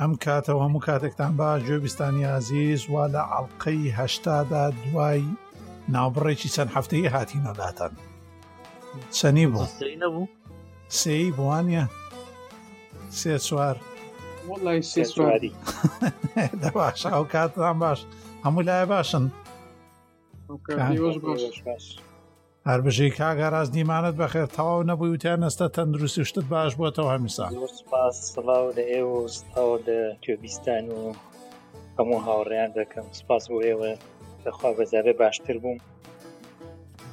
ئەم 0.00 0.12
کاتەوە 0.24 0.60
هەموو 0.66 0.84
کاتێکتان 0.88 1.32
باش 1.40 1.60
گوێبیستانی 1.68 2.30
عزیز 2.38 2.80
وا 2.92 3.04
لە 3.14 3.22
عڵلقەی 3.34 3.94
هەشتادا 4.00 4.64
دوای 4.82 5.20
ناوبڕێکی 5.94 6.52
چەند 6.54 6.70
هەفتەیە 6.76 7.10
هاتیینەداتەن 7.16 7.92
چەنی 9.18 9.46
بوو 9.52 9.66
نەبوو 10.02 10.22
سێی 11.00 11.28
بوانە 11.36 11.84
سێ 13.20 13.32
سووار 13.46 13.76
سێ 14.92 15.02
سواری 15.14 15.52
باش 16.76 17.00
ئەو 17.12 17.24
کاتتان 17.34 17.76
باش 17.82 18.00
هەموو 18.44 18.66
لایە 18.68 18.86
باشن 18.94 19.24
باش 21.66 21.84
هەربژەی 22.70 23.10
کاگە 23.18 23.48
ڕاست 23.54 23.72
دیمانت 23.74 24.14
بەخێر 24.20 24.46
تەواو 24.56 24.82
نەبووی 24.90 25.12
وتیان 25.14 25.40
ئەستا 25.48 25.66
تەندروستی 25.76 26.24
شتت 26.28 26.44
باش 26.52 26.72
بووەتەوە 26.76 27.08
هەمیسا 27.14 27.46
سڵاو 28.34 28.66
لە 28.76 28.84
ئێوەستاو 28.92 29.70
لە 29.86 29.98
کوێبیستان 30.24 30.84
و 30.96 31.00
هەموو 31.98 32.20
هاوڕیان 32.28 32.70
دەکەم 32.78 33.06
سپاس 33.20 33.44
بۆ 33.50 33.58
ئێوە 33.68 33.90
دەخوا 34.44 34.70
بەزارە 34.78 35.12
باشتر 35.20 35.58
بووم 35.62 35.78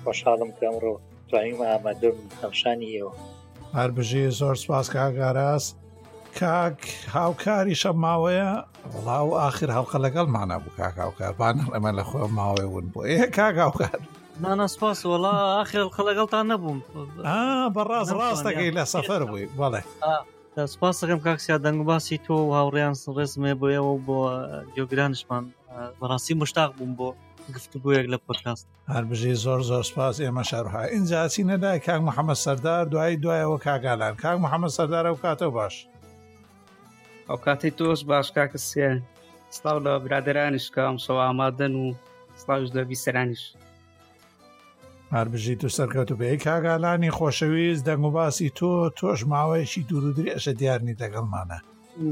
خۆشحاڵم 0.03 0.51
کەمڕۆ 0.59 0.93
توانیم 1.29 1.59
ئامادەم 1.69 2.17
هەمشانی 2.41 2.87
ئێوە 2.95 3.13
هەربژێ 3.79 4.23
زۆر 4.39 4.55
سپاس 4.63 4.87
کاگاراست 4.95 5.71
کاک 6.39 6.79
هاوکاری 7.17 7.75
شەماوەیە 7.81 8.49
بڵاو 8.93 9.27
آخر 9.49 9.69
هەڵقە 9.77 9.97
لەگەڵ 10.05 10.27
مانە 10.35 10.57
بوو 10.63 10.75
کاک 10.81 10.95
هاوکار 11.03 11.33
بانەڵ 11.39 11.69
ئەمە 11.75 11.91
لە 11.97 12.03
خۆ 12.09 12.17
ماوەی 12.37 12.67
ون 12.73 12.85
بۆ 12.93 12.99
ئێ 13.09 13.25
کاک 13.37 13.57
هاوکار. 13.65 13.99
نانەسپاس 14.43 14.99
وڵا 15.11 15.29
آخر 15.61 15.85
خەڵەگەڵتان 15.95 16.45
نەبووم 16.51 16.79
بەڕاز 17.75 18.07
ڕاستەکەی 18.19 18.71
لە 18.77 18.83
سەفەر 18.93 19.21
بووی 19.29 19.45
بەڵێ 19.59 19.81
سپاس 20.73 20.95
دەکەم 21.01 21.19
کاکسیا 21.27 21.57
دەنگ 21.65 21.79
باسی 21.89 22.17
تۆ 22.25 22.35
و 22.43 22.53
هاوڕیان 22.57 22.93
ڕێزمێ 23.17 23.53
بۆیەوە 23.61 23.93
بۆ 24.07 24.19
گۆگرانشمان 24.75 25.43
بەڕاستی 25.99 26.33
مشتاق 26.41 26.71
بووم 26.77 26.91
بۆ 26.99 27.09
گفتبوویەک 27.55 28.05
لە 28.13 28.17
پۆتکاست 28.25 28.65
هەربژی 28.93 29.33
زۆر 29.43 29.59
زۆر 29.69 29.83
سپاس 29.91 30.15
ئێمە 30.23 30.43
شەرها 30.49 30.81
ئینجاسی 30.93 31.43
نەدای 31.51 31.79
کاک 31.85 32.01
محەممەد 32.09 32.39
سەردار 32.45 32.83
دوایی 32.91 33.21
دوایەوە 33.23 33.57
کاگالان 33.65 34.13
کاک 34.23 34.37
محەممەد 34.45 34.73
سەردارە 34.77 35.09
و 35.13 35.17
کاتە 35.23 35.47
باش 35.57 35.75
ئەو 37.29 37.37
کاتی 37.45 37.71
تۆش 37.77 37.99
باش 38.09 38.27
کاکەسیێ 38.37 38.89
سلااو 39.57 39.77
لە 39.85 39.91
برادرانیش 40.05 40.67
کام 40.75 40.95
شەوە 41.05 41.21
ئامادەن 41.27 41.73
و 41.81 41.85
سلااوش 42.41 42.69
دەبی 42.77 42.97
سەرانیش 43.05 43.43
هەربژیت 45.15 45.63
و 45.65 45.69
سەرکەوت 45.77 46.11
و 46.11 46.17
بەیە 46.21 46.43
کاگالانی 46.45 47.11
خۆشەویست 47.11 47.83
دەنگ 47.87 48.03
و 48.07 48.11
باسی 48.11 48.49
تۆ 48.49 48.91
تۆش 48.99 49.19
ماوەیەکی 49.25 49.81
دوور 49.89 50.05
و 50.05 50.13
درێشە 50.13 50.53
دیارنی 50.59 50.95
دەگەڵمانە 51.01 51.57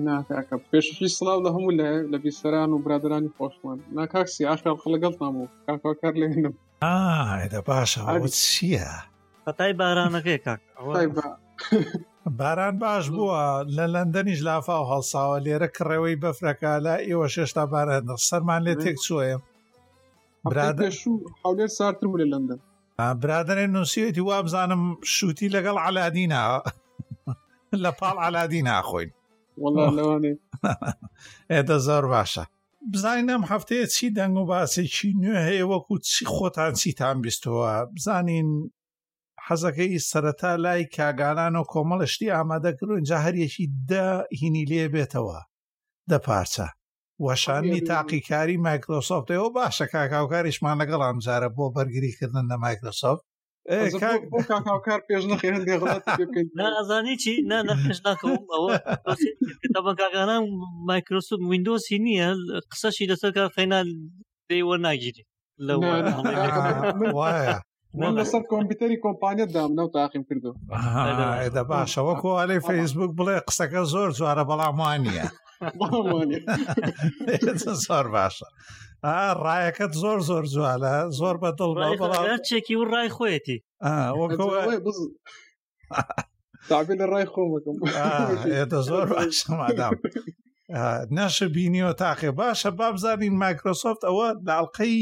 ناکەکە 0.08 0.58
پێشی 0.72 1.10
سڵاو 1.18 1.40
لە 1.46 1.50
هەموو 1.56 1.72
لە 1.80 1.90
لە 2.12 2.18
بیسەران 2.24 2.70
و 2.74 2.78
برادرانی 2.86 3.32
خۆشمان 3.38 3.78
ناکاکسی 3.96 4.46
ئاشقال 4.50 4.76
خلگەڵ 4.84 5.14
ناموو 5.22 5.48
کاکار 5.84 6.14
لێنم 6.22 6.54
ئادا 6.84 7.62
باشە 7.68 8.02
چییە؟ 8.42 8.88
بەتای 9.46 9.74
بارانەکەی 9.82 10.40
کاک 10.46 10.60
باران 12.38 12.76
باش 12.80 13.06
بووە 13.16 13.42
لە 13.78 13.86
لەندەنیش 13.96 14.40
لافا 14.48 14.76
و 14.82 14.86
هەڵساوە 14.92 15.38
لێرە 15.46 15.68
کڕێەوەی 15.78 16.20
بەفرەکە 16.24 16.74
لە 16.86 16.96
ئێوە 17.08 17.28
شێشتا 17.36 17.64
باران 17.74 18.04
سەرمان 18.30 18.62
لێ 18.66 18.76
تێک 18.84 18.98
چۆیم 19.06 19.42
برادەش 20.46 20.98
و 21.08 21.14
حولێر 21.44 21.72
سارتر 21.78 22.08
بوو 22.08 22.20
لە 22.24 22.28
لەندەن 22.34 22.60
برادێن 22.98 23.70
نووسیەتی 23.76 24.22
وا 24.28 24.38
بزانم 24.46 24.84
شووتی 25.14 25.52
لەگەڵ 25.56 25.78
علادینە 25.88 26.42
لە 27.84 27.92
پاڵ 28.00 28.18
علادی 28.28 28.62
ناخۆین 28.70 29.10
ئێدە 31.54 31.78
زۆر 31.88 32.04
باشە 32.14 32.44
بزانین 32.94 33.28
ئەم 33.34 33.44
هەفتەیە 33.52 33.86
چی 33.96 34.08
دەنگ 34.18 34.36
و 34.38 34.48
باسێکی 34.52 35.10
نوێ 35.24 35.40
هەیە 35.48 35.66
وەکو 35.74 35.96
چی 36.10 36.24
خۆتان 36.34 36.74
چیتان 36.82 37.18
بیستەوە 37.26 37.68
بزانین 37.96 38.50
حەزەکەی 39.48 40.06
سەرەتا 40.10 40.52
لای 40.66 40.84
کاگانان 40.96 41.56
و 41.58 41.68
کۆمەڵشتی 41.74 42.34
ئامادەکردو 42.36 42.98
اینجا 43.00 43.18
هەریەکی 43.26 43.66
دە 43.90 44.06
هینی 44.40 44.66
لێ 44.72 44.86
بێتەوە 44.96 45.40
دە 46.10 46.18
پارچە 46.26 46.68
وەشانی 47.22 47.80
تاقیکاری 47.90 48.56
مایکرۆسۆفت 48.68 49.30
ەوە 49.38 49.50
باشە 49.58 49.86
کاکاوکاریشمان 49.94 50.76
لەگەڵام 50.82 51.18
جارە 51.26 51.50
بۆ 51.56 51.66
بەرگریکردن 51.76 52.46
لە 52.52 52.56
مایکرۆسۆفت 52.66 53.24
کاکاوکار 54.50 55.00
پێش 55.08 55.24
نخی 55.30 55.48
هەندێک 55.54 55.82
ئازانی 56.78 57.16
چی 57.24 57.34
نەپش 57.50 58.00
ناکەم 58.06 58.38
ئەوە 59.76 59.92
کاگانان 60.00 60.42
مایکرۆسۆف 60.90 61.40
وینندۆسی 61.50 61.98
نییە 62.06 62.30
قسەشی 62.72 63.10
لەسەر 63.12 63.32
کار 63.38 63.50
خەینال 63.58 63.88
دەیوە 64.50 64.76
ناگیری 64.86 65.24
لە 65.68 65.74
وایە 67.16 67.56
من 68.02 68.12
لەسەر 68.20 68.42
کۆمپیوتەری 68.52 68.98
کۆمپانیت 69.06 69.50
دامنە 69.58 69.82
و 69.86 69.92
تاقیم 69.98 70.24
کردو 70.30 70.52
دە 71.56 71.64
باشەوە 71.72 72.14
کۆ 72.22 72.30
ئەلەی 72.42 72.62
فەیسبوک 72.70 73.12
بڵێ 73.20 73.36
قسەکە 73.48 73.82
زۆر 73.94 74.10
جوارە 74.18 74.44
بەڵامانە 74.50 75.26
زۆر 77.86 78.06
باشە 78.16 78.48
ڕایەکەت 79.46 79.94
زۆر 80.02 80.20
زۆر 80.30 80.44
جوالە 80.54 80.94
زۆر 81.20 81.36
بە 81.42 81.50
دڵ 81.60 81.72
چێکی 82.48 82.76
و 82.80 82.84
ڕای 82.94 83.10
خۆیەتی 83.16 83.58
تابێ 86.70 86.96
لە 87.02 87.06
ڕای 87.14 87.26
خۆمەکەم 87.34 87.76
ئێتە 88.54 88.80
زۆر 88.90 89.06
باشمادام 89.14 89.94
نەشە 91.18 91.46
بینیەوە 91.56 91.94
تاقێ 92.02 92.32
باشە 92.40 92.70
بابزانین 92.80 93.34
مایکرۆسۆفت 93.44 94.02
ئەوە 94.08 94.28
داڵقەی 94.48 95.00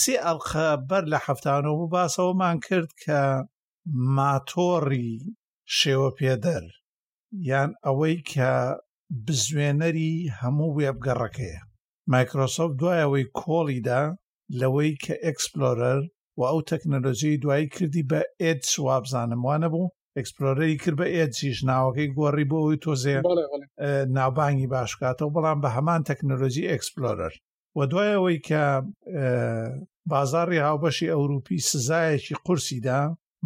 سێ 0.00 0.14
ئەڵخە 0.26 0.68
بەر 0.88 1.04
لە 1.12 1.18
هەفتانەوە 1.26 1.74
بوو 1.78 1.92
باسەوەمان 1.94 2.56
کرد 2.66 2.90
کە 3.02 3.20
ماتۆڕی 4.16 5.12
شێوە 5.78 6.08
پێدەر 6.18 6.64
یان 7.48 7.70
ئەوەی 7.86 8.16
کە 8.32 8.50
بزوێنەری 9.26 10.12
هەموو 10.40 10.74
وێبگەڕەکەیە 10.78 11.60
مایکرۆسۆفت 12.12 12.74
دوایەوەی 12.80 13.30
کۆڵیدا 13.40 14.02
لەوەی 14.60 14.90
کە 15.04 15.14
ئەکسپلۆرەر 15.26 16.00
و 16.38 16.40
ئەو 16.50 16.60
تەکنەلۆژیی 16.70 17.40
دوایی 17.42 17.70
کردی 17.74 18.06
بە 18.10 18.20
ئێدس 18.42 18.70
وابزانم 18.86 19.40
وانە 19.46 19.68
بوو 19.72 19.92
ئەکسپلۆرەری 20.16 20.80
کرد 20.82 20.96
بە 21.00 21.06
ئێدسیش 21.14 21.58
ناوەکەی 21.70 22.12
گۆڕی 22.18 22.48
بۆەوەی 22.50 22.80
تۆزێ 22.84 23.16
ناوبانگی 24.16 24.70
باشکاتەوە 24.74 25.34
بەڵام 25.34 25.58
بە 25.62 25.68
هەمان 25.76 26.00
تەکنەلۆژی 26.08 26.68
ئەکسپلۆرەر 26.70 27.32
و 27.76 27.80
دوایەوەی 27.90 28.38
کە 28.48 28.62
بازاری 30.10 30.62
هاوبەشی 30.66 31.12
ئەوروپی 31.14 31.58
سزایەکی 31.70 32.38
قورسیدا 32.44 33.00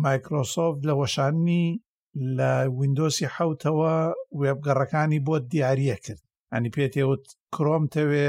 مایکرۆسۆفت 0.04 0.80
لە 0.88 0.94
وەشانی 1.00 1.66
لە 2.38 2.52
وینندۆسی 2.78 3.26
حوتەوە 3.34 3.96
وێبگەڕەکانی 4.40 5.24
بۆ 5.26 5.36
دیارە 5.52 5.96
کرد 6.04 6.22
ئەنی 6.52 6.70
پێتێوت 6.76 7.24
کرۆم 7.54 7.84
تەوێ 7.94 8.28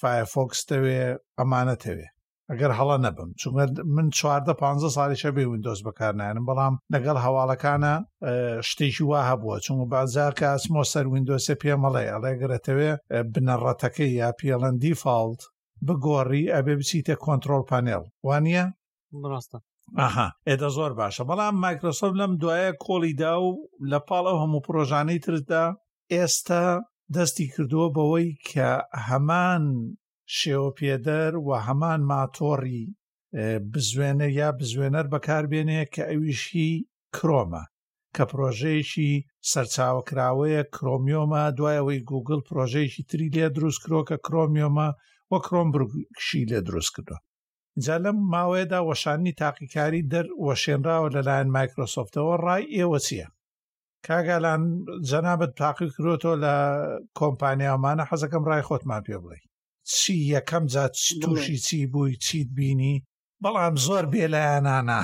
فایفۆکسەوێ 0.00 1.02
ئەمانەتەوێ 1.38 2.08
ئەگەر 2.50 2.72
هەڵە 2.78 2.96
نەبم 3.06 3.30
چونگە 3.40 3.64
من 3.94 4.06
چواردە 4.16 4.52
پ 4.60 4.62
ساڵیشە 4.96 5.30
بێ 5.36 5.44
وینندۆز 5.48 5.80
بەکارنانم 5.86 6.44
بەڵام 6.48 6.74
لەگەڵ 6.92 7.16
هەواڵەکانە 7.24 7.94
شتێکی 8.68 9.04
وا 9.10 9.20
هەبووە 9.30 9.56
چون 9.64 9.76
بازار 9.94 10.32
کە 10.38 10.46
ئەسمۆ 10.52 10.82
سەر 10.92 11.04
وینندۆسە 11.08 11.54
پێمەڵێ 11.62 12.04
ئەڵێگرێتەوە 12.12 12.90
بنەڕەتەکەی 13.32 14.10
یا 14.20 14.28
پڵندی 14.38 14.94
فالت 15.02 15.40
بگۆڕی 15.86 16.44
ئەبێ 16.54 16.74
بچیتە 16.80 17.14
کۆنتترۆل 17.24 17.64
پانێل 17.70 18.04
وانە 18.26 18.64
ڕاستە 19.32 19.58
ئاها 20.00 20.28
ئێدە 20.48 20.68
زۆر 20.76 20.92
باشە 21.00 21.22
بەڵام 21.28 21.54
مایکرۆسۆف 21.64 22.12
لەم 22.20 22.32
دوایە 22.42 22.70
کۆڵی 22.84 23.12
دا 23.22 23.32
و 23.46 23.48
لە 23.90 23.98
پاڵە 24.08 24.32
هەموو 24.42 24.64
پرۆژانەی 24.66 25.22
تردا 25.24 25.64
ئێستا 26.14 26.64
دەستی 27.14 27.46
کردووە 27.54 27.88
بەوەی 27.96 28.28
کە 28.50 28.70
هەمان 29.08 29.62
شێوە 30.38 30.70
پێدەر 30.78 31.32
و 31.46 31.48
هەمان 31.66 32.00
ماتۆڕی 32.10 32.82
بزوێنە 33.72 34.28
یا 34.40 34.48
بزوێنەر 34.58 35.06
بەکاربێنێ 35.12 35.82
کە 35.94 36.02
ئەویشی 36.10 36.72
کرۆمە 37.16 37.62
کە 38.14 38.22
پرۆژەیەکی 38.30 39.12
سەرچاوکراوەیە 39.50 40.62
کرۆمیۆمە 40.76 41.42
دوایەوەی 41.58 42.04
گوگل 42.10 42.40
پرۆژەیەکی 42.48 43.02
تری 43.08 43.28
لێ 43.36 43.46
دروست 43.56 43.80
کرۆ 43.84 44.00
کە 44.08 44.16
کرۆمیۆمە 44.26 44.88
وە 45.30 45.38
کرۆم 45.46 45.68
بکشی 45.74 46.42
لێ 46.50 46.60
دروست 46.68 46.90
کردو 46.96 47.16
جا 47.84 47.96
لەم 48.04 48.16
ماوەیەدا 48.32 48.78
وەشانی 48.90 49.32
تاقیکاری 49.42 50.06
دەروەشێنراوە 50.12 51.08
لەلایەن 51.14 51.48
مایکرۆسۆفتەوە 51.56 52.34
ڕای 52.44 52.64
ئێوە 52.76 52.98
چییە 53.06 53.28
کاگالان 54.06 54.62
جەنابەت 55.08 55.52
تاقی 55.60 55.88
کرۆتەوە 55.94 56.36
لە 56.44 56.54
کۆمپانیامانە 57.18 58.04
حەزەکەم 58.10 58.42
ڕای 58.50 58.66
خۆتمان 58.68 59.02
پێ 59.06 59.16
بڵێ 59.22 59.38
چی 59.98 60.14
یەکەم 60.34 60.64
جات 60.72 60.94
تووشی 61.22 61.58
چی 61.66 61.78
بووی 61.92 62.16
چیت 62.24 62.48
بینی 62.56 62.94
بەڵام 63.42 63.74
زۆر 63.86 64.04
بێلایەنانە 64.12 65.00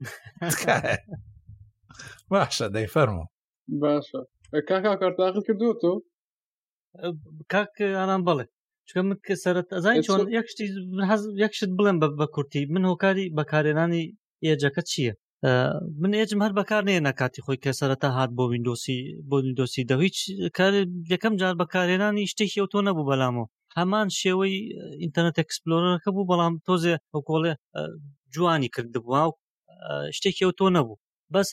باشە 2.32 2.66
دەی 2.74 2.88
فەرمو 2.94 3.24
باشە 3.82 4.20
کاکا 4.68 4.92
کارتاقی 5.00 5.42
کردو 5.46 5.70
تۆ 5.80 5.90
کاک 7.52 7.74
ئاران 7.98 8.22
بڵێ 8.28 8.44
چکەمت 8.88 9.18
کە 9.26 9.34
سەرەت 9.44 9.68
ئەزای 9.74 9.98
چۆن 10.06 10.20
یەکشتی 10.36 10.66
یەکشت 11.42 11.70
بڵێن 11.78 11.96
بە 12.20 12.26
کورتی 12.34 12.62
من 12.74 12.84
هۆکاری 12.90 13.32
بەکارێنانی 13.38 14.02
ئێجەکە 14.44 14.82
چییە 14.90 15.12
من 16.02 16.12
ئێجم 16.18 16.40
هەر 16.44 16.52
بەکار 16.58 16.82
نێ 16.88 16.96
نکاتی 17.08 17.44
خۆی 17.44 17.58
کە 17.64 17.70
سەرەتا 17.80 18.08
هات 18.18 18.30
بۆ 18.36 18.44
وینندۆسی 18.50 18.98
بۆ 19.28 19.34
وینندۆسی 19.38 19.86
دە 19.90 19.94
هیچ 20.04 20.16
کار 20.58 20.72
یەکەم 21.12 21.34
جار 21.40 21.54
بەکارێنانی 21.62 22.30
شتێکی 22.32 22.58
ئەو 22.60 22.68
تۆ 22.72 22.78
نەبوو 22.86 23.08
بەلامەوە 23.10 23.46
هەمان 23.78 24.06
شێوەی 24.20 24.56
ئینتەرنێت 25.02 25.36
ئەکسپلۆرەکە 25.40 26.10
بوو 26.14 26.28
بەڵام 26.30 26.54
تۆزێ 26.66 26.94
ئەوکۆڵێ 27.14 27.52
جوانی 28.34 28.70
کردبووە 28.74 29.22
و 29.28 29.32
شتێکی 30.16 30.42
ئەو 30.46 30.52
تۆ 30.60 30.66
نەبوو 30.76 31.00
بەس 31.32 31.48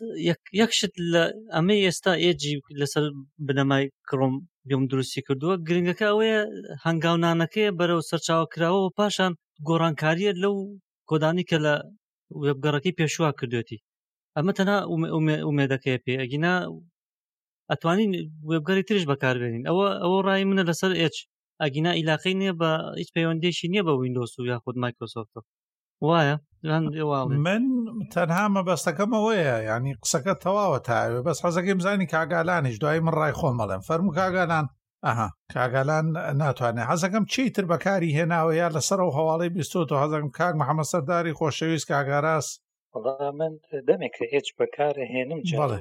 یەکشت 0.62 0.94
لە 1.13 1.22
ئەمە 1.56 1.75
ئێستا 1.86 2.13
ئێجی 2.24 2.56
لەسەر 2.80 3.04
بنەمای 3.48 3.86
کڕۆم 4.10 4.33
گوم 4.69 4.84
دروستی 4.92 5.19
کردووە 5.28 5.56
گرنگەکە 5.68 6.06
ئەوەیە 6.10 6.40
هەنگاونانەکەی 6.86 7.75
بەرەو 7.80 8.06
سەرچاوکراوە 8.10 8.80
و 8.81 8.94
پاشان 8.98 9.31
گۆڕانکاریە 9.68 10.31
لەو 10.44 10.56
کۆدانی 11.10 11.48
کە 11.50 11.58
لە 11.66 11.74
وێبگەڕەکەی 12.44 12.98
پێشوا 13.00 13.30
کردوێتی 13.40 13.84
ئەمە 14.36 14.52
تەنا 14.58 14.78
ئومێدەکەی 15.48 16.02
پێ 16.06 16.13
ئەگینا 16.22 16.54
ئەتوانین 17.72 18.12
وێبگەری 18.50 18.88
ترش 18.88 19.04
بەکاربێنین 19.12 19.63
ئەوە 19.69 19.88
ئەوە 20.04 20.18
ڕای 20.28 20.44
منە 20.50 20.64
لەسەر 20.69 20.92
ئچ 21.02 21.16
ئەگینا 21.62 21.92
ئیلاقی 21.98 22.34
نییە 22.42 22.54
بە 22.62 22.72
هیچ 23.00 23.10
پەیوەندێکی 23.16 23.69
نییە 23.74 23.84
بە 23.88 23.94
وینندۆس 24.00 24.34
و 24.36 24.50
یاخود 24.52 24.75
مایکرۆسۆفتەوە 24.84 25.44
وایە 26.07 26.36
من 27.45 27.65
تەنها 28.13 28.45
مەبەستەکەم 28.56 29.12
ئەوەیە 29.18 29.57
ینی 29.69 29.94
قسەکە 30.03 30.33
تەواوە 30.44 30.80
تاوێ 30.88 31.19
بەس 31.27 31.38
حەزەکەی 31.45 31.83
زانی 31.86 32.09
کاگالانیش 32.13 32.77
دوای 32.83 33.00
من 33.06 33.13
ڕای 33.19 33.33
خۆم 33.39 33.56
مەڵێم 33.62 33.81
فەرمو 33.88 34.15
کاگالان 34.19 34.65
ئەها 35.07 35.27
کاگالان 35.56 36.06
ناتوانێت 36.42 36.88
حەزەکەم 36.92 37.24
چیتر 37.33 37.65
بەکاری 37.71 38.15
هێناوە 38.18 38.53
یا 38.62 38.68
لەسەر 38.75 39.00
و 39.03 39.15
هەواڵی 39.18 39.53
بیستۆ 39.56 39.98
حەزەکەم 40.01 40.31
کاک 40.39 40.53
محەممەسەرداری 40.62 41.38
خۆشەویست 41.39 41.88
کاگاراست 41.92 42.54
من 43.39 43.51
دەمێک 43.88 44.15
هیچ 44.33 44.47
بەکارە 44.57 45.04
هێنم 45.13 45.42
بەڵێ 45.51 45.80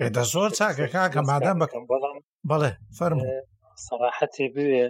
ئێدە 0.00 0.22
زۆر 0.34 0.50
چاکە 0.58 0.86
کاکە 0.96 1.20
مادەم 1.30 1.56
بکەم 1.62 1.84
بەڵام 1.90 2.18
بەڵێ 2.50 2.70
فەرمو 2.98 3.26
سەراحەتی 3.86 4.48
بوێ 4.54 4.84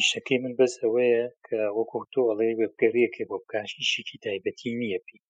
ئیشەکەی 0.00 0.38
من 0.42 0.52
بەس 0.60 0.74
ئەوەیە 0.82 1.24
کە 1.46 1.60
وەکو 1.78 1.98
تۆ 2.12 2.20
ئەڵێ 2.28 2.50
وێبگەرەیەکێ 2.60 3.24
بۆ 3.30 3.36
بکەن 3.42 3.66
ئیشێکی 3.80 4.22
تایبەتی 4.24 4.78
نییە 4.80 5.00
پێی 5.06 5.22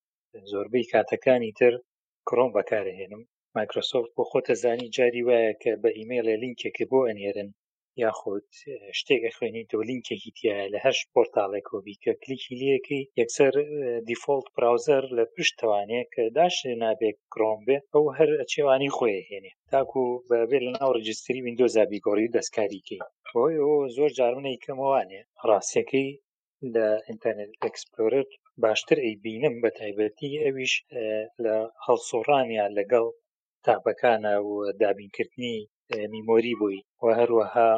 زۆربەی 0.50 0.88
کاتەکانی 0.92 1.56
تر 1.58 1.72
کڕۆم 2.28 2.50
بەکارهێنم 2.56 3.22
مایکرۆسۆفت 3.56 4.10
بۆ 4.16 4.22
خۆتە 4.30 4.54
زانی 4.62 4.92
جاری 4.96 5.22
وایە 5.28 5.52
کە 5.62 5.72
بە 5.82 5.90
ئیممەیلە 5.96 6.34
لینکێکی 6.42 6.84
بۆ 6.90 6.98
ئەنێرن 7.08 7.48
یاخود 8.02 8.44
شتێکە 8.98 9.30
خوێنی 9.36 9.68
دۆلینکێکی 9.72 10.30
تایە 10.38 10.66
لە 10.74 10.78
هەر 10.84 10.96
پۆرتاڵێک 11.12 11.64
کۆبی 11.70 11.94
کە 12.02 12.12
کلیکی 12.22 12.54
لەکەی 12.72 13.08
یەکسەر 13.20 13.54
دیفۆلت 14.08 14.46
براوزەر 14.56 15.04
لە 15.16 15.24
پشت 15.32 15.54
توانێت 15.60 16.06
کە 16.14 16.24
داش 16.38 16.56
نابێت 16.82 17.18
کرۆم 17.32 17.60
بێ 17.66 17.76
ئەو 17.94 18.04
هەر 18.18 18.30
چێوانی 18.52 18.94
خۆی 18.96 19.26
هێنێ 19.30 19.52
تاکو 19.72 20.02
بەبێت 20.30 20.62
لە 20.66 20.72
ناو 20.78 20.90
ڕجستری 20.96 21.42
وینندۆزا 21.44 21.84
بیگۆڕی 21.92 22.26
و 22.28 22.34
دەستکاریکەی 22.36 23.00
بۆی 23.34 23.56
ئەو 23.62 23.74
زۆر 23.96 24.10
جارمنەی 24.18 24.62
کەمەوانێ 24.64 25.20
ڕاستیەکەی 25.48 26.08
لە 26.74 26.86
ئینتەرنێت 27.06 27.52
ئەکسپلۆرت 27.62 28.30
باشتر 28.62 28.98
ئەیبینم 29.06 29.54
بە 29.62 29.70
تایبەتی 29.78 30.40
ئەویش 30.44 30.74
لە 31.44 31.54
هەڵسۆڕانیان 31.84 32.70
لەگەڵ 32.78 33.06
تاپەکانە 33.68 34.34
و 34.48 34.50
دابینکردنی 34.82 35.54
میمۆری 36.12 36.54
بووی 36.60 36.80
و 37.06 37.10
هەروەها 37.20 37.68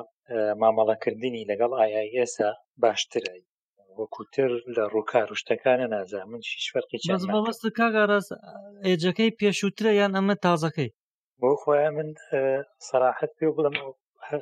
مامەڵەکردنی 0.63 1.47
لەگەڵ 1.51 1.71
ئایسا 1.81 2.51
باشترایی 2.83 3.49
وەکوتر 4.01 4.51
لە 4.77 4.83
ڕووکار 4.95 5.29
شتەکانە 5.41 5.87
نازان 5.95 6.25
من 6.33 6.41
شیش 6.51 6.67
فەرقی 6.73 6.99
مەبەستە 7.37 7.69
کاگەڕاست 7.79 8.31
ئێجەکەی 8.87 9.37
پێشووترە 9.41 9.91
یان 10.01 10.13
ئەمە 10.19 10.35
تازەکەی 10.45 10.91
بۆ 11.41 11.49
خۆیان 11.63 11.93
من 11.99 12.11
سەراحەت 12.89 13.33
پێ 13.39 13.47
بڵم 13.57 13.77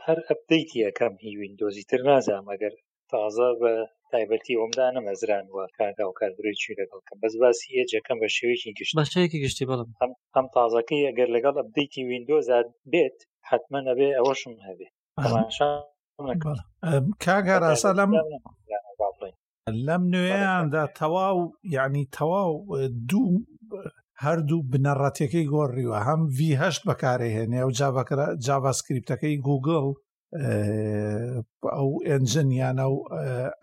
هەر 0.07 0.19
ئەپدەیت 0.29 0.71
یەکەم 0.85 1.15
هی 1.25 1.33
وینندۆزی 1.41 1.89
تر 1.91 2.01
نازام 2.11 2.45
ئەگەر 2.53 2.75
تازە 3.11 3.49
بە 3.61 3.73
تایبەتی 4.15 4.59
ئۆمدا 4.61 4.87
نەمەزران 4.97 5.45
وە 5.55 5.65
کاگا 5.79 6.05
و 6.09 6.17
کاربرێکی 6.21 6.77
لەگەڵکە 6.81 7.15
بەس 7.23 7.33
باسی 7.43 7.69
هێجەکەم 7.79 8.19
بە 8.23 8.29
شێوەیەکی 8.37 8.73
گشت 8.79 8.93
باشەیەکی 9.01 9.43
گشتی 9.45 9.69
بەڵم 9.71 9.89
ئەم 10.37 10.47
تازەکەی 10.57 11.07
ئەگەر 11.09 11.29
لەگەڵ 11.37 11.55
ئەبدەیتی 11.61 12.07
وینندۆز 12.09 12.49
بێت 12.93 13.19
حتممە 13.49 13.81
نەبێ 13.89 14.09
ئەوەشم 14.17 14.55
هەبێ 14.69 14.89
کاگا 17.25 17.57
ڕاستا 17.63 17.91
لەم 17.99 18.11
لەم 19.87 20.03
نوێیاندا 20.15 20.85
تەواو 21.01 21.39
یعنی 21.77 22.03
تەواو 22.17 22.53
دوو 23.11 23.31
هەردوو 24.25 24.67
بنەڕەتەکەی 24.71 25.49
گۆڕیوە 25.55 25.99
هەم 26.09 26.21
ڤهشت 26.39 26.83
بەکارێهێنێ 26.89 27.63
و 27.65 27.71
جاابسکرریپتەکەی 28.47 29.41
گوگل 29.49 29.87
ئەو 31.63 31.91
ئەنجنیانە 32.09 32.87
و 32.91 32.97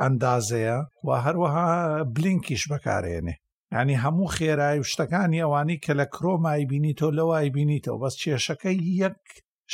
ئەندازەیە 0.01 0.77
و 1.05 1.09
هەروەها 1.25 1.67
بلینکیش 2.15 2.63
بەکارێنێ 2.71 3.35
ینی 3.79 3.95
هەموو 4.03 4.31
خێرای 4.35 4.79
و 4.79 4.89
شتەکانی 4.91 5.43
ئەوانی 5.43 5.81
کە 5.83 5.91
لە 5.99 6.05
کرۆمای 6.15 6.65
بینی 6.71 6.93
تۆ 6.99 7.07
لەوای 7.17 7.49
بینیتەوە 7.55 7.99
بەس 8.03 8.15
کێشەکەی 8.23 8.79
یەک 9.03 9.19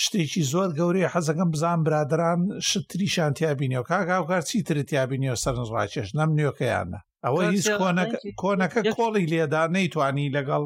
شتێکی 0.04 0.44
زۆر 0.52 0.70
گەورەی 0.80 1.12
حەزەکەم 1.14 1.50
بزان 1.54 1.80
برادران 1.88 2.42
شتریشان 2.70 3.32
تیابینیەوە 3.40 3.88
کاگاوکار 3.90 4.42
چیتر 4.50 4.78
تیابینیەوە 4.90 5.40
سەرنجڕاکێش 5.44 6.08
نەم 6.18 6.30
نیۆکەیانە 6.38 7.00
ئەوە 7.26 7.42
هیچ 7.56 7.68
کۆنەکە 8.42 8.82
کۆڵی 8.98 9.30
لێدا 9.32 9.64
نەیتوانی 9.76 10.34
لەگەڵ 10.38 10.64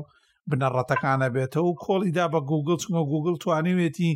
بنەڕەتەکانە 0.49 1.27
بێتەوە 1.35 1.69
و 1.69 1.79
کۆڵیدا 1.85 2.25
بە 2.33 2.39
گوگل 2.51 2.77
چونگە 2.83 3.03
گوگل 3.13 3.35
توانیوێتی 3.43 4.11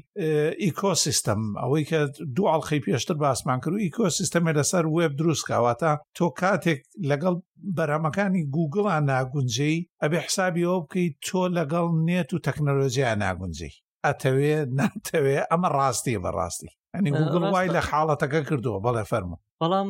ئیکۆسیستم 0.63 1.41
ئەوەی 1.61 1.83
کە 1.89 1.99
دوعاڵخی 2.35 2.83
پێشتر 2.85 3.17
باسمان 3.23 3.57
کرد 3.63 3.73
و 3.75 3.83
ئیکۆسیستەمێ 3.85 4.51
لەسەر 4.59 4.85
وێب 4.95 5.13
دروستکەواتە 5.19 5.91
تۆ 6.17 6.25
کاتێک 6.39 6.79
لەگەڵ 7.09 7.35
بەرەمەکانی 7.77 8.43
گوگڵان 8.55 9.03
ناگونجەی 9.11 9.77
ئەبێ 10.01 10.19
حسابی 10.25 10.67
ئەو 10.69 10.77
بکەیت 10.85 11.13
تۆ 11.27 11.41
لەگەڵ 11.57 11.85
نێت 12.07 12.29
و 12.31 12.43
تەکنەلۆژیان 12.47 13.17
ناگونجەی 13.25 13.73
ئەتەوێ 14.05 14.55
ناتەوێ 14.79 15.37
ئەمە 15.51 15.69
ڕاستی 15.77 16.21
بەڕاستی 16.23 16.69
ئەنی 16.95 17.09
گوگل 17.19 17.43
وای 17.53 17.67
لە 17.75 17.81
حاڵەتەکە 17.89 18.39
کردووە 18.49 18.79
بەڵێ 18.85 19.03
فەرمە 19.11 19.37
بەڵام 19.61 19.89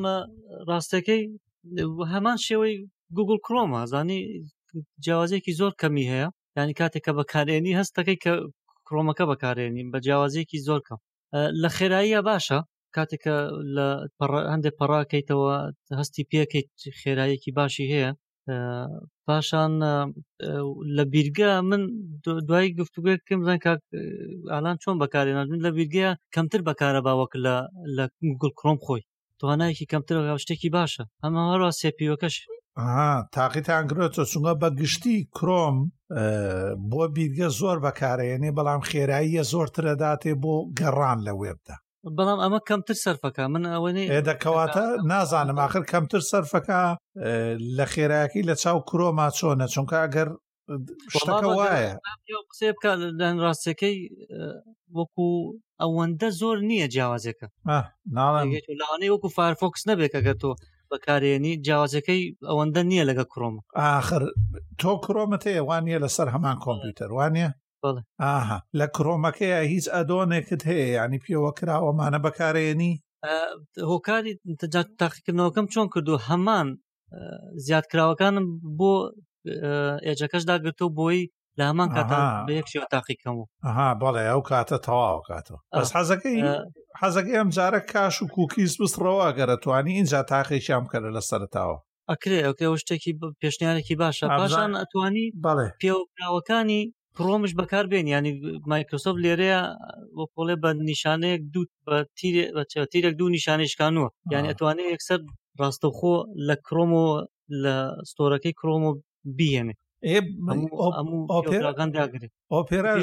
ڕاستەکەی 0.70 1.22
هەمان 2.14 2.38
شێوەی 2.48 2.76
گوگل 3.18 3.38
کرۆمە 3.46 3.82
زانی 3.92 4.20
جیاوازەیەکی 5.04 5.58
زۆر 5.60 5.72
کەمی 5.82 6.10
هەیە 6.14 6.28
ینی 6.58 6.78
کاتێککە 6.82 7.12
بەکارێنی 7.20 7.78
هەستەکەی 7.80 8.18
کە 8.24 8.34
کڕۆمەکە 8.88 9.24
بەکارێنین 9.32 9.88
بە 9.94 10.00
جیاوازەیەکی 10.06 10.64
زۆر 10.68 10.80
کەم 10.88 11.00
لە 11.62 11.70
خێراییە 11.78 12.20
باشە 12.30 12.60
کاتێککە 12.96 13.36
لە 13.76 13.88
هەندێک 14.54 14.76
پەڕاکەیتەوە 14.80 15.52
هەستی 16.00 16.28
پێکەیت 16.32 16.70
خێراییەکی 17.02 17.52
باشی 17.60 17.86
هەیە 17.94 18.12
پاشان 19.28 19.72
لە 20.98 21.04
بیرگە 21.14 21.52
من 21.70 21.82
دوای 22.48 22.68
گفتوگوێکم 22.80 23.40
زان 23.48 23.60
ئالان 24.54 24.78
چۆن 24.84 24.96
بەکارێنن 25.02 25.46
لە 25.66 25.70
بیرگەیە 25.78 26.12
کەمتر 26.36 26.62
بەکارە 26.68 27.02
باوەک 27.08 27.32
لە 27.46 27.56
لە 27.98 28.06
گوگل 28.30 28.52
کۆم 28.62 28.78
خۆی 28.86 29.02
توانایەکی 29.40 29.90
کەمتر 29.92 30.16
شتێکی 30.44 30.70
باشە 30.78 31.04
ئەمە 31.24 31.42
هەروە 31.52 31.70
سێپیوەکەش 31.80 32.36
تاقیتان 33.36 33.84
گرێتە 33.90 34.24
چونگە 34.32 34.54
بە 34.62 34.70
گشتی 34.80 35.18
کرۆم 35.38 35.78
بۆ 36.92 37.02
بیرگە 37.16 37.48
زۆر 37.60 37.78
بەکارێنێ 37.86 38.52
بەڵام 38.58 38.82
خێراییە 38.90 39.44
زۆرترەداتێ 39.52 40.34
بۆ 40.44 40.54
گەڕان 40.80 41.20
لە 41.28 41.34
وێبدا 41.40 41.76
بەڵام 42.18 42.40
ئەمە 42.44 42.60
کەمتر 42.70 42.96
سەرفەکە 43.04 43.44
من 43.54 43.64
ئەوەی 43.74 44.22
دەکەواتە 44.30 44.84
نازانم 45.12 45.58
آخر 45.68 45.84
کەمتر 45.92 46.22
سەرفەکە 46.32 46.80
لە 47.78 47.86
خێراکی 47.94 48.42
لە 48.50 48.56
چاو 48.62 48.78
کرۆما 48.90 49.28
چۆنە 49.38 49.66
چونکە 49.74 49.98
ئەگەر 50.04 50.30
شتەکە 51.22 51.48
وایە 51.58 51.92
قسێ 52.50 52.70
بکە 52.76 52.92
لەڕاستەکەی 53.20 53.98
وەکو 54.98 55.30
ئەوەندە 55.82 56.30
زۆر 56.40 56.58
نییە 56.70 56.88
جیاوازەکە 56.94 57.48
ناڵێ 58.16 59.08
وەکو 59.14 59.30
فارفۆکس 59.38 59.82
نەبێت 59.90 60.14
ئەگە 60.20 60.36
تۆ 60.42 60.52
بەکارێنی 60.92 61.54
جیاوازەکەی 61.66 62.22
ئەوەندە 62.50 62.82
نییە 62.90 63.04
لەگە 63.10 63.26
کڕۆم 63.32 63.56
آخر 64.00 64.22
تۆ 64.80 64.92
کڕۆمت 65.06 65.42
هەیەوانە 65.50 65.98
لەسەر 66.04 66.28
هەمان 66.36 66.58
کۆمپیوتەر 66.66 67.10
وانە 67.18 67.48
ئاها 68.24 68.58
لە 68.80 68.86
کڕۆمەکەیە 68.96 69.60
هیچ 69.74 69.86
ئەدۆنێکت 69.96 70.62
هەیە 70.70 70.88
ینی 70.98 71.20
پێوە 71.26 71.52
کراوەمانە 71.60 72.20
بەکارێنی 72.26 72.94
هۆکاری 73.92 74.34
تاقیکردنەوەکەم 75.02 75.66
چۆن 75.74 75.88
کردو 75.94 76.24
هەمان 76.28 76.68
زیادکراوەکانم 77.68 78.46
بۆ 78.80 78.94
ئێجەکەش 80.06 80.44
داگرتو 80.50 80.86
بۆی 80.98 81.20
لە 81.60 81.64
هەمان 81.70 81.90
کاتا 81.96 82.20
بەیەکشی 82.48 82.80
تاقیکەمەوە 82.94 83.46
ئەها 83.66 83.90
بەڵێ 84.02 84.24
ئەو 84.30 84.42
کاتە 84.50 84.78
تەواو 84.86 85.20
کاتەوە 85.30 85.60
بەس 85.80 85.90
حەزەکەی 85.98 86.38
حەزەکەی 87.02 87.38
ئەم 87.40 87.50
جارە 87.58 87.82
کاش 87.94 88.16
و 88.24 88.32
کوکیز 88.36 88.72
بستڕەوە 88.82 89.28
گەرەتوانی 89.38 89.92
اینجا 90.00 90.20
تاقیشیام 90.32 90.86
کەرە 90.92 91.10
لە 91.18 91.22
سەرتاوە 91.30 91.78
ئەکرێ 92.12 92.40
ئەوکە 92.46 92.66
شتێکی 92.82 93.12
پێشنیارێکی 93.42 93.96
باشە 94.02 94.26
باشان 94.40 94.72
ئەتوانی 94.82 95.26
بەڵێ 95.46 95.68
پێوەکانی 96.18 96.82
پرۆمش 97.18 97.52
بەکار 97.60 97.86
بێن 97.92 98.08
ینی 98.16 98.34
مایکرۆسۆف 98.72 99.16
لێرەیە 99.26 99.62
وەپۆڵێ 100.20 100.56
بە 100.64 100.70
نیشانەیەک 100.90 101.42
دوو 101.54 101.66
بە 101.88 101.98
تیرێک 102.94 103.16
دوو 103.20 103.30
نیشانێشکانوە 103.38 104.08
یعنی 104.34 104.48
ئەتوانێت 104.52 104.88
یەکسەر 104.94 105.20
ڕاستەخۆ 105.60 106.16
لە 106.48 106.56
کرۆمۆ 106.66 107.08
لە 107.64 107.76
ستۆرەکەی 108.12 108.54
کرۆمۆ 108.60 108.92
بیێنێ 109.38 109.76
ئۆپێراگەنداگرێت 111.34 112.34
ئۆپێراژ 112.54 113.02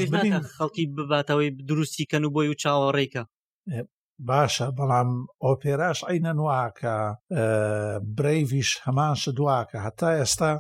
خەڵکی 0.57 0.85
بباتەوەی 0.97 1.51
دروستی 1.71 2.05
کەن 2.11 2.23
و 2.25 2.33
بۆی 2.35 2.49
و 2.53 2.59
چاوەڕێکە 2.63 3.23
باشە 4.29 4.67
بەڵام 4.79 5.11
ئۆپێراش 5.45 5.99
ئەینە 6.09 6.33
نواکە 6.39 6.95
برەیویش 8.17 8.71
هەمانش 8.87 9.23
دواکە 9.37 9.79
هەتا 9.87 10.11
ئێستا 10.19 10.53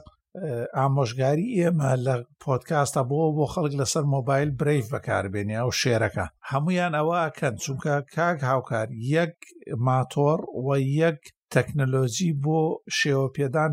ئامۆژگاری 0.79 1.49
ئێمە 1.59 1.91
لە 2.07 2.15
پۆتکاستە 2.43 3.03
بۆ 3.11 3.19
بۆ 3.37 3.45
خەڵک 3.53 3.73
لەسەر 3.81 4.05
مۆبایل 4.15 4.51
برەیف 4.61 4.85
بەکاربێنی 4.95 5.57
ئەو 5.61 5.71
شێرەکە 5.81 6.27
هەمویان 6.51 6.93
ئەوەکەن 6.99 7.55
چونکە 7.65 7.95
کاک 8.15 8.39
هاوکار 8.51 8.89
یەک 9.17 9.35
ماتۆر 9.87 10.39
و 10.65 10.69
یەک 11.03 11.21
تەکنەلۆجی 11.55 12.31
بۆ 12.45 12.61
شێوەپێدان 12.99 13.73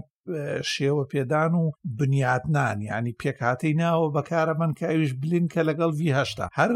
شێوە 0.71 1.03
پێدان 1.11 1.51
و 1.61 1.63
بنیاتنان 1.97 2.77
ینی 2.91 3.13
پێکهاتەی 3.21 3.77
ناوە 3.81 4.07
بەکارە 4.15 4.53
من 4.61 4.71
کە 4.77 4.85
ئەویش 4.91 5.13
بلین 5.21 5.45
کە 5.53 5.61
لەگەڵ 5.69 5.91
وی 5.99 6.15
هەشتا 6.19 6.45
هەر 6.59 6.71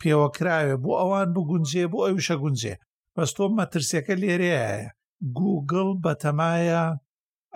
پێوەکراوێ 0.00 0.76
بۆ 0.84 0.92
ئەوان 1.00 1.28
بگونجێ 1.36 1.84
بۆ 1.92 1.98
ئەویشە 2.06 2.36
گونجێ 2.42 2.74
بەستۆ 3.16 3.44
مەترسیەکە 3.58 4.14
لێرەیە 4.22 4.66
گوگل 5.38 5.88
بەتەمایە 6.04 6.84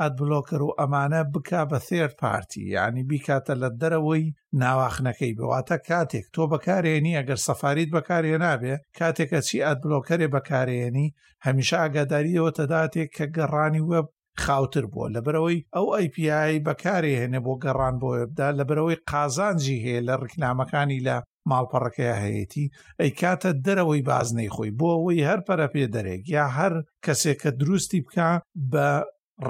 ئەدبلۆکەر 0.01 0.61
و 0.67 0.77
ئەمانە 0.79 1.23
بک 1.33 1.51
بە 1.71 1.79
تێر 1.89 2.11
پارتی 2.21 2.63
یعنی 2.77 3.03
بیکاتە 3.11 3.55
لە 3.63 3.69
دەرەوەی 3.81 4.25
ناواخنەکەی 4.61 5.35
بواتە 5.39 5.77
کاتێک 5.89 6.27
تۆ 6.35 6.43
بەکارێنی 6.53 7.17
ئەگەر 7.19 7.39
سەفاریت 7.47 7.89
بەکارێ 7.97 8.31
نابێ 8.45 8.75
کاتێکە 8.99 9.39
چی 9.47 9.57
ئەدبلۆکەرێ 9.67 10.29
بەکارێنی 10.35 11.09
هەمیشە 11.45 11.77
ئاگاداریەوە 11.83 12.51
تەداتێک 12.59 13.09
کە 13.17 13.25
گەڕانی 13.37 13.85
وەب 13.91 14.07
خاوتر 14.45 14.85
بووە 14.93 15.07
لەبەرەوەی 15.17 15.59
ئەو 15.75 15.87
ئەیPI 15.97 16.53
بەکارێهێنێ 16.67 17.41
بۆ 17.47 17.53
گەڕان 17.65 17.95
بۆ 18.01 18.07
وێبدا 18.15 18.49
لەبەرەوەی 18.59 19.03
قازانجی 19.11 19.83
هەیە 19.85 20.01
لە 20.09 20.15
ڕکنامەکانی 20.23 21.05
لە 21.07 21.17
ماڵپەڕەکەی 21.51 22.17
هەیەی 22.23 22.67
ئەی 23.01 23.11
کاتە 23.21 23.51
دەرەوەی 23.65 24.05
بازنەی 24.09 24.53
خۆی 24.55 24.71
بۆ 24.79 24.89
ئەوەی 24.97 25.27
هەر 25.29 25.41
پەرەپێ 25.47 25.85
دەرێک 25.95 26.23
یا 26.37 26.45
هەر 26.59 26.73
کەسێکە 27.05 27.51
دروستی 27.61 28.01
بکە 28.07 28.29
بە 28.73 28.89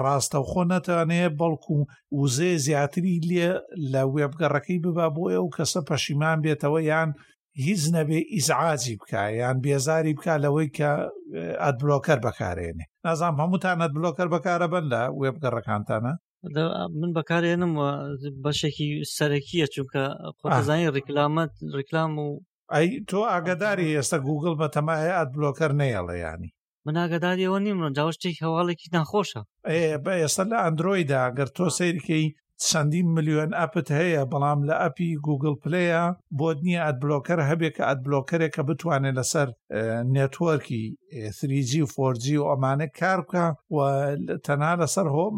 ڕاستەوخۆ 0.03 0.63
نەتوانەیە 0.73 1.29
بەڵکو 1.39 1.77
وزێ 2.19 2.51
زیاتری 2.65 3.15
لێ 3.29 3.49
لە 3.91 4.01
وێبگەڕەکەی 4.13 4.77
ببا 4.83 5.07
بۆ 5.15 5.23
ئێ 5.31 5.39
و 5.41 5.53
کەسە 5.55 5.81
پەشیمان 5.89 6.37
بێتەوە 6.45 6.81
یان 6.91 7.09
هیچ 7.65 7.81
نەبێ 7.95 8.19
ئیزعاجی 8.33 8.95
بکە 9.01 9.21
یان 9.41 9.57
بێزاری 9.63 10.13
بکە 10.17 10.33
لەوەی 10.43 10.69
کە 10.77 10.89
ئەدبلۆکەر 11.63 12.19
بەکارێنێ 12.25 12.85
نازام 13.05 13.35
هەمووتان 13.41 13.77
ئەدبلۆکەر 13.83 14.27
بەکارە 14.33 14.67
بن 14.73 14.85
لە 14.93 15.01
وێبگەڕەکانتانە 15.19 16.13
من 16.99 17.11
بەکارێنم 17.17 17.73
بەشێکی 18.43 18.87
سەرەکیە 19.17 19.65
چونکە 19.73 20.03
خۆزانانی 20.39 20.91
ڕیکلامەت 20.95 21.51
ڕیکلام 21.77 22.11
و 22.25 22.29
ئەی 22.73 22.87
تۆ 23.09 23.19
ئاگداری 23.31 23.95
ئێستا 23.97 24.17
گوگل 24.27 24.53
بە 24.61 24.67
تەماهەیە 24.75 25.15
ئەدبلۆکەر 25.19 25.71
نەیەڵەیانی 25.81 26.49
من 26.85 26.95
ئاگداریەوە 27.01 27.59
نیم 27.65 27.77
ڕەنجاو 27.83 28.09
شتێک 28.15 28.37
هەواڵێکی 28.45 28.87
ناخۆشە 28.95 29.41
ئێ 29.71 29.81
بە 30.03 30.13
ئێستا 30.21 30.43
لە 30.51 30.57
ئەندرویدا 30.63 31.21
گەر 31.37 31.49
تۆ 31.55 31.65
سیرکەی 31.77 32.25
چەندین 32.69 33.07
ملیۆن 33.15 33.51
ئەپت 33.59 33.87
هەیە 33.99 34.21
بەڵام 34.31 34.59
لە 34.69 34.75
ئەپی 34.83 35.09
گوگل 35.27 35.55
پلەیە 35.63 36.03
بۆت 36.39 36.57
نییە 36.65 36.81
ئەتبلۆکەر 36.85 37.39
هەبێک 37.49 37.73
کە 37.77 37.83
ئەتبلۆکەرێک 37.89 38.51
کە 38.55 38.61
بتوانێت 38.67 39.15
لەسەر 39.19 39.47
نێتوەرکی 40.15 40.83
3G 41.37 41.71
و 41.83 41.91
4G 42.13 42.25
و 42.39 42.49
ئەمانە 42.51 42.87
کارکە 42.99 43.45
و 43.75 43.77
تەنها 44.45 44.73
لەسەر 44.81 45.07
هۆم 45.15 45.35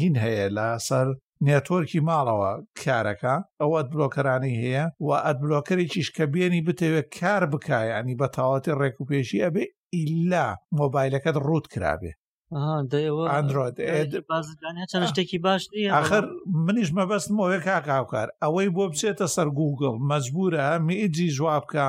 هین 0.00 0.14
هەیە 0.24 0.46
لەسەر 0.58 1.08
نێتۆرکی 1.46 2.00
ماڵەوە 2.08 2.52
کارەکە 2.82 3.34
ئەوەت 3.62 3.86
بلۆکەرانی 3.94 4.54
هەیە 4.62 4.84
و 5.06 5.08
ئەت 5.24 5.38
بلۆکەرێکیش 5.44 6.08
کە 6.16 6.24
بێنی 6.32 6.62
بتەوێت 6.68 7.06
کار 7.18 7.42
بکایانی 7.52 8.18
بە 8.20 8.26
تاوەتی 8.36 8.76
ڕێک 8.80 8.96
و 8.98 9.08
پێشی 9.10 9.42
ئەبێ 9.44 9.64
ئیلا 9.96 10.48
مۆبایلەکەت 10.78 11.36
ڕوت 11.46 11.66
کرابێ 11.74 12.12
شتێکی 12.48 15.38
باش 15.44 15.62
آخر 15.92 16.24
منیش 16.66 16.90
مەبەست 16.98 17.26
مۆوێ 17.36 17.58
کاکاوکار 17.68 18.28
ئەوەی 18.42 18.68
بۆ 18.76 18.84
بچێتە 18.92 19.26
سەر 19.36 19.48
گوگڵ 19.58 19.94
مەجبورە 20.10 20.66
میئجی 20.88 21.28
جواب 21.36 21.64
بکە 21.66 21.86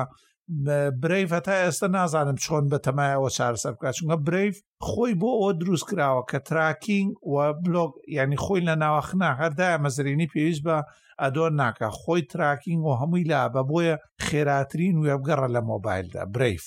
برەیف 1.02 1.28
هەتا 1.38 1.54
ئێستا 1.64 1.86
نازانم 1.96 2.36
چۆن 2.44 2.64
بە 2.72 2.78
تەمایەوە 2.86 3.30
چارەسەر 3.36 3.72
بکات 3.74 3.94
چونکە 3.98 4.16
برەیف 4.28 4.54
خۆی 4.88 5.12
بۆ 5.20 5.30
ئەوە 5.38 5.50
دروست 5.62 5.84
کراوە 5.90 6.22
کە 6.30 6.38
تراکینگ 6.48 7.10
و 7.32 7.34
بلۆگ 7.64 7.92
ینی 8.16 8.38
خۆی 8.44 8.64
لە 8.68 8.74
ناوەخنا 8.82 9.30
هەردایە 9.40 9.76
مەزرینی 9.84 10.30
پێویست 10.32 10.62
بە 10.66 10.76
ئەدۆر 11.22 11.50
ناکە 11.60 11.88
خۆی 12.00 12.22
تراکینگ 12.32 12.80
و 12.84 12.96
هەمووی 13.00 13.24
لا 13.30 13.42
بە 13.54 13.62
بۆیە 13.70 13.96
خێراترین 14.26 14.94
وێبگەڕە 15.02 15.48
لە 15.54 15.60
مۆبایلدا 15.70 16.22
برەیف 16.34 16.64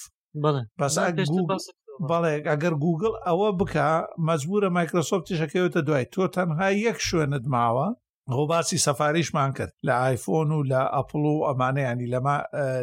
بەس 0.80 0.96
بەڵێ 2.10 2.34
ئەگەر 2.52 2.74
گوگل 2.86 3.14
ئەوە 3.28 3.50
بکە 3.60 3.88
مەجبورە 4.28 4.70
مایکرۆسۆفت 4.78 5.26
تشەکەوێتە 5.30 5.82
دوای 5.88 6.06
تۆ 6.14 6.24
تەنها 6.36 6.70
یەک 6.88 6.98
شوێنت 7.08 7.44
ماوە 7.54 7.88
هۆباسی 8.36 8.84
سەفاریشمان 8.86 9.52
کرد 9.58 9.72
لە 9.88 9.94
آیفۆن 10.10 10.50
و 10.52 10.66
لە 10.72 10.82
ئەپل 10.96 11.24
و 11.32 11.44
ئەمانەیانی 11.48 12.12
لەما 12.14 12.38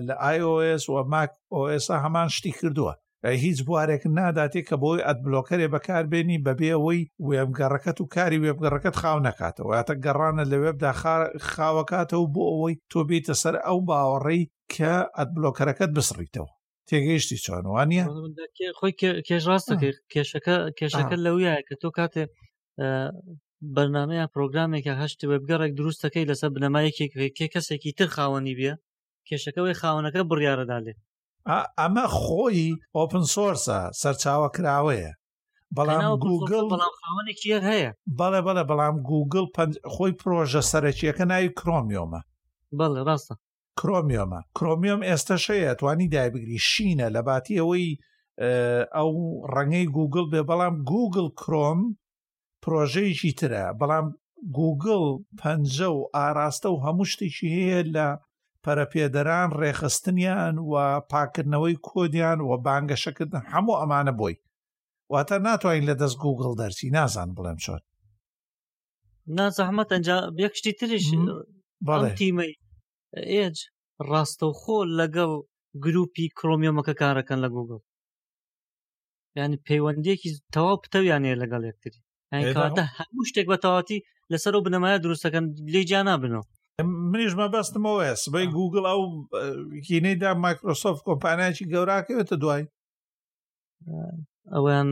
لە 0.09 0.15
iOS 0.37 0.83
و 0.93 0.97
ماک 1.13 1.31
ئۆسا 1.57 1.97
هەمان 2.05 2.29
شتی 2.37 2.53
کردووە 2.59 2.95
هیچ 3.45 3.59
بوارێک 3.69 4.03
ناداتێت 4.19 4.67
کە 4.69 4.77
بۆی 4.83 5.05
ئەتبلۆکەرێ 5.07 5.67
بەکاربێنی 5.75 6.43
بەبێەوەی 6.47 7.01
وێبگەڕەکەت 7.29 7.99
و 8.01 8.11
کاری 8.15 8.43
وێبگەڕەکەت 8.43 8.97
خاو 9.03 9.19
نکاتەوە 9.27 9.71
یاتە 9.79 9.95
گەڕانە 10.05 10.45
لە 10.53 10.57
وێبدا 10.63 10.93
خاوەکاتەوە 11.55 12.27
بۆ 12.35 12.43
ئەوەی 12.53 12.75
تۆ 12.91 13.01
بێتە 13.09 13.35
سەر 13.43 13.55
ئەو 13.67 13.79
باوەڕێی 13.89 14.43
کە 14.75 14.95
ئەتبلۆکەرەکەت 15.17 15.91
بسڕیتەوە 15.97 16.49
تێگەیشتی 16.91 17.39
چۆنوانە 17.45 18.05
خۆی 18.79 18.93
کێژڕاستەکە 19.29 19.89
کێشەکە 20.13 20.57
کێشەکە 20.79 21.17
لەویایە 21.25 21.63
کە 21.69 21.75
تۆ 21.81 21.89
کاتێ 21.99 22.23
بەرنمەیە 23.75 24.25
پرۆگرامێکە 24.35 24.93
هەشت 25.03 25.21
وبگەڕێک 25.31 25.73
دروستەکەی 25.79 26.29
لەسەر 26.31 26.51
بنەمایەکێکێ 26.55 27.47
کەسێکی 27.55 27.91
تر 27.99 28.09
خاوەنی 28.15 28.53
بیە 28.59 28.75
کێشەکەەوەی 29.29 29.79
خاونەکە 29.81 30.21
بڕیاەدالێ 30.31 30.93
ئەمە 31.81 32.05
خۆی 32.21 32.67
ئۆپن 32.97 33.25
سۆرسە 33.35 33.79
سەرچاوە 34.01 34.49
کراوەیە 34.57 35.13
بەڵام 35.77 36.05
گوگل 36.27 36.67
هەیە 37.71 37.91
بەڵێ 38.19 38.41
بەڵێ 38.47 38.65
بەڵام 38.71 38.97
گوگل 39.11 39.47
خۆی 39.95 40.13
پرۆژە 40.21 40.63
سەرەکیەکە 40.71 41.25
ناوی 41.33 41.51
کرۆمیۆمە 41.59 42.21
بەڵێ 42.79 43.01
ڕاستە 43.09 43.35
کرۆمیۆمە 43.81 44.41
کرۆمیۆم 44.59 45.01
ئێستا 45.09 45.37
شەیە 45.47 45.71
توانی 45.81 46.09
دایبگری 46.17 46.59
شینە 46.71 47.09
لە 47.17 47.21
باتی 47.29 47.57
ئەوەی 47.61 47.89
ئەو 48.99 49.11
ڕەنگەی 49.55 49.87
گوگل 49.97 50.25
بێ 50.33 50.43
بەڵام 50.49 50.75
گوگل 50.93 51.27
کرۆم 51.43 51.81
پرۆژەیەکی 52.63 53.33
ترە 53.41 53.65
بەڵام 53.81 54.07
گوگل 54.59 55.05
پەنجە 55.41 55.89
و 55.97 56.09
ئاراستە 56.17 56.69
و 56.73 56.83
هەموو 56.85 57.07
شتێکی 57.13 57.49
هەیە 57.57 57.81
لە 57.97 58.07
پەرەپێدەران 58.65 59.49
ڕێخستنیان 59.61 60.57
و 60.71 60.75
پاکردنەوەی 61.13 61.77
کۆدیان 61.87 62.39
و 62.43 62.49
بانگەشەکردن 62.67 63.43
هەموو 63.53 63.79
ئەمانە 63.81 64.13
بۆی 64.21 64.37
واتە 65.15 65.37
ناتوانین 65.47 65.87
لە 65.91 65.95
دەست 66.01 66.17
گوگل 66.25 66.53
دەرسی 66.61 66.87
نازان 66.97 67.31
بڵێم 67.37 67.59
چۆن 67.65 67.83
نازەحمەت 69.39 69.89
ئەنج 69.95 70.09
بێکشتی 70.37 70.73
تریش 70.79 71.07
بەڵێ 71.89 72.11
تیمەی 72.21 72.53
ئێج 73.35 73.57
ڕاستەوخۆ 74.11 74.79
لەگەڵ 74.99 75.31
گروپی 75.85 76.27
کرۆمیۆمەکە 76.39 76.95
کارەکەن 77.03 77.39
لە 77.45 77.49
گوگل 77.57 77.81
ینی 79.39 79.63
پەیوەندێکی 79.69 80.31
تەواو 80.55 80.83
پتەویانێ 80.85 81.33
لەگەڵ 81.43 81.63
یەکتری 81.71 82.01
کاتە 82.59 82.85
هەموو 82.99 83.29
شتێک 83.31 83.47
بەتەواتی 83.53 83.99
لەسەر 84.33 84.53
و 84.55 84.65
بنەمایە 84.67 84.99
دروستەکەن 85.05 85.45
لێ 85.73 85.83
جانا 85.91 86.15
بنەوە 86.23 86.47
منیژمە 87.13 87.47
بەستمەوەە 87.55 88.11
سبەی 88.25 88.47
گوگل 88.59 88.85
ئەو 88.91 89.03
کینەیدا 89.87 90.31
مایکرۆسۆفت 90.45 91.01
کۆمپانیاکی 91.07 91.69
گەوراکەوێتە 91.73 92.37
دوای 92.43 92.65
ئەویان 94.53 94.89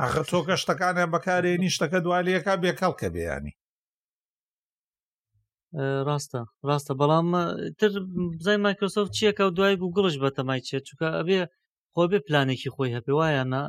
ئاخە 0.00 0.22
تۆکە 0.30 0.54
شتەکانیان 0.62 1.10
بەکارێنی 1.14 1.74
شتەکە 1.76 1.98
دوالەکە 2.04 2.52
بێکەڵکە 2.62 3.08
بێیانی 3.14 3.52
ڕاستە 6.06 6.40
ڕاستە 6.68 6.92
بەڵام 7.00 7.28
تر 7.78 7.90
بزای 8.38 8.56
مایکرۆسۆفت 8.66 9.12
چیەکە 9.18 9.42
و 9.46 9.50
دوای 9.58 9.76
گوگڵش 9.82 10.16
بەتەمای 10.24 10.60
چێت 10.68 10.82
چکە 10.88 11.06
ئەبێ 11.18 11.38
خۆ 11.94 12.02
بێ 12.10 12.18
پلانێکی 12.26 12.70
خۆی 12.74 12.94
هەبێ 12.96 13.12
وایەنە 13.18 13.60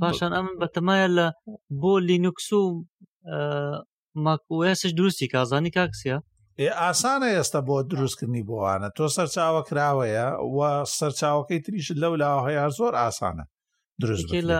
پاشان 0.00 0.32
ئەم 0.36 0.48
بەتەمایە 0.60 1.08
لە 1.18 1.26
بۆ 1.80 1.92
لینوکس 2.08 2.48
و 2.58 2.62
ماکوسش 4.24 4.90
دروستی 4.98 5.28
کازانی 5.34 5.70
کاکسیە 5.78 6.16
ئاسانە 6.82 7.28
ئێستا 7.36 7.60
بۆ 7.68 7.76
دروستکردنی 7.90 8.42
بۆوانە 8.48 8.88
تۆ 8.96 9.04
سەرچاوە 9.16 9.62
کراوەیە 9.68 10.26
و 10.56 10.58
سەرچاوەکەی 10.98 11.60
تریشت 11.66 11.92
لەو 12.02 12.12
لاوهەیە 12.22 12.64
زۆر 12.78 12.92
ئاسانە 13.02 13.44
دروست 14.02 14.24
لە 14.50 14.58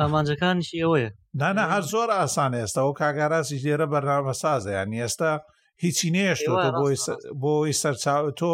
ئامانجەکانیشی 0.00 0.78
ئەوەیە 0.84 1.10
دانا 1.40 1.64
هەر 1.72 1.82
زۆر 1.92 2.08
ئاسان 2.18 2.52
ئێستا 2.60 2.80
و 2.88 2.92
کاگاراسی 3.00 3.58
لێرە 3.64 3.86
بەرنامە 3.92 4.34
سازە 4.42 4.70
یان 4.78 4.90
ئێستا 5.02 5.32
هیچی 5.82 6.08
نێشتۆ 6.16 6.52
بۆی 7.42 7.72
سەرچاو 7.82 8.26
تۆ 8.40 8.52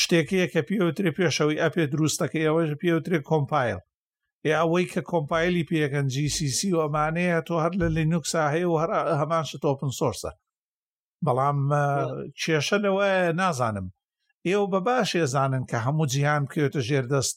شتێکەیە 0.00 0.46
کە 0.52 0.60
پێوترێ 0.68 1.10
پێشەوەی 1.16 1.60
ئەپێ 1.62 1.84
دروستەکە 1.92 2.38
ئەوەش 2.46 2.70
پێوترێ 2.82 3.18
کۆمپایل 3.30 3.80
ئێ 4.44 4.52
ئەوەی 4.60 4.84
کە 4.92 5.00
کۆمپایلی 5.12 5.66
پێەکەن 5.70 6.06
GCC 6.14 6.60
و 6.74 6.82
ئەمانەیە 6.84 7.38
تۆ 7.48 7.54
هەر 7.64 7.72
لە 7.80 7.88
لینوکسا 7.96 8.44
هەیە 8.54 8.68
و 8.68 8.80
هەر 8.82 8.90
هەمان 9.20 9.44
شت 9.48 9.56
تۆپن 9.64 9.90
سۆرسە 9.98 10.30
بەڵام 11.26 11.58
کێشە 12.40 12.78
لەوەیە 12.84 13.36
نازانم 13.40 13.86
ئێوە 14.46 14.66
بە 14.72 14.80
باش 14.86 15.10
ێزانن 15.24 15.64
کە 15.70 15.78
هەموو 15.86 16.10
جیهان 16.12 16.42
بکەوێتە 16.46 16.80
ژێردەست 16.88 17.36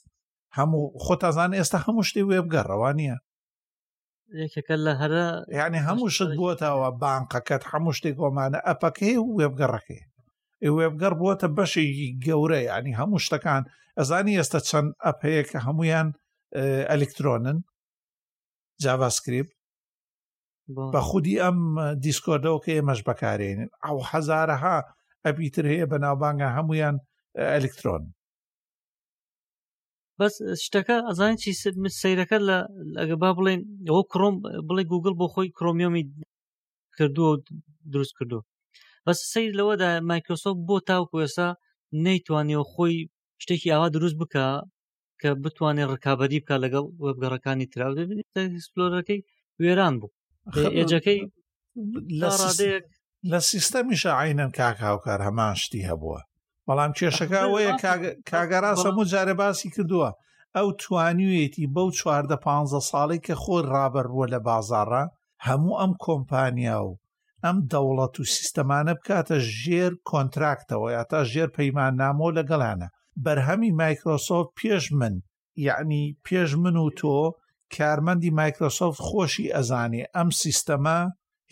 هەموو 0.58 0.84
خۆتازان 1.06 1.52
ئێستا 1.58 1.78
هەموو 1.86 2.08
شتی 2.10 2.24
وێبگەڕەوە 2.30 2.92
نییە 3.00 3.18
یەکەکە 4.44 4.76
لە 4.86 4.94
هەرە 5.02 5.26
یعنی 5.60 5.80
هەموو 5.88 6.10
شت 6.16 6.32
بووەتەوە 6.38 6.90
بانقەکەت 7.02 7.64
هەموو 7.72 7.96
شتێک 7.98 8.16
بۆمانە 8.22 8.60
ئەپەکێ 8.68 9.14
و 9.20 9.26
وێبگەڕەکەی 9.40 10.02
وێبگەڕ 10.78 11.14
بووە 11.20 11.34
بەشی 11.58 11.86
گەورە 12.26 12.60
ینی 12.70 12.98
هەموو 13.00 13.24
شتەکان 13.26 13.64
ئەزانی 13.98 14.38
ئێستا 14.40 14.60
چەند 14.70 14.90
ئەپەیە 15.06 15.44
کە 15.50 15.58
هەمویان 15.68 16.08
ئەلکترۆنن 16.92 17.58
جاڤاسکریپ 18.84 19.48
بە 20.94 21.00
خودی 21.10 21.36
ئەم 21.44 21.58
دیسکۆدەەوە 22.04 22.60
کە 22.64 22.72
ئێمەش 22.78 23.00
بەکارێنن 23.08 23.70
ئەو 23.86 23.98
هەزارەها 24.12 24.78
ئەبیتر 25.26 25.66
هەیە 25.72 25.86
بەناوبانگە 25.92 26.48
هەمویان 26.58 26.96
ئەلکترۆن 27.54 28.04
بەس 30.22 30.34
شتەکە 30.64 30.96
ئەزانانی 31.08 31.40
چی 31.44 31.52
سیرەکە 32.00 32.38
لە 32.50 32.58
ئەگە 33.00 33.16
با 33.22 33.30
بڵێن 33.38 33.62
ئەوە 33.90 34.04
کۆم 34.14 34.36
بڵێ 34.68 34.84
گوگل 34.92 35.14
بۆ 35.20 35.26
خۆی 35.34 35.54
کرۆمیۆمی 35.58 36.04
کردووە 36.96 37.28
و 37.32 37.42
دروست 37.94 38.14
کردو 38.18 38.40
بەس 39.06 39.18
سیر 39.34 39.52
لەوەدا 39.60 39.90
مایکرۆسۆف 40.12 40.56
بۆ 40.68 40.76
تاوکو 40.88 41.16
ئێسا 41.24 41.48
نەیتوانیەوە 42.06 42.66
خۆی 42.72 42.98
شتێکی 43.44 43.74
ئاوا 43.74 43.88
دروست 43.96 44.16
بکە 44.22 44.46
کە 45.22 45.30
بتوانێت 45.44 45.90
ڕکابی 45.94 46.28
بکە 46.44 46.56
لەگەڵ 46.64 46.86
وەبگەڕەکانی 47.04 47.70
تراو 47.72 47.94
ئەکسپلۆرەکەی 48.54 49.20
وێران 49.62 49.94
بوو 50.02 50.12
ئێجەکەی 50.78 51.20
لە 53.34 53.40
سیستەمیشە 53.52 54.12
عینەن 54.22 54.52
کاکاوکار 54.60 55.20
هەمان 55.28 55.54
شتی 55.64 55.82
هەبووە 55.90 56.20
بەڵام 56.68 56.92
کێشەکە 56.98 57.40
ئەوەیە 57.44 57.74
کاگەڕاست 58.30 58.86
هەموو 58.88 59.10
جارە 59.12 59.36
باسی 59.42 59.70
کردووە 59.76 60.10
ئەو 60.56 60.68
توانوێتی 60.82 61.72
بەو 61.76 61.88
چواردە 61.98 62.38
پ 62.44 62.46
ساڵی 62.90 63.20
کە 63.26 63.34
خۆی 63.42 63.68
ڕابەرووە 63.72 64.26
لە 64.34 64.40
بازارڕە 64.48 65.04
هەموو 65.46 65.78
ئەم 65.82 65.92
کۆمپانیا 66.04 66.80
و 66.90 66.92
ئەم 67.46 67.58
دەوڵەت 67.72 68.16
و 68.22 68.30
سیستەمانە 68.36 68.94
بکاتە 69.00 69.38
ژێر 69.60 69.92
کۆنتراکتەوە 70.10 70.90
یا 70.98 71.04
تا 71.12 71.20
ژێر 71.32 71.50
پەیمان 71.58 71.94
نامۆ 72.02 72.30
لەگەڵانە 72.38 72.88
بەرهەمی 73.24 73.72
مایکرۆسۆفت 73.82 74.52
پێش 74.60 74.86
من 75.00 75.16
یعنی 75.68 76.04
پێش 76.26 76.50
من 76.64 76.76
و 76.86 76.90
تۆ 77.00 77.16
کارمەندی 77.76 78.32
مایکرۆسۆفت 78.40 79.00
خۆشی 79.08 79.52
ئەزانێ 79.56 80.04
ئەم 80.16 80.30
سیستەما 80.42 81.00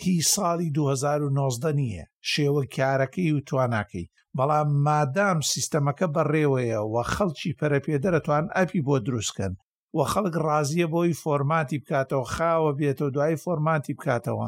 هی 0.03 0.17
ساڵی 0.33 0.69
2009 0.71 1.71
نییە 1.79 2.05
شێوە 2.31 2.63
کارەکەی 2.75 3.31
و 3.35 3.39
تواناکەی 3.47 4.07
بەڵام 4.37 4.69
مادام 4.85 5.39
سیستەمەکە 5.51 6.07
بەڕێوەیە 6.15 6.79
و 6.93 6.95
خەڵکی 7.13 7.55
پەرەپێدەرەتوان 7.59 8.45
ئەپی 8.55 8.81
بۆ 8.87 8.95
دروستکەن 9.07 9.53
و 9.97 9.99
خەڵک 10.11 10.35
ڕازیە 10.47 10.87
بۆی 10.93 11.17
فۆرماتی 11.21 11.81
بکاتەوە 11.83 12.25
خاوە 12.35 12.71
بێتەوە 12.79 13.09
دوای 13.15 13.35
فۆرماتی 13.43 13.93
بکاتەوە 13.97 14.47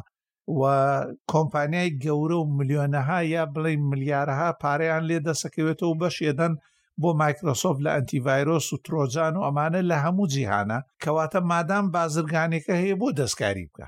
و 0.59 0.61
کۆمپانیای 1.31 1.95
گەورە 2.03 2.37
و 2.39 2.49
ملیۆنەها 2.57 3.19
یا 3.35 3.43
بڵێ 3.53 3.73
ملیارەها 3.89 4.49
پارەیان 4.61 5.03
لێ 5.09 5.17
دەسەکەوێتەوە 5.27 5.89
و 5.89 5.99
بەشێدەن 6.01 6.53
بۆ 7.01 7.09
مایکرۆسۆف 7.21 7.77
لە 7.85 7.89
ئەتیڤایرۆس 7.95 8.67
و 8.71 8.81
ترۆجان 8.85 9.33
و 9.37 9.45
ئەمانە 9.47 9.81
لە 9.89 9.97
هەموو 10.03 10.29
جیهانە 10.33 10.79
کەواتە 11.03 11.39
مادام 11.51 11.85
بازرگانێکە 11.93 12.73
هەیە 12.81 12.95
بۆ 13.01 13.07
دەستکاری 13.19 13.65
بکە 13.69 13.87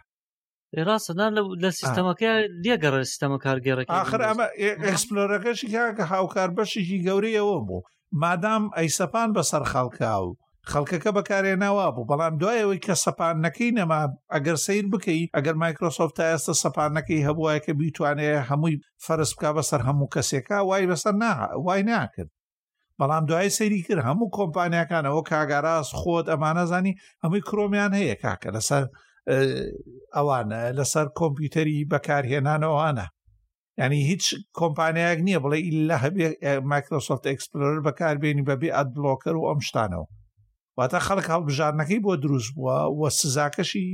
ڕاستەدان 0.87 1.31
لە 1.63 1.69
سیستەمەکە 1.79 2.31
لێگەڕە 2.63 3.01
سیستەمە 3.11 3.37
کارگەڕێک 3.45 3.87
آخر 4.01 4.19
ئەمە 4.27 4.47
ئەکسپلۆرەکەشی 4.87 5.71
کاکە 5.75 6.03
هاوکار 6.13 6.49
بەشێکی 6.57 7.03
گەورەیەوە 7.07 7.57
بوو 7.67 7.81
مادام 8.21 8.63
ئەیسەپان 8.77 9.29
بەسەر 9.35 9.63
خەڵکاو 9.71 10.25
خەڵکەکە 10.71 11.11
بەکارێناوا 11.17 11.87
بوو 11.95 12.07
بەڵام 12.09 12.33
دوایەوەی 12.41 12.83
کە 12.85 12.93
سەپانەکەی 13.05 13.75
نەما 13.77 14.01
ئەگەر 14.33 14.57
سیر 14.65 14.85
بکەیت 14.93 15.29
ئەگەر 15.35 15.55
مایکرۆسۆفت 15.63 16.15
تا 16.19 16.23
ئێستا 16.31 16.53
سەپانەکەی 16.63 17.25
هەبووایە 17.27 17.59
کە 17.65 17.71
بیتوانێت 17.79 18.45
هەمووی 18.49 18.79
فەرست 19.05 19.33
بک 19.35 19.43
بەسەر 19.57 19.81
هەموو 19.87 20.11
کەسێکا 20.15 20.59
وای 20.69 20.83
بەسەر 20.91 21.13
وای 21.65 21.81
ناکرد 21.89 22.29
بەڵام 22.99 23.23
دوای 23.29 23.49
سەیری 23.57 23.85
کرد 23.87 24.01
هەموو 24.07 24.33
کۆمپانیەکانەوە 24.37 25.21
کاگاراز 25.31 25.87
خۆت 25.99 26.25
ئەمانە 26.31 26.63
زانی 26.71 26.93
هەمووی 27.23 27.45
کرۆمیان 27.47 27.91
هەیە 27.99 28.15
کاکە 28.23 28.49
لەسەر 28.55 28.83
ئەوانە 30.15 30.59
لەسەر 30.77 31.07
کۆمپیوتەری 31.19 31.87
بەکارهێنانەوەوانە 31.91 33.05
ینی 33.81 34.01
هیچ 34.11 34.25
کۆمپانیایك 34.59 35.19
نییە 35.27 35.39
بڵێ 35.43 35.59
ئللا 35.69 35.95
هەبێ 36.05 36.27
مایکرۆسۆفت 36.71 37.23
ئەکسپلۆر 37.29 37.75
بەکاربیێنی 37.87 38.47
بەبێ 38.49 38.69
ئەت 38.75 38.89
بلۆکەر 38.95 39.35
و 39.37 39.47
ئەم 39.49 39.59
شتانەوە 39.67 40.07
واتە 40.77 40.99
خەڵک 41.07 41.27
هەڵبژارنەکەی 41.33 42.03
بۆ 42.05 42.13
دروست 42.23 42.51
بووە 42.55 42.77
وە 42.99 43.09
سزاکەشی 43.19 43.89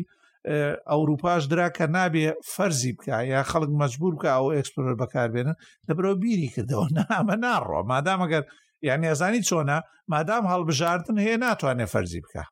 ئەوروپاش 0.91 1.41
درا 1.51 1.67
کە 1.77 1.85
نابێ 1.97 2.25
فەرزی 2.53 2.93
بکە 2.97 3.17
یا 3.33 3.39
خەڵک 3.51 3.71
مەجبور 3.81 4.13
بکە 4.17 4.29
ئەو 4.35 4.47
ئەکسپلۆر 4.55 4.95
بەکاربێنن 5.01 5.55
لەبرەوە 5.87 6.15
بیری 6.23 6.53
کردەوە 6.55 6.85
نامە 6.97 7.35
ناڕۆ 7.43 7.79
مادامەگەر 7.91 8.43
یعنی 8.87 9.05
ئەزانی 9.11 9.41
چۆنە 9.49 9.77
مادام 10.13 10.43
هەڵبژاردن 10.51 11.17
هەیە 11.25 11.37
ناتوانێت 11.45 11.91
فەرزی 11.95 12.21
بکە 12.25 12.43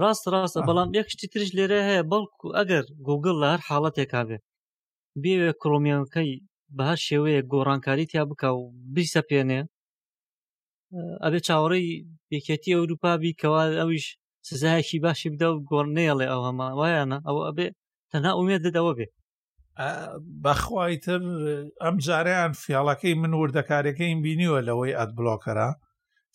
ڕاست 0.00 0.24
ڕاستە 0.34 0.60
بەڵام 0.68 0.88
یەک 0.98 1.08
شتی 1.12 1.26
ترش 1.32 1.48
لێرە 1.56 1.80
هەیە 1.88 2.02
بەڵکو 2.12 2.46
ئەگەر 2.56 2.84
گوگل 3.06 3.36
لە 3.42 3.48
هەر 3.52 3.60
حاڵەتێکاگە 3.68 4.38
بێوێ 5.22 5.50
کڕۆمیانەکەی 5.62 6.30
بە 6.76 6.82
هەر 6.90 6.98
شێوەیە 7.06 7.40
گۆڕانکاری 7.52 8.08
تیا 8.10 8.22
بک 8.30 8.42
و 8.56 8.64
بیسە 8.94 9.20
پێێنێ 9.28 9.60
ئەبێ 11.24 11.40
چاوەڕی 11.46 11.86
یەکێتی 12.36 12.74
ئەوروپا 12.76 13.12
بی 13.22 13.32
کەوا 13.40 13.62
ئەویش 13.80 14.06
سزایەکی 14.48 14.98
باشی 15.04 15.32
بدە 15.34 15.46
و 15.50 15.54
گۆڕنێڵێ 15.70 16.26
ئەو 16.32 16.42
هەما 16.48 16.66
وایانە 16.78 17.18
ئەو 17.26 17.36
ئەبێ 17.48 17.66
تەنا 18.10 18.30
ئومێت 18.36 18.60
دەدەوە 18.66 18.92
بێ 18.98 19.06
بەخوایتر 20.44 21.20
ئەم 21.82 21.96
جاریان 22.06 22.52
فیاڵەکەی 22.62 23.14
من 23.22 23.32
وردەکارەکەیم 23.40 24.18
بینیوە 24.24 24.60
لەوەی 24.68 24.96
ئەت 24.98 25.10
بلۆکەرە 25.18 25.68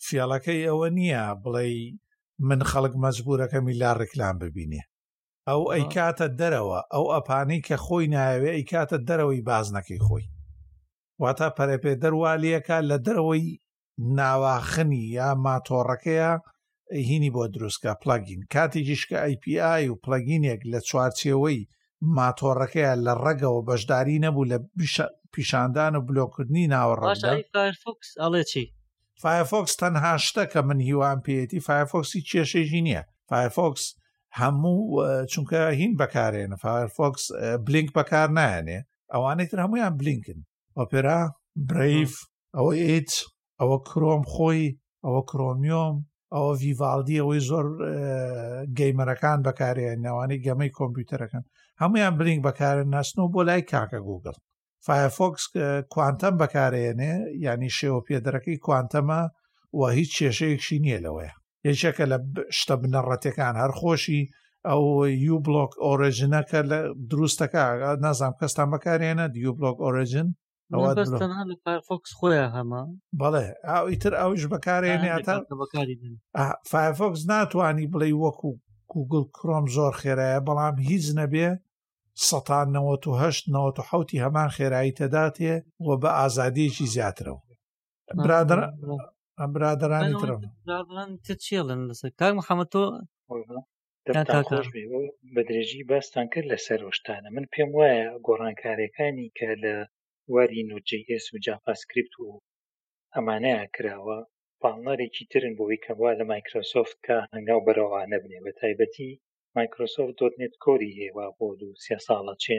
فیاڵەکەی 0.06 0.60
ئەوە 0.68 0.86
نییە 0.98 1.24
بڵێ 1.44 1.66
من 2.44 2.60
خەڵک 2.70 2.94
مەجبورەکەمی 3.04 3.74
لا 3.82 3.90
ڕێکلان 4.00 4.36
ببینێ 4.42 4.80
ئەو 5.48 5.62
ئەی 5.72 5.84
کاتە 5.94 6.26
دەرەوە 6.40 6.80
ئەو 6.92 7.04
ئەپانەی 7.14 7.64
کە 7.66 7.76
خۆی 7.84 8.10
نایوێ 8.14 8.50
ئەی 8.54 8.66
کاتە 8.72 8.98
دەرەوەی 9.08 9.44
بازنەکەی 9.48 10.02
خۆی 10.06 10.24
واتە 11.22 11.48
پەرەپێ 11.56 11.92
دەروالیەکە 12.02 12.78
لە 12.90 12.96
دەرەوەی 13.06 13.46
ناواخنی 14.18 15.04
یا 15.18 15.28
ماتۆڕەکەیە 15.44 16.32
هینی 17.08 17.30
بۆ 17.34 17.44
دروستکە 17.54 17.92
پلگین 18.02 18.40
کاتێکیشکە 18.54 19.18
ئەیPI 19.24 19.84
و 19.92 20.00
پلگینێک 20.04 20.60
لە 20.72 20.78
چوارچێەوەی 20.88 21.60
ماتۆڕەکەیە 22.18 22.92
لە 23.04 23.12
ڕێگەەوە 23.24 23.60
بەشداری 23.68 24.22
نەبوو 24.24 24.48
لە 24.52 24.58
پیشاندان 25.34 25.92
و 25.96 26.00
بلۆکردنی 26.08 26.70
ناوەڕەش 26.74 27.20
ئەڵێ 28.22 28.42
چی 28.52 28.64
فایفۆکس 29.22 29.72
تەنها 29.80 30.14
شتە 30.26 30.44
کە 30.52 30.60
من 30.68 30.78
هیوان 30.88 31.18
پێێتی 31.26 31.60
فایفۆکسی 31.66 32.20
کێشێژی 32.30 32.80
نییە 32.88 33.02
فایفۆکس 33.30 33.84
هەموو 34.40 34.80
چونکە 35.32 35.60
هین 35.80 35.92
بەکارێنە 36.00 36.56
فایرفۆکس 36.64 37.22
بلینک 37.66 37.88
بەکار 37.98 38.28
نایەنێ 38.38 38.78
ئەوانەی 39.12 39.50
تر 39.50 39.58
هەمویان 39.64 39.94
بلینکن 40.00 40.38
ئۆپێرا 40.78 41.20
برف 41.68 42.14
ئەوە 42.56 42.72
ئیت 42.88 43.10
ئەوە 43.60 43.76
کرۆم 43.88 44.22
خۆی 44.32 44.64
ئەوە 45.04 45.20
کرۆمیۆم 45.30 45.94
ئەوە 46.34 46.50
ڤیڤالدی 46.62 47.20
ئەوەی 47.20 47.40
زۆر 47.50 47.66
گەیمەرەکان 48.78 49.38
بەکارێن 49.46 49.98
ناوانەی 50.06 50.42
گەمەی 50.46 50.74
کۆمپیوتەرەکەن 50.78 51.44
هەمویان 51.82 52.14
بلینک 52.20 52.40
بەکارن 52.48 52.88
ناسنەوە 52.94 53.28
بۆ 53.34 53.40
لای 53.48 53.62
کاکە 53.72 54.00
گوگل 54.08 54.36
فایفۆکس 54.86 55.44
کوانتەم 55.94 56.34
بەکارێنێ 56.42 57.12
ینی 57.46 57.70
شێوە 57.78 58.00
پێدرەکەی 58.08 58.62
کوانتەمە 58.66 59.20
و 59.78 59.80
هیچ 59.98 60.10
کێشەیەکشی 60.18 60.82
نییە 60.84 60.98
لەوەیە 61.06 61.32
یەکێکە 61.68 62.04
لە 62.12 62.18
شتە 62.58 62.74
بنەڕەتەکان 62.82 63.54
هەر 63.62 63.72
خۆشی 63.80 64.22
ئەو 64.68 64.82
یو 65.26 65.36
بلۆک 65.46 65.72
ئۆرەژینەکە 65.86 66.60
لە 66.70 66.78
دروستەکە 67.10 67.64
نازام 68.04 68.34
کەستان 68.40 68.68
بەکارێنە 68.72 69.24
دیو 69.34 69.50
بلۆک 69.58 69.76
ئۆرەژین 69.84 70.28
فۆکس 71.88 72.10
خۆیان 72.18 72.50
هەمە 72.56 72.80
بەڵێ 73.20 73.46
ئاویتر 73.68 74.12
ئەوش 74.20 74.42
بەکارێنێ 74.52 75.12
فایفۆکس 76.70 77.20
ناتوانانی 77.32 77.90
بڵێ 77.92 78.08
وەکو 78.22 78.50
گوگل 78.92 79.24
کۆم 79.38 79.64
زۆر 79.76 79.92
خێرایە 80.00 80.40
بەڵام 80.48 80.76
هیچ 80.90 81.06
نەبێ 81.18 81.48
1970 82.18 84.24
هەمان 84.24 84.48
خێرایی 84.56 84.96
تەداتێ 85.00 85.54
وە 85.86 85.94
بە 86.02 86.10
ئازادیەکی 86.18 86.90
زیاترەوە 86.94 87.42
برادر 88.24 88.60
ئەم 89.38 89.50
برادرانی 89.54 90.14
ترڵن 90.22 90.40
کار 92.20 92.32
محەممەد 92.38 92.68
تۆ 92.74 92.84
بە 95.34 95.40
درێژی 95.48 95.82
باستان 95.92 96.26
کرد 96.32 96.46
لە 96.52 96.58
سەرۆشتانە 96.66 97.28
من 97.36 97.44
پێم 97.52 97.70
وایە 97.78 98.08
گۆڕانکاریەکانی 98.26 99.32
کە 99.38 99.48
لە 99.64 99.74
وەری 100.34 100.62
نوجیس 100.70 101.24
و 101.30 101.36
جاپاسکرپت 101.44 102.12
و 102.18 102.28
ئەمانەیە 103.14 103.64
کراوە 103.74 104.18
پاڵنەرێکی 104.62 105.24
ترن 105.30 105.52
بۆی 105.58 105.82
کەوا 105.86 106.10
لە 106.18 106.24
مایکرۆسۆفت 106.30 106.96
کە 107.06 107.16
هەنگاو 107.34 107.64
بەرەوانە 107.66 108.16
بنێ 108.22 108.38
بە 108.44 108.52
تایبەتی 108.60 109.12
مایکرۆسۆفت 109.56 110.14
دۆتنێت 110.20 110.54
کۆری 110.64 110.96
هێوا 111.00 111.26
بۆ 111.38 111.48
دوو 111.60 111.80
سێ 111.84 111.96
ساڵە 112.06 112.34
چێ 112.42 112.58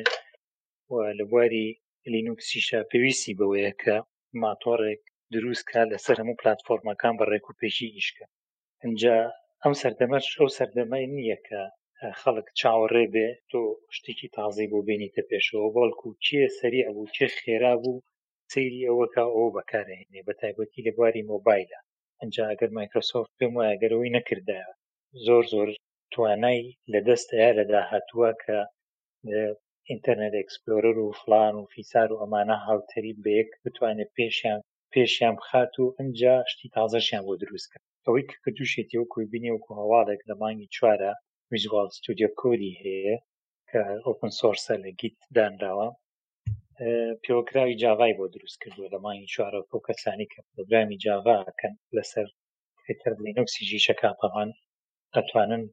لە 1.19 1.23
بواری 1.29 1.67
لینوکسیشە 2.13 2.79
پێویستی 2.91 3.37
بەوەیە 3.39 3.71
کە 3.81 3.95
ماتۆڕێک 4.43 5.01
دروستکە 5.33 5.81
لەسەر 5.91 6.15
هەموو 6.21 6.39
پلتفۆرمەکان 6.41 7.13
بە 7.19 7.25
ڕێک 7.31 7.45
و 7.47 7.57
پێشی 7.59 7.93
ئیشکە 7.95 8.25
اینجا 8.85 9.15
ئەم 9.63 9.73
سەردەمەش 9.81 10.25
ئەو 10.39 10.47
سەردەمای 10.57 11.05
نییە 11.15 11.37
کە 11.47 11.61
خەڵک 12.21 12.47
چاوەڕێ 12.59 13.05
بێ 13.13 13.27
تۆ 13.51 13.61
شتێکی 13.95 14.29
تازی 14.37 14.69
بۆ 14.71 14.79
بینیتە 14.87 15.23
پێشەوە 15.29 15.67
بەڵکو 15.75 16.07
کێ 16.25 16.43
سەری 16.59 16.85
ئەوبوو 16.85 17.13
چێ 17.15 17.27
خێرا 17.39 17.73
بوو 17.83 18.03
سەیری 18.53 18.87
ئەوەکە 18.89 19.23
ئەو 19.33 19.47
بەکارێنێ 19.57 20.21
بە 20.27 20.33
تایبەتی 20.41 20.85
لە 20.87 20.91
بواری 20.97 21.27
مۆبایلە 21.31 21.79
ئەجا 22.21 22.45
ئەگەر 22.51 22.69
مایکرۆسۆفت 22.77 23.31
پێم 23.39 23.51
وایە 23.55 23.79
گەرەوەی 23.81 24.13
نەکردایە 24.17 24.69
زۆر 25.25 25.43
زۆر 25.53 25.69
توانای 26.15 26.61
لەدەست 26.93 27.29
یارەدا 27.41 27.81
هاتووە 27.91 28.31
کە 28.43 28.57
ئینتەرنێت 29.89 30.33
ئەکسپلۆرەر 30.39 30.97
و 31.01 31.17
فلان 31.21 31.53
و 31.57 31.69
فیسار 31.73 32.09
و 32.11 32.21
ئەمانە 32.21 32.57
هاوتری 32.67 33.17
بەیەک 33.25 33.49
بتوانێت 33.63 34.09
پێشیان 34.17 34.59
پێشیان 34.93 35.33
بخات 35.41 35.73
و 35.79 35.93
ئەجا 35.97 36.35
شتی 36.51 36.73
تازەشیان 36.77 37.23
بۆ 37.27 37.33
دروستکە 37.41 37.77
ئەوەی 38.05 38.27
کە 38.29 38.37
کە 38.43 38.49
دووشێتی 38.57 38.99
وەکوی 39.01 39.29
بینی 39.33 39.53
وەکو 39.55 39.77
هەواڵێک 39.81 40.21
لە 40.29 40.33
مانگی 40.41 40.71
چوارە 40.75 41.11
ویژوال 41.53 41.87
ستودیو 41.97 42.29
کۆدی 42.41 42.77
هەیە 42.81 43.15
کە 43.69 43.79
ئۆپن 44.05 44.31
سۆرسە 44.39 44.75
لە 44.83 44.89
گیت 44.99 45.17
دانراوە 45.35 45.87
پیوەکراوی 47.23 47.79
جاوای 47.81 48.15
بۆ 48.17 48.25
دروست 48.35 48.57
کردووە 48.61 48.87
لە 48.93 48.99
مانگی 49.05 49.31
چوارە 49.33 49.59
بۆ 49.69 49.77
کەسانی 49.87 50.27
کە 50.31 50.39
پرۆگرامی 50.47 50.97
جاواکەن 51.05 51.73
لەسەر 51.97 52.27
تر 53.01 53.13
لینوکسی 53.25 53.61
ژیشەکان 53.69 54.13
پەوان 54.21 54.49
ئەتوانن 55.15 55.63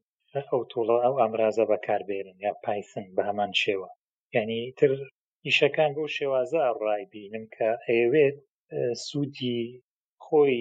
ئەو 0.47 0.61
توڵە 0.71 0.97
ئەو 1.03 1.15
ئامرازە 1.21 1.65
بەکاربێنن 1.71 2.37
یا 2.45 2.51
پایسن 2.65 3.05
بە 3.15 3.21
هەمان 3.29 3.51
شێوە 3.63 3.89
یعنی 4.35 4.59
تر 4.79 4.91
ئیشەکان 5.45 5.91
بۆ 5.97 6.03
شێوازە 6.15 6.63
ڕای 6.83 7.03
بینم 7.13 7.45
کە 7.55 7.69
ئەوێت 7.87 8.37
سوودی 9.05 9.61
خۆی 10.25 10.57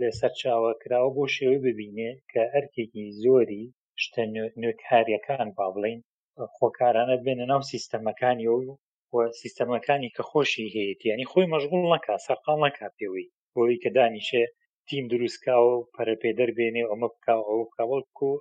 لەسەر 0.00 0.32
چاوەکراوە 0.40 1.10
بۆ 1.16 1.24
شێوەی 1.36 1.62
ببینێ 1.66 2.10
کە 2.32 2.42
ئەرکێکی 2.54 3.04
زۆری 3.22 3.64
شتە 4.02 4.22
نوێکاریەکان 4.60 5.48
با 5.56 5.66
بڵین 5.74 6.00
خۆکارانە 6.56 7.16
بێنە 7.24 7.46
ناو 7.52 7.62
سیستەمەکانی 7.72 8.46
و 8.52 9.18
سیستەمەکانی 9.40 10.12
کە 10.16 10.22
خۆشی 10.30 10.72
هەیەی 10.74 11.08
ینی 11.12 11.28
خۆی 11.32 11.50
مەژغول 11.52 11.82
نەکە 11.94 12.12
سەرقام 12.26 12.60
نەکە 12.66 12.86
پێوەی 12.96 13.30
بۆی 13.54 13.80
کە 13.82 13.90
دانیشێ 13.96 14.44
تیم 14.88 15.04
دروستکە 15.12 15.54
و 15.66 15.70
پەرەپێدەر 15.94 16.50
بێنێ 16.58 16.82
ئەمە 16.90 17.08
بکە 17.14 17.34
ئەو 17.48 17.60
کەوەڵ 17.76 18.04
و 18.28 18.32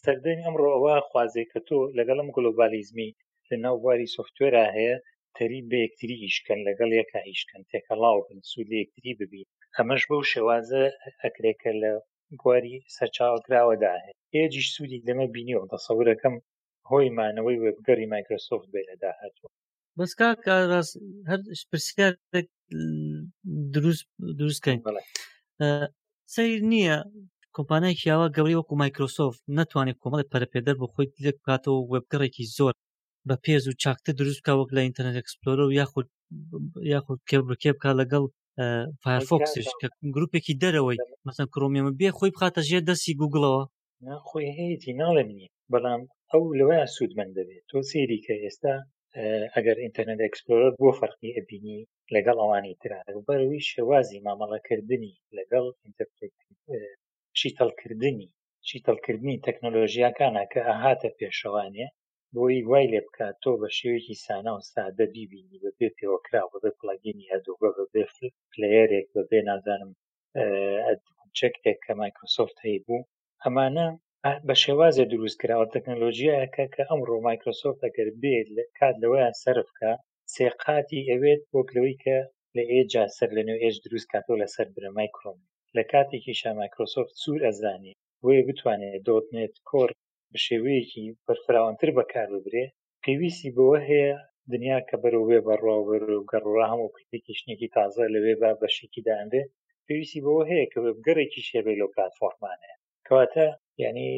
سەردەمی 0.00 0.44
ئەمڕۆ 0.46 0.68
ئەوە 0.74 0.96
خوازێ 1.08 1.44
کە 1.52 1.58
تۆ 1.68 1.78
لەگەڵم 1.98 2.28
گلۆبالیزمی 2.36 3.10
لە 3.48 3.56
ناوباری 3.64 4.12
سوفتێرا 4.16 4.66
هەیە 4.76 4.96
تەری 5.36 5.60
بە 5.68 5.76
یەکتری 5.84 6.20
ئیشکن 6.24 6.58
لەگەڵ 6.68 6.90
یەکە 7.00 7.18
ئیشکن 7.28 7.62
تێکەڵاو 7.70 8.18
بن 8.26 8.38
سوود 8.50 8.70
یەکتری 8.82 9.12
ببین 9.20 9.46
ئەمەش 9.76 10.02
بەو 10.08 10.22
شێوازە 10.32 10.82
ئەکرێکە 11.22 11.70
لە 11.82 11.90
گواری 12.40 12.76
سەرچاوکراوەدا 12.96 13.92
هەیە 14.02 14.14
ئێجیش 14.36 14.66
سوودی 14.74 15.04
دەمە 15.08 15.26
بینیەوە 15.34 15.66
دەسەورەکەم 15.72 16.34
هۆی 16.90 17.08
مانەوەی 17.18 17.60
وێبگەری 17.62 18.10
مایکرۆسۆفت 18.12 18.68
بێ 18.72 18.82
لەدا 18.90 19.10
هاتووە 19.20 19.50
بەسکا 19.98 20.30
کاڕاست 20.46 20.92
هەر 21.30 21.40
پرسیار 21.70 22.12
دروست 23.74 24.04
دروستکەین 24.38 24.78
سیر 26.34 26.60
نییە 26.72 26.96
کۆمپانای 27.56 27.94
یاوە 28.10 28.26
گەوری 28.36 28.58
وەکو 28.58 28.74
مایکرۆسۆف 28.82 29.32
ناتوانێت 29.58 29.98
کۆمەڵی 30.02 30.30
پەرپێدەر 30.32 30.76
بۆ 30.78 30.86
خۆی 30.92 31.12
لێک 31.24 31.36
بکاتەوە 31.40 31.78
وبگەڕێکی 31.92 32.44
زۆر 32.56 32.74
بە 33.28 33.36
پێز 33.44 33.64
و 33.66 33.78
چاکتە 33.82 34.10
دروستکە 34.18 34.52
وەک 34.56 34.70
لە 34.76 34.80
ئینتەرنێت 34.84 35.18
ئەکسپلۆرە 35.20 35.64
و 35.66 35.74
یاخود 35.80 36.08
یاخود 36.92 37.18
کێبکێ 37.30 37.70
بک 37.74 37.84
لەگەڵ 38.00 38.24
فایرفۆکسش 39.02 39.68
کە 39.80 39.86
گرروپێکی 40.14 40.58
دەرەوەی 40.62 40.98
مەسن 41.26 41.46
کرۆمیێمە 41.52 41.92
بێ 42.00 42.08
خۆی 42.18 42.30
بخاتە 42.34 42.60
ژێ 42.68 42.78
دەستی 42.88 43.18
گوگڵەوە 43.20 43.62
خۆی 44.28 44.48
هەیەی 44.58 44.94
ناڵێ 45.02 45.22
منی 45.28 45.48
بەڵام 45.72 46.02
ئەو 46.30 46.42
لەوەیان 46.58 46.88
سوودمەند 46.96 47.32
دەبێت 47.38 47.64
تۆ 47.70 47.78
سێری 47.90 48.18
کە 48.24 48.34
ئێستا 48.44 48.74
ئەگەر 49.54 49.76
ئینتەرنێت 49.82 50.20
ئەکسپلۆرەر 50.24 50.72
بۆ 50.80 50.88
فەرقی 50.98 51.34
ئەبینی 51.36 51.78
لەگەڵ 52.14 52.36
ئەوانی 52.42 52.78
ترا 52.82 53.00
بەروی 53.28 53.66
شێوازی 53.70 54.22
مامەڵەکردنی 54.26 55.12
لەگەڵ 55.38 55.64
شیتەڵکردنی 57.40 58.28
شیتەڵکردنی 58.68 59.42
تەکنۆلۆژیاکانە 59.46 60.42
کە 60.52 60.60
ئاهاتە 60.68 61.10
پێشەوانێ 61.18 61.86
بۆی 62.34 62.58
وای 62.70 62.90
لێ 62.92 63.00
بکات 63.06 63.34
تۆ 63.42 63.52
بە 63.60 63.68
شێوێکی 63.78 64.16
سانە 64.24 64.52
و 64.56 64.66
سادە 64.72 65.06
بیبینی 65.14 65.62
بەبێ 65.64 65.88
پێوەکرا 65.98 66.42
بەبێ 66.52 66.70
پڵگینی 66.78 67.30
ئەدوبە 67.32 67.68
بەبێ 67.78 68.04
پلەیەرێک 68.52 69.06
بەبێ 69.16 69.40
نازانم 69.48 69.90
چەکتێک 71.38 71.78
کە 71.84 71.92
مایکرۆسۆفت 72.00 72.56
هەیە 72.64 72.80
بوو 72.86 73.06
ئەمانە 73.42 73.86
بە 74.46 74.54
شێوازە 74.62 75.04
دروست 75.12 75.36
کراوە 75.42 75.66
تەکنەلۆژیەکە 75.74 76.64
کە 76.74 76.82
ئەمڕۆ 76.90 77.16
مایکرۆسۆفت 77.28 77.80
ئەگەر 77.86 78.08
بێت 78.22 78.46
کات 78.78 78.96
لەوەیان 79.02 79.34
سەرفکە 79.42 79.92
سێقاتی 80.34 81.06
ئەوێت 81.10 81.42
بۆکلەوەی 81.52 81.96
کە 82.04 82.16
لە 82.56 82.62
ئێجا 82.72 83.04
سەر 83.16 83.30
لە 83.36 83.42
نوێ 83.48 83.58
ئێش 83.64 83.76
دروست 83.84 84.08
کاتۆ 84.12 84.32
لەسەر 84.42 84.66
برە 84.74 84.90
مایکرۆمی 84.98 85.48
لە 85.78 85.82
کاتێکیشا 85.92 86.50
مایکرۆسۆفت 86.60 87.14
سوور 87.22 87.40
ئەزانی 87.46 87.94
وەیە 88.24 88.42
بتوانێت 88.48 89.00
دۆتنێت 89.08 89.54
کۆر 89.68 89.90
بە 90.32 90.38
شێوەیەکی 90.46 91.06
بەرفراوانتر 91.26 91.90
بەکار 91.98 92.28
ببرێ 92.34 92.64
پێویستی 93.02 93.54
بەوە 93.56 93.78
هەیە 93.88 94.14
دنیا 94.52 94.78
کە 94.88 94.94
بەرەوێ 95.02 95.38
بەڕاوەر 95.46 96.02
و 96.18 96.26
گەڕڕا 96.30 96.64
هەموو 96.72 96.92
پێکی 97.10 97.34
شتێکی 97.40 97.68
تازە 97.76 98.04
لەوێ 98.14 98.34
با 98.42 98.50
بەشێکی 98.60 99.02
داندێ 99.08 99.42
پێویستی 99.86 100.24
بەوە 100.26 100.42
هەیە 100.50 100.64
کە 100.72 100.78
بگەڕێکی 100.84 101.42
شێبێ 101.50 101.72
لەو 101.80 101.88
پلتفۆرمانەیە 101.94 102.74
کەواتە 103.06 103.46
ینی 103.84 104.08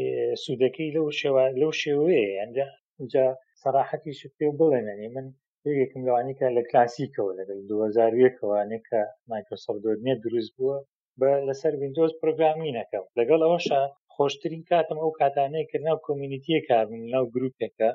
سوودەکەی 0.45 0.93
لەو 0.97 1.07
شێوە 1.21 1.45
لەو 1.61 1.71
شێوەیە 1.83 2.27
ئەنجا 2.41 2.67
جا 3.13 3.25
سەراحەتی 3.63 4.13
شت 4.19 4.33
پێ 4.39 4.47
بڵێنێ 4.59 5.09
من 5.17 5.27
یەکێکم 5.69 6.03
لەوانیکە 6.09 6.47
لە 6.57 6.63
کلاسیکەوە 6.69 7.33
لەگەڵ 7.39 7.59
2001ەوەانێکە 7.71 9.01
مایکرۆسۆفت 9.31 9.81
دۆنیە 9.85 10.15
دروست 10.25 10.53
بووە 10.59 10.77
بە 11.21 11.31
لەسەر 11.49 11.73
وینندۆز 11.81 12.13
پرۆگرامینەکەم 12.21 13.05
لەگەڵ 13.19 13.41
ئەوەشە 13.45 13.81
خۆشترین 14.15 14.63
کاتم 14.71 14.99
ئەو 15.03 15.13
کاتانەیەکە 15.21 15.79
ناو 15.87 15.99
کۆمیونیتیە 16.07 16.61
کار 16.69 16.85
من 16.93 17.03
ناو 17.15 17.25
گرروپێکە 17.35 17.91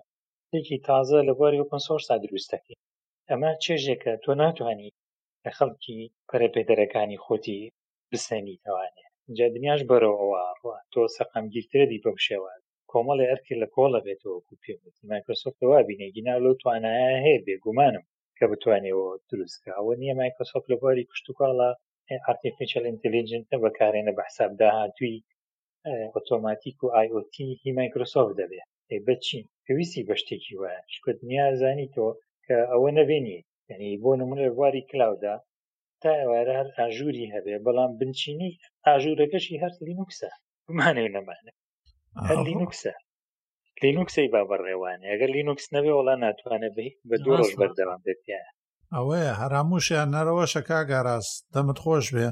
تێکی 0.49 0.77
تازە 0.87 1.17
لەبواری 1.27 1.59
سا 2.07 2.15
دروستەکەی 2.25 2.81
ئەمە 3.29 3.51
چێژێکە 3.63 4.13
تۆ 4.23 4.31
ناتوانانی 4.41 4.95
لە 5.43 5.51
خەڵکی 5.57 5.99
پەرەپێدەرەکانی 6.29 7.21
خۆتی 7.25 7.61
بسێنی 8.11 8.61
توانێ 8.65 9.05
جا 9.37 9.45
دنیاش 9.55 9.81
بەرەوەوە 9.89 10.43
ڕوە 10.59 10.77
تۆ 10.93 11.01
سەقامگیرترەدی 11.17 12.01
بەم 12.03 12.17
شێوان 12.27 12.59
کۆمەڵی 12.91 13.29
ئەرکی 13.29 13.59
لە 13.61 13.67
کۆڵە 13.75 13.99
بێتەوە 14.05 14.39
پێم 14.63 14.79
مایکرۆسۆفتەوە 15.11 15.79
بینێگینا 15.87 16.33
لەو 16.43 16.53
توانایە 16.61 17.15
هەیە 17.25 17.39
بێگومانم 17.45 18.05
کە 18.37 18.43
بتوانێەوە 18.51 19.09
دروستکە 19.29 19.71
ئەوە 19.77 19.93
نییە 20.01 20.13
مایکرۆسۆفت 20.21 20.67
لەباری 20.71 21.07
کشتتوکڵە 21.09 21.71
ئارتفیشل 22.27 22.83
ئینتلیجنتە 22.89 23.55
بەکارێنە 23.63 24.11
بە 24.17 24.23
حساب 24.29 24.51
داهاتووی 24.61 25.23
ئۆتۆماتیک 26.13 26.77
و 26.83 26.93
آیOT 27.03 27.31
هی 27.61 27.71
مایکرۆسۆفت 27.79 28.33
دەبێ 28.41 28.61
ئێ 28.89 28.97
بچین 29.07 29.45
پێویستی 29.65 30.05
بە 30.07 30.15
شتێکی 30.21 30.55
وایە 30.61 30.81
شکت 30.93 31.17
نیازانی 31.29 31.91
تۆ 31.95 32.05
کە 32.45 32.55
ئەوە 32.71 32.89
نەبینی 32.99 33.37
یعنی 33.69 33.89
بۆ 34.03 34.11
نمونە 34.21 34.45
واری 34.59 34.87
کلااودا 34.89 35.35
تا 36.01 36.11
ئێوارە 36.19 36.53
هەر 36.59 36.67
ئاژووری 36.77 37.31
هەبێ 37.35 37.55
بەڵام 37.65 37.91
بنچینی 37.99 38.51
ئاژوورەکەشی 38.87 39.61
هەر 39.63 39.73
لینوکسە 39.87 40.29
بمانێ 40.67 41.05
نەمانە 41.15 41.51
هەر 42.29 42.39
لینوکسە 42.47 42.93
لینوکسی 43.83 44.25
با 44.33 44.41
بەڕێوانە 44.49 45.05
ئەگەر 45.11 45.29
لینوکس 45.37 45.65
نەبێ 45.75 45.91
وڵا 45.97 46.15
ناتوانە 46.25 46.69
بێ 46.75 46.87
بە 47.09 47.15
دوۆ 47.23 47.33
ڕۆژ 47.39 47.51
بەردەوام 47.59 48.01
بێتیانە 48.05 48.51
ئەوەیە 48.95 49.33
هەراموشیان 49.41 50.09
نەرەوەشە 50.15 50.61
کاگاراز 50.69 51.27
دەمت 51.53 51.77
خۆش 51.83 52.05
بێ 52.15 52.27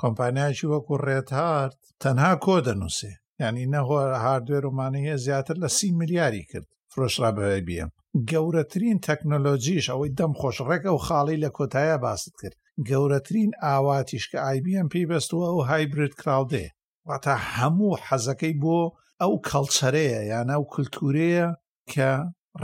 کۆمپانیایکی 0.00 0.70
وەکو 0.72 0.94
ڕێت 1.06 1.28
هاارد 1.38 1.76
تەنها 2.02 2.32
کۆ 2.44 2.56
دەنووسێ 2.66 3.12
ینی 3.42 3.66
نەهۆ 3.74 4.00
هاردوێرمانە 4.24 4.98
هەیە 5.06 5.16
زیاتر 5.26 5.56
لە 5.62 5.68
سی 5.76 5.88
ملیاری 6.00 6.44
کرد 6.50 6.66
فرۆشرا 6.92 7.30
بەوێ 7.36 7.60
بیم 7.68 7.88
گەورەترین 8.30 8.98
تەکنۆلۆژیش 9.06 9.86
ئەوەی 9.92 10.14
دەم 10.18 10.32
خۆشڕێکە 10.40 10.90
و 10.92 10.98
خاڵی 11.06 11.42
لە 11.44 11.50
کۆتایە 11.56 11.96
باست 12.04 12.28
کرد 12.40 12.56
گەورەترین 12.88 13.50
ئاواتیش 13.64 14.24
کە 14.30 14.38
آیبیم 14.50 14.86
پێیبەستووە 14.92 15.46
ئەو 15.48 15.60
هایبرد 15.70 16.12
کراڵدێ 16.20 16.66
واتە 17.08 17.34
هەموو 17.54 18.00
حەزەکەی 18.06 18.54
بۆ 18.62 18.78
ئەو 19.20 19.32
کەڵچەرەیە 19.48 20.20
یان 20.32 20.48
ئەو 20.54 20.62
کللتورەیە 20.72 21.48
کە 21.92 22.10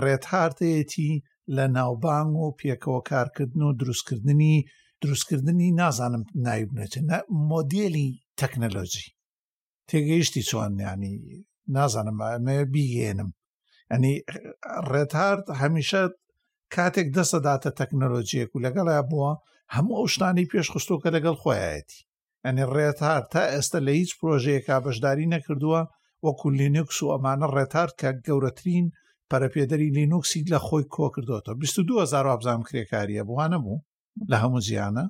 ڕێت 0.02 0.24
هاارتەیەتی 0.32 1.12
لە 1.54 1.64
ناوبانگ 1.76 2.34
و 2.42 2.54
پێکەوە 2.60 3.00
کارکردن 3.10 3.60
و 3.62 3.76
دروستکردنی 3.80 4.54
دروستکردنی 5.02 5.68
نازانم 5.80 6.24
نایبنێتێت 6.46 7.10
مۆدیێلی 7.50 8.08
تەکنەلۆجی 8.40 9.06
تێگەیشتی 9.88 10.46
چۆنیانی 10.48 11.14
نازانم 11.76 12.18
ئەمە 12.30 12.56
بیگێنم 12.72 13.30
ئەنی 13.92 14.14
ڕێتهارد 14.90 15.46
هەمیشە 15.60 16.02
کاتێک 16.74 17.08
دەسەداتە 17.16 17.70
تەکنەلۆجیەک 17.80 18.50
و 18.52 18.62
لەگەڵا 18.64 18.98
بووە 19.10 19.32
هەموو 19.74 19.96
ئەو 19.98 20.08
شتانی 20.14 20.48
پێشخستۆ 20.52 20.94
کە 21.02 21.08
لەگەڵ 21.16 21.36
خۆیەتی 21.42 22.00
ئەنی 22.44 22.64
ڕێتهار 22.74 23.22
تا 23.32 23.42
ئێستا 23.52 23.78
لە 23.86 23.92
هیچ 24.00 24.10
پرۆژەیەکا 24.18 24.76
بەشداری 24.84 25.30
نەکردووە 25.34 25.80
وەکو 26.24 26.46
لینکس 26.58 26.98
و 27.02 27.12
ئەمانە 27.14 27.46
ڕێتار 27.54 27.88
کە 28.00 28.08
گەورەترین 28.26 28.86
پەرەپێدەری 29.32 29.94
لینوکسی 29.96 30.46
لە 30.54 30.58
خۆی 30.66 30.84
کۆ 30.94 31.06
کردوەوە 31.14 31.40
2020 31.44 32.14
وابزانام 32.26 32.62
کرێکاریە 32.68 33.22
بوانە 33.28 33.58
بوو 33.64 33.82
لە 34.30 34.36
هەموو 34.42 34.64
زیانە 34.68 35.04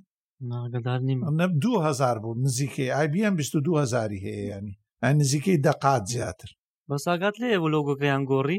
دوهزار 1.65 2.17
بوو 2.23 2.39
نزیکەی 2.45 2.95
آیBM 3.01 3.35
2020 3.53 4.21
هەیە 4.27 4.43
ینی 4.55 4.75
ئە 5.03 5.09
نزیکەی 5.21 5.63
دەقات 5.67 6.03
زیاتر 6.13 6.51
بەساگات 6.91 7.35
لێ 7.43 7.51
ولۆگەکەیان 7.65 8.23
گۆڕی 8.31 8.59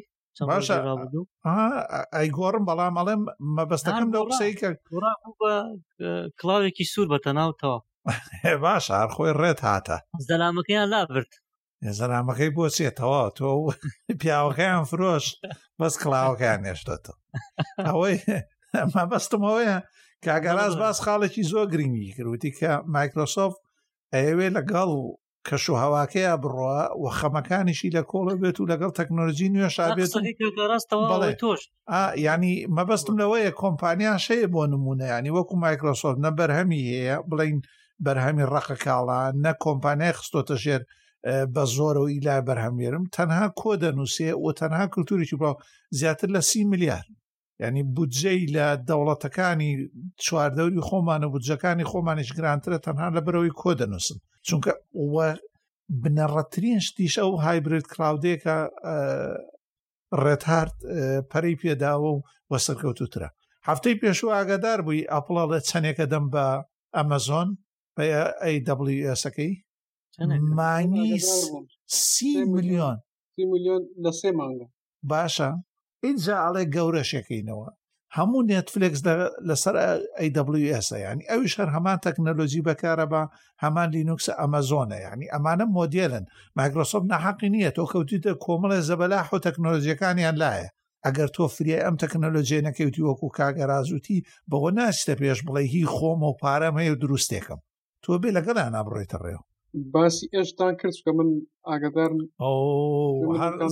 باشە 0.50 0.78
ئەیگۆڕم 2.16 2.64
بەڵام 2.70 2.94
ئەڵێم 3.00 3.22
مەبەستەکەم 3.58 4.08
لەو 4.14 4.24
قسەی 4.30 4.54
کرد 4.62 4.78
کلااوێکی 6.40 6.86
سوور 6.94 7.08
بە 7.14 7.20
تەناوتەوە 7.26 7.80
باشە 8.66 8.94
هەر 9.02 9.10
خۆی 9.16 9.32
ڕێت 9.42 9.60
هاتە 9.68 9.98
دەلامەکەیان 10.30 10.88
لابرد 10.94 11.32
زەرامەکەی 11.98 12.50
بۆچێتەوە 12.56 13.24
تۆ 13.38 13.50
پیاوەکەیان 14.22 14.86
فرۆش 14.92 15.26
بەس 15.80 15.94
کلااوەکەیان 16.04 16.62
هێشتێتەوە 16.70 17.16
ئەوەی 17.88 18.18
ئەمە 18.78 19.04
بەستمەوەیە 19.12 19.78
کاگەاز 20.26 20.74
باس 20.82 20.98
خاڵێکی 21.06 21.44
زۆر 21.52 21.66
گرنگی 21.74 22.14
کردوتی 22.18 22.52
کە 22.58 22.72
مایکرۆسۆف 22.94 23.54
ئەوێ 24.16 24.48
لەگەڵ 24.58 24.90
کەش 25.48 25.66
و 25.72 25.80
هەواکەیە 25.84 26.34
بڕە 26.44 26.82
و 27.02 27.06
خەمەکانیشی 27.18 27.94
لە 27.96 28.02
کۆڵە 28.12 28.36
بێت 28.42 28.58
و 28.60 28.70
لەگەڵ 28.72 28.92
تەکنۆلژی 29.00 29.50
نوێ 29.56 29.70
شابێت 29.76 30.12
تۆش 31.42 31.62
ینی 32.28 32.54
مەبەستم 32.76 33.16
لەوەیە 33.22 33.52
کۆمپانیا 33.62 34.14
شەیە 34.26 34.48
بۆ 34.54 34.62
نمونونەیانی 34.74 35.34
وەکو 35.38 35.56
مایکرۆسۆف 35.64 36.16
نە 36.24 36.30
بەرهەمی 36.38 36.82
هەیە 36.92 37.18
بڵین 37.30 37.58
بەرهەمی 38.06 38.50
ڕەقە 38.54 38.76
کاڵان 38.86 39.32
نە 39.46 39.52
کۆمپانیای 39.64 40.18
خستۆتە 40.20 40.56
ژێر 40.64 40.82
بە 41.54 41.64
زۆرەوە 41.76 42.10
ئیلا 42.14 42.36
بەرهەمێرم 42.48 43.04
تەنها 43.16 43.46
کۆ 43.62 43.72
دەنووسێ 43.84 44.30
و 44.44 44.48
تەنها 44.62 44.86
کللتوریی 44.94 45.38
بڵاو 45.42 45.56
زیاتر 46.00 46.28
لە 46.36 46.42
سی 46.50 46.62
ملیار 46.72 47.06
ینی 47.64 47.84
بودجەی 47.96 48.44
لە 48.56 48.66
دەوڵەتەکانی 48.90 49.72
چواردەوری 50.26 50.86
خۆمانە 50.88 51.28
بودجەکانی 51.34 51.86
خۆمانش 51.92 52.30
گرانترە 52.38 52.78
تەنها 52.88 53.08
لە 53.16 53.22
بەرەوەی 53.26 53.56
کۆ 53.62 53.72
دەنووسن 53.80 54.18
چونکە 54.48 54.72
بنەڕەترین 56.02 56.80
شتیش 56.88 57.14
ئەو 57.22 57.32
هایبرێت 57.46 57.86
کراودێکە 57.94 58.58
ڕێتهارد 60.24 60.76
پەری 61.32 61.60
پێداوە 61.62 62.10
و 62.14 62.24
وەسەرکەوتوترە 62.54 63.30
هەفتەی 63.68 64.00
پێشوو 64.02 64.34
ئاگادار 64.36 64.80
بووی 64.86 65.08
ئەپڵا 65.14 65.44
لە 65.52 65.60
چەندێکە 65.70 66.06
دەم 66.14 66.26
بە 66.34 66.46
ئەمەزۆن 66.98 67.50
بە 67.96 68.04
ئەی 68.44 68.58
دەبلیسەکەی 68.68 69.52
مانگی 70.26 71.18
سی 71.86 72.46
میلیۆن 72.54 72.98
میلیۆن 73.42 73.82
لە 74.04 74.12
سێ 74.20 74.30
مانگە 74.40 74.68
باشە 75.12 75.50
اینجا 76.04 76.36
ئاڵێ 76.44 76.64
گەورەشەکەینەوە 76.76 77.68
هەموو 78.18 78.42
نێتفلکس 78.52 79.02
لەسەر 79.48 79.76
AWS 80.26 80.90
ینی 81.06 81.28
ئەویش 81.32 81.54
هەر 81.60 81.70
هەمان 81.76 81.98
تەکنەلۆژی 82.06 82.66
بەکارە 82.68 83.06
بە 83.14 83.22
هەمان 83.64 83.88
لینوکس 83.96 84.28
ئەمەزۆنە 84.40 84.98
ینی 85.08 85.32
ئەمانە 85.34 85.66
مۆدیێلن 85.76 86.26
مایکرۆسۆف 86.58 87.04
نەحەقی 87.12 87.50
نییە 87.56 87.72
تۆ 87.78 87.84
کەوتیتە 87.92 88.32
کۆمەڵێ 88.46 88.80
زەبەلا 88.90 89.20
حو 89.28 89.38
تەکنۆلۆژیەکانیان 89.48 90.36
لایە 90.44 90.70
ئەگەر 91.06 91.30
تۆ 91.36 91.44
فریە 91.56 91.78
ئەم 91.86 91.96
تەکنەلۆژیە 92.02 92.62
نەکەوتی 92.68 93.06
وەکو 93.08 93.28
کاگەرازوتی 93.38 94.18
بەوە 94.52 94.70
ناچتە 94.78 95.14
پێش 95.22 95.40
بڵێ 95.48 95.64
هی 95.74 95.84
خۆم 95.96 96.20
و 96.30 96.38
پارەم 96.42 96.76
هەیە 96.82 96.96
دروستێکم 97.02 97.60
تۆ 98.04 98.10
بێ 98.22 98.30
لەگەڵیان 98.38 98.74
ئابڕێتە 98.80 99.20
ڕێو 99.26 99.42
باسی 99.94 100.26
ئێشتان 100.36 100.74
کرد 100.82 100.96
کە 101.06 101.12
من 101.18 101.30
ئاگدارم 101.70 102.20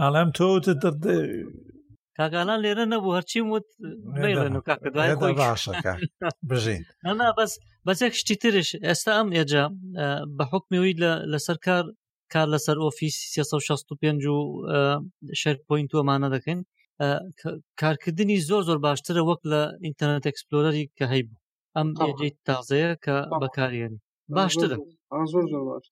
ئالام 0.00 0.28
تۆتە 0.36 0.90
کاگالان 2.18 2.58
لێرە 2.64 2.84
نەبوو 2.92 3.16
هەرچیم 3.16 3.46
وت 3.54 3.66
بێڵێن 4.22 4.54
و 4.58 4.62
بژین 6.50 6.82
بەس 7.38 7.52
بەچێک 7.86 8.12
شتی 8.20 8.36
ترش 8.42 8.68
ئێستا 8.86 9.12
ئەم 9.18 9.28
ئێجا 9.36 9.64
بە 10.36 10.44
حکمیەوەی 10.52 10.94
لەسەر 11.32 11.56
کار 11.66 11.84
کار 12.32 12.46
لەسەر 12.54 12.76
ئۆفیس 12.82 13.16
365 13.34 14.24
و 14.34 14.38
شەر 15.40 15.56
پوین 15.68 15.86
توەمانە 15.92 16.28
دەکەین 16.34 16.60
کارکردنی 17.80 18.38
زۆر 18.48 18.62
زۆر 18.68 18.78
باشترە 18.86 19.22
وەک 19.28 19.40
لە 19.52 19.60
ئینتەرنێت 19.84 20.24
ئەکسپلۆرەری 20.28 20.84
کە 20.98 21.04
هەیبوو 21.12 21.40
ئەم 21.76 21.88
تازەیە 22.46 22.90
کە 23.04 23.16
بەکارێنی 23.42 24.00
باشترە 24.36 24.76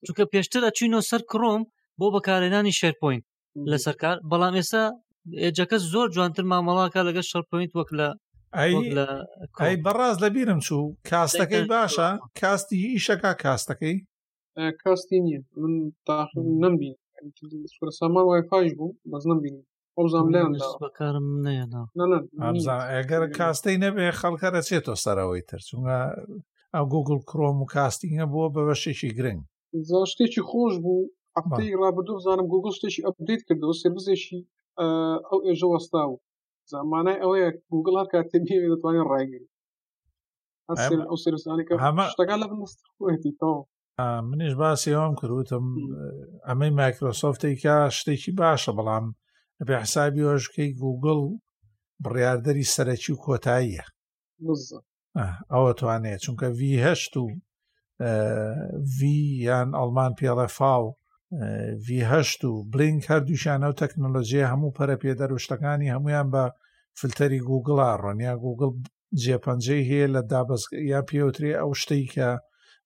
چونکە 0.06 0.24
پێشترە 0.33 0.70
چینۆ 0.78 1.00
سەر 1.11 1.22
کڕۆم 1.30 1.62
بۆ 1.98 2.06
بەکارێنانی 2.14 2.76
شێرپۆین 2.80 3.20
لە 3.70 3.76
سەرکار 3.85 4.16
بەڵام 4.30 4.54
ئێستا 4.59 4.85
ئێجەکە 5.42 5.78
زۆر 5.92 6.06
جوانتر 6.14 6.44
مامەڵاکە 6.50 7.00
لەگە 7.09 7.22
شەرپۆینت 7.30 7.72
وەک 7.76 7.90
لە 7.98 8.09
ئەی 9.61 9.74
بەڕاز 9.85 10.16
لە 10.24 10.28
بیرم 10.35 10.61
چوو 10.66 10.85
کاستەکەی 11.09 11.64
باشە 11.72 12.09
کاستی 12.40 12.78
ئیشەکە 12.94 13.33
کاستەکەی 13.42 13.96
کاستی 14.83 15.18
نییە 15.24 15.40
من 15.61 15.72
نمبین 16.62 16.94
سامان 17.98 18.24
وای 18.26 18.42
پاش 18.50 18.66
بوو 18.78 18.96
بەس 19.12 19.24
نمبینی 19.30 19.62
بەکارم 20.85 21.28
نەیەنا 21.46 21.83
ئەگەر 22.96 23.22
کاستەی 23.38 23.80
نەبێ 23.85 24.06
خەڵکە 24.20 24.48
دەچێتۆ 24.56 24.92
سەرەوەی 25.04 25.42
تر 25.48 25.61
چونگە 25.68 25.98
ئەو 26.76 26.85
گوگل 26.94 27.18
کڕۆم 27.30 27.59
و 27.62 27.70
کاستینگە 27.74 28.26
بووە 28.30 28.46
بە 28.54 28.61
بەشێکی 28.68 29.11
گرنگ 29.18 29.40
زۆر 29.90 30.06
شتێکی 30.12 30.42
خۆش 30.48 30.74
بوو 30.85 31.11
ئەپی 31.37 31.76
ڕابردو 31.83 32.12
بزانم 32.18 32.46
گوگل 32.52 32.72
شتێکی 32.78 33.04
ئەپدەیت 33.06 33.42
کردەوە 33.48 33.74
سێبزێکی 33.83 34.38
ئەو 35.28 35.38
ئێژە 35.46 35.68
وەستا 35.72 36.02
و 36.11 36.14
زمانای 36.74 37.20
ئەوەیە 37.22 37.48
گوگل 37.72 37.94
هەر 38.00 38.09
کات 38.12 38.26
تێبیێ 38.33 38.56
دەتوانین 38.72 39.06
ڕایگەری 39.12 39.48
ئەو 41.11 41.18
سێرسانێکە 41.24 41.74
شتەکان 42.14 42.38
لە 42.42 42.46
بنستێتی 42.52 43.33
تەوە 43.40 43.61
منیش 44.30 44.54
باسی 44.61 44.96
ئەوم 44.98 45.14
کردوتم 45.20 45.64
ئەمەی 46.48 46.72
مایکرۆسۆفتێکا 46.80 47.76
شتێکی 47.98 48.33
باشە 48.40 48.72
بەڵام 48.78 49.06
بێ 49.66 49.74
حسابی 49.83 50.26
هۆژکەی 50.30 50.76
گوگل 50.83 51.20
بڕاردەری 52.04 52.70
سەرەکی 52.74 53.11
و 53.12 53.22
کۆتاییە 53.26 53.85
ئەوە 55.53 55.73
توانێت 55.81 56.20
چونکە 56.25 56.46
ڤهشت 56.59 57.12
و 57.23 57.25
ڤیان 58.99 59.68
ئەڵمان 59.79 60.12
پێڵەفااو 60.20 60.85
ڤهشت 61.87 62.40
و 62.51 62.53
بلینک 62.73 63.03
هەردووشانە 63.11 63.66
و 63.70 63.79
تەکنۆلۆژیە 63.83 64.44
هەموو 64.53 64.75
پەرە 64.79 64.96
پێدەر 65.03 65.31
و 65.33 65.42
شتەکانی 65.44 65.92
هەمویان 65.94 66.29
بە 66.35 66.44
فلتەری 66.99 67.44
گوگڵا 67.49 67.90
ڕۆنیا 68.03 68.35
گوگل 68.44 68.70
جێپەنجەی 69.23 69.87
هەیە 69.90 70.07
لە 70.14 70.20
دابز 70.31 70.62
یا 70.92 71.01
پێوتری 71.11 71.53
ئەو 71.61 71.70
شتەی 71.83 72.05
کە 72.14 72.29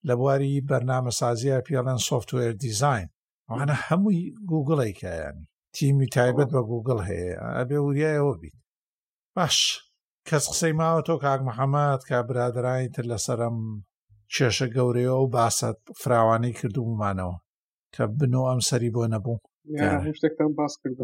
لە 0.07 0.13
بواری 0.19 0.65
بەرنامە 0.69 1.11
سازیە 1.19 1.57
پێڵەن 1.67 1.99
سوفتوێر 2.09 2.53
دیزین 2.63 3.07
وانە 3.51 3.75
هەمووی 3.87 4.21
گوگڵێکیانی 4.49 5.47
تیمی 5.75 6.07
تایبەت 6.15 6.49
بە 6.55 6.61
گوگل 6.71 6.99
هەیە 7.09 7.35
ئەبێ 7.57 7.77
وریایەوە 7.85 8.35
بیت 8.41 8.57
باش 9.37 9.57
کەس 10.29 10.43
قسەی 10.51 10.73
ماوە 10.81 11.01
تۆ 11.07 11.15
کاک 11.23 11.41
محەممەد 11.49 12.01
کا 12.09 12.17
برادرانی 12.29 12.89
تر 12.95 13.05
لەسرم 13.11 13.57
کێشە 14.33 14.67
گەورەیەوە 14.75 15.19
و 15.23 15.29
باست 15.35 15.77
فراوانەی 16.01 16.53
کردومانەوە 16.59 17.35
کە 17.95 18.03
بنۆ 18.19 18.41
ئەم 18.49 18.61
سەری 18.69 18.91
بۆ 18.95 19.03
نەبوو 19.13 19.37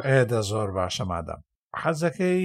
ئێدە 0.10 0.40
زۆر 0.52 0.70
باشە 0.78 1.04
مادەم 1.12 1.42
حەزەکەی 1.82 2.42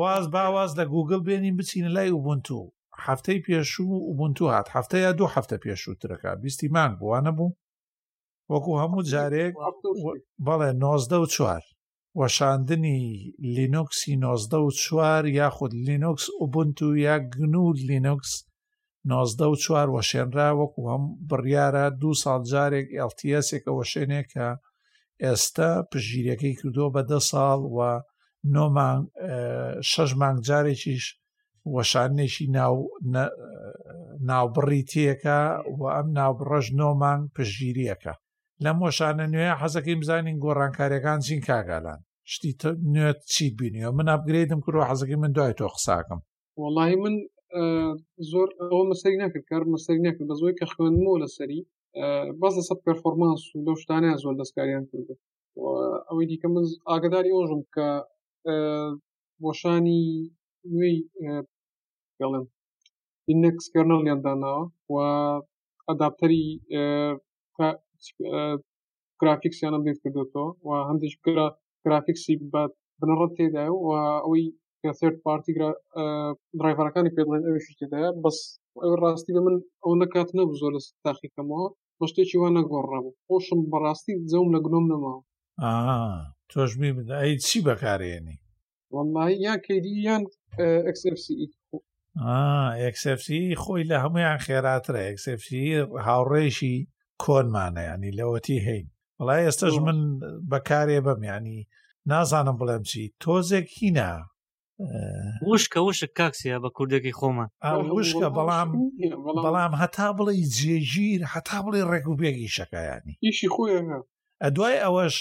گواز 0.00 0.24
باواز 0.36 0.70
لە 0.78 0.84
گوگل 0.94 1.20
بێنین 1.26 1.54
بچینە 1.58 1.90
لای 1.96 2.10
وبنتو 2.16 2.60
هەفتەی 3.06 3.42
پێشوو 3.46 3.98
وبنتو 4.10 4.44
هات 4.54 4.66
هەفتەیە 4.76 5.10
دوو 5.18 5.28
هەفتە 5.36 5.56
پێشووترەکە 5.64 6.30
بیستی 6.42 6.68
مانگ 6.74 6.94
بووانە 7.00 7.32
بوو 7.38 7.56
وەکو 8.52 8.72
هەموو 8.82 9.04
جارێک 9.12 9.54
بەڵێ 10.46 10.70
نۆزدە 10.82 11.16
و 11.22 11.26
چوار 11.34 11.62
وەشاندنی 12.20 13.00
لینۆکسی 13.56 14.12
نۆزدە 14.24 14.58
و 14.64 14.70
چوار 14.82 15.22
یاخود 15.40 15.72
لینۆکس 15.86 16.24
ئوبنت 16.40 16.78
و 16.82 16.88
یا 17.06 17.14
گنوود 17.34 17.78
لینۆکس 17.88 18.32
نۆزدە 19.10 19.46
و 19.52 19.56
چوار 19.64 19.88
وەشێنرا 19.96 20.48
وەکو 20.60 20.80
هەم 20.90 21.04
بڕیارە 21.28 21.86
دوو 22.00 22.18
ساڵ 22.22 22.40
جارێک 22.52 22.88
LTSێکە 23.10 23.70
وەشێنێکە 23.78 24.48
ئێستا 25.24 25.70
پژگیریەکەی 25.90 26.54
کردووە 26.58 26.88
بە 26.94 27.02
دە 27.10 27.18
ساڵ 27.30 27.58
و 27.76 27.78
شەش 29.90 30.10
مانگ 30.20 30.38
جارێکیش 30.48 31.04
وەشانێکی 31.74 32.46
ناوبڕی 34.28 34.82
تێەکە 34.90 35.40
و 35.78 35.82
ئەم 35.96 36.06
ناوبڕەژ 36.18 36.66
نۆمان 36.80 37.20
پژگیریەکە 37.34 38.14
لە 38.64 38.72
مۆشانە 38.80 39.26
نوێ 39.34 39.50
حەزەکەی 39.60 40.00
بزانین 40.02 40.36
گۆڕانکاریەکان 40.44 41.18
چین 41.26 41.40
کاگالان 41.48 42.00
شتی 42.32 42.50
نوێت 42.94 43.20
چی 43.32 43.44
بینیەوە 43.58 43.90
من 43.98 44.06
ئەبگریدم 44.12 44.60
کرد 44.64 44.76
و 44.76 44.88
حەزەکەی 44.90 45.20
من 45.22 45.32
دوای 45.36 45.56
تۆ 45.58 45.66
قساکەم 45.74 46.20
وڵی 46.62 46.94
من 47.02 47.14
زۆر 48.30 48.48
ئەوە 48.60 48.84
مەسەری 48.90 49.20
نەکرد 49.22 49.44
کار 49.50 49.62
مەسەری 49.74 50.02
نەکرد 50.06 50.28
بە 50.30 50.34
زۆی 50.40 50.54
کە 50.58 50.66
خوێنمەوە 50.72 51.16
لەسەری 51.24 51.60
بەس 52.40 52.52
لەسەر 52.58 52.78
پەرفۆرمانس 52.86 53.42
و 53.54 53.64
لەو 53.66 53.76
شتانیان 53.82 54.16
زۆر 54.24 54.34
دەستکاریان 54.42 54.84
کرد 54.90 55.08
ئەوەی 56.08 56.26
دیکە 56.30 56.46
من 56.54 56.64
ئاگداری 56.88 57.34
ئۆژم 57.36 57.60
کە 57.74 57.88
بۆشانی 59.42 60.02
نوێی 60.72 60.98
گەڵم 62.18 62.44
ئینەکس 63.30 63.66
کەرنەڵیان 63.74 64.20
داناوە 64.26 64.62
و 64.92 64.94
ئەداپتەری 65.88 66.46
گرافیکسیانە 69.20 69.78
بێت 69.84 69.98
کردوەوە 70.04 70.46
و 70.66 70.68
هەندێک 70.88 71.14
گرا 71.24 71.46
گرافیکسی 71.84 72.34
بە 72.52 72.62
بنەڕەت 73.00 73.32
تێدای 73.38 73.70
و 73.86 73.88
ئەوەی 74.24 74.44
سرد 75.00 75.16
پارتی 75.26 75.52
درایڤەکانی 76.58 77.14
پێڵێن 77.16 77.42
ئەوش 77.48 77.66
تێدایە 77.80 78.10
بەس 78.22 78.38
ئەو 78.82 78.94
ڕاستی 79.02 79.32
بە 79.36 79.40
من 79.46 79.56
ئەو 79.84 79.92
نکات 80.02 80.28
نە 80.38 80.42
زۆر 80.60 80.72
لە 80.76 80.80
تاقیکەمەوە 81.04 81.68
بەشتێکی 82.00 82.36
وان 82.40 82.52
نەگۆڕەبوو 82.58 83.16
خۆشم 83.26 83.60
بەڕاستی 83.72 84.14
جەوم 84.30 84.48
لە 84.54 84.58
گنۆم 84.64 84.84
نەماوە 84.92 85.22
تۆش 86.50 86.70
ئەی 87.20 87.34
چی 87.46 87.58
بەکارێنی 87.68 88.36
وەمای 88.94 89.32
یان 89.46 89.58
کدی 89.66 89.92
یان 90.06 90.22
ئەکسFCXFC 92.78 93.28
خۆی 93.62 93.88
لە 93.90 93.96
هەمویان 94.04 94.38
خێراترە 94.46 95.00
ئەکسFC 95.08 95.48
e 95.76 95.78
هاوڕێشی 96.06 96.76
کۆنمانەیانی 97.22 98.16
لەوەتی 98.18 98.64
هەین 98.66 98.86
بەڵای 99.18 99.44
ئێستش 99.46 99.74
من 99.86 99.98
بەکارێ 100.50 100.98
بەمیانی 101.06 101.58
نازانم 102.10 102.56
بڵێم 102.60 102.82
چی 102.90 103.02
تۆزێک 103.22 103.66
هینا 103.78 104.12
وشکە 105.50 105.80
وشک 105.88 106.10
کاکسیا 106.18 106.56
بە 106.64 106.70
کوردێکی 106.76 107.16
خۆمان 107.18 107.48
وشکە 107.96 108.28
بەڵام 108.36 108.70
بەڵام 109.44 109.72
هەتا 109.82 110.08
بڵێ 110.16 110.32
جێژیر 110.58 111.20
هەتا 111.34 111.58
بڵێ 111.64 111.80
ڕێک 111.90 112.06
و 112.08 112.18
بێگی 112.20 112.52
شەکایانی 112.56 113.14
ئیشی 113.24 113.48
خۆیان 113.54 113.86
دوای 114.56 114.82
ئەوەش 114.84 115.14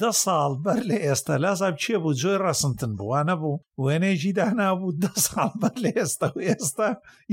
دە 0.00 0.10
ساڵ 0.24 0.50
بەر 0.64 0.80
لە 0.90 0.96
ئێستا 1.04 1.34
لازاب 1.44 1.74
چێ 1.82 1.96
بوو 2.02 2.18
جۆی 2.20 2.42
ڕسمتن 2.46 2.92
بووانە 2.98 3.34
بوو 3.40 3.60
وێنێژی 3.84 4.32
دانابوو 4.38 4.96
دە 5.02 5.12
ساڵ 5.26 5.50
بەر 5.62 5.74
لە 5.84 5.90
ئێستا 5.98 6.28
و 6.32 6.38
ئێستا 6.48 6.88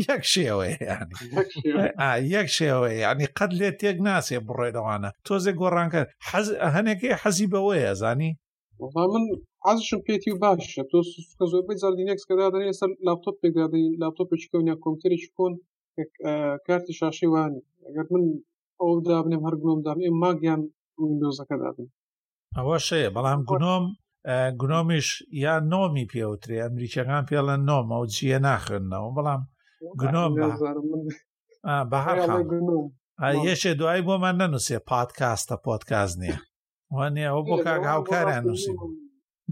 یەک 0.10 0.24
شێوەیەیان 0.34 1.08
یەک 2.36 2.48
شێوەیە 2.58 2.98
ینی 3.08 3.28
قەت 3.38 3.52
لێ 3.60 3.70
تێک 3.80 3.98
ناسێ 4.08 4.38
بڕێدەوانە 4.48 5.10
تۆزێک 5.26 5.56
گۆڕانکە 5.62 6.02
هەنێکی 6.76 7.12
حەزی 7.22 7.48
بەوەیە 7.54 7.92
زانی 8.02 8.32
من 9.14 9.26
حەزشم 9.66 10.02
پێتی 10.08 10.32
و 10.34 10.40
باشە 10.44 10.84
تۆ 10.92 10.98
سوکە 11.12 11.46
زۆربەی 11.52 11.80
زاردینێکس 11.82 12.24
کەدادن 12.30 12.64
ئێستا 12.68 12.88
لاپتۆپ 13.08 13.36
پێدادەی 13.44 13.86
لاپتۆپی 14.02 14.38
چکەون 14.42 14.66
یا 14.72 14.76
کۆمپیوتەری 14.84 15.30
کۆن 15.38 15.54
کارتی 16.68 16.94
شاشی 17.00 17.28
وانی 17.34 17.62
ئەگەر 17.86 18.08
من 18.14 18.24
ئەو 18.82 18.94
دابنێم 19.08 19.42
هەرگۆم 19.48 19.80
دام 19.86 19.98
ئێ 20.06 20.10
ماگیان 20.22 20.62
وینندۆزەکە 21.00 21.56
دادن 21.64 21.90
ئەوە 22.58 22.78
شەیە 22.88 23.10
بەڵام 23.16 23.42
گونۆم 23.50 23.86
گنۆمیش 24.62 25.08
یان 25.44 25.64
نۆمی 25.72 26.10
پێوتری 26.12 26.62
ئەمریکەکان 26.64 27.24
پێڵەن 27.30 27.62
نۆم 27.70 27.88
ئەو 27.94 28.04
جیە 28.14 28.40
ناخێننەوە 28.48 29.10
بەڵام 29.18 29.42
گنۆم 30.02 30.32
بەهار 31.92 32.18
یەشێ 33.50 33.72
دوایی 33.80 34.06
بۆمان 34.08 34.36
نەنووسێ 34.42 34.78
پادکاستە 34.90 35.56
پۆتکاز 35.66 36.12
نییە 36.22 36.38
وانێ 36.96 37.26
ئەو 37.32 37.40
بۆ 37.48 37.56
کاک 37.66 37.84
هاوکاریان 37.92 38.44
نووسی 38.50 38.74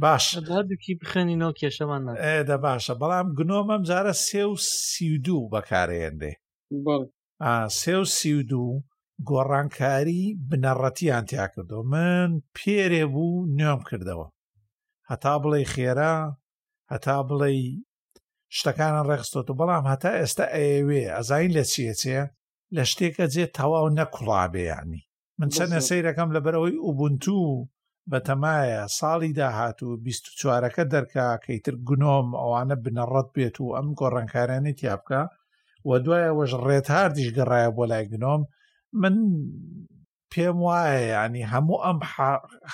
باش 0.04 0.26
هەردووکی 0.56 0.94
بخێنینەوە 1.02 1.54
کێشەمان 1.60 2.04
ئێدە 2.26 2.58
باشە 2.66 2.94
بەڵام 3.02 3.28
گنۆمەم 3.38 3.82
جارە 3.90 4.14
سێ 4.28 4.44
و 4.52 4.56
سی 4.90 5.10
دوو 5.26 5.50
بەکارێندێ 5.54 6.34
سێ 7.80 7.94
و 8.02 8.06
سی 8.18 8.34
دوو 8.50 8.72
گۆڕانکاری 9.30 10.22
بنەڕەتیان 10.50 11.24
تیا 11.30 11.46
کردەوە 11.54 11.86
من 11.94 12.30
پێرێ 12.58 13.04
بوو 13.14 13.48
نوێم 13.58 13.82
کردەوە 13.90 14.28
هەتا 15.10 15.34
بڵێ 15.44 15.62
خێرا 15.74 16.16
هەتا 16.92 17.18
بڵێ 17.28 17.50
شتەکانە 18.58 19.02
ڕێخستۆت 19.10 19.48
و 19.50 19.58
بەڵام 19.60 19.84
هەتا 19.92 20.12
ئێستا 20.20 20.46
ئەوێ 20.56 21.02
ئەزین 21.16 21.52
لە 21.58 21.64
چیەچێ 21.72 22.20
لە 22.76 22.84
شتێکە 22.92 23.26
جێ 23.34 23.46
تەواو 23.58 23.88
نەکوڵابێیانی 24.00 25.02
من 25.40 25.50
چەندە 25.56 25.80
سیرەکەم 25.88 26.30
لەبەرەوەی 26.36 26.82
ئوبنتو 26.86 27.40
بەتەمایە 28.12 28.82
ساڵی 28.98 29.32
داهاتوو 29.40 30.00
بیست 30.06 30.24
و 30.28 30.32
چوارەکە 30.40 30.84
دەرکا 30.94 31.28
کەیتر 31.46 31.76
گنۆم 31.88 32.28
ئەوانە 32.42 32.76
بنەڕەت 32.84 33.28
بێت 33.36 33.56
و 33.60 33.74
ئەم 33.76 33.88
گۆڕەنکارانی 34.00 34.74
تیابکە 34.80 35.22
و 35.88 35.90
دوایەوەش 36.06 36.52
ڕێتهاردیش 36.66 37.30
گەڕایە 37.38 37.70
بۆ 37.76 37.84
لای 37.92 38.06
گنۆم 38.14 38.42
من 39.02 39.16
پێم 40.34 40.58
وایە 40.66 41.00
ینی 41.18 41.44
هەموو 41.54 41.84
ئەم 41.86 42.00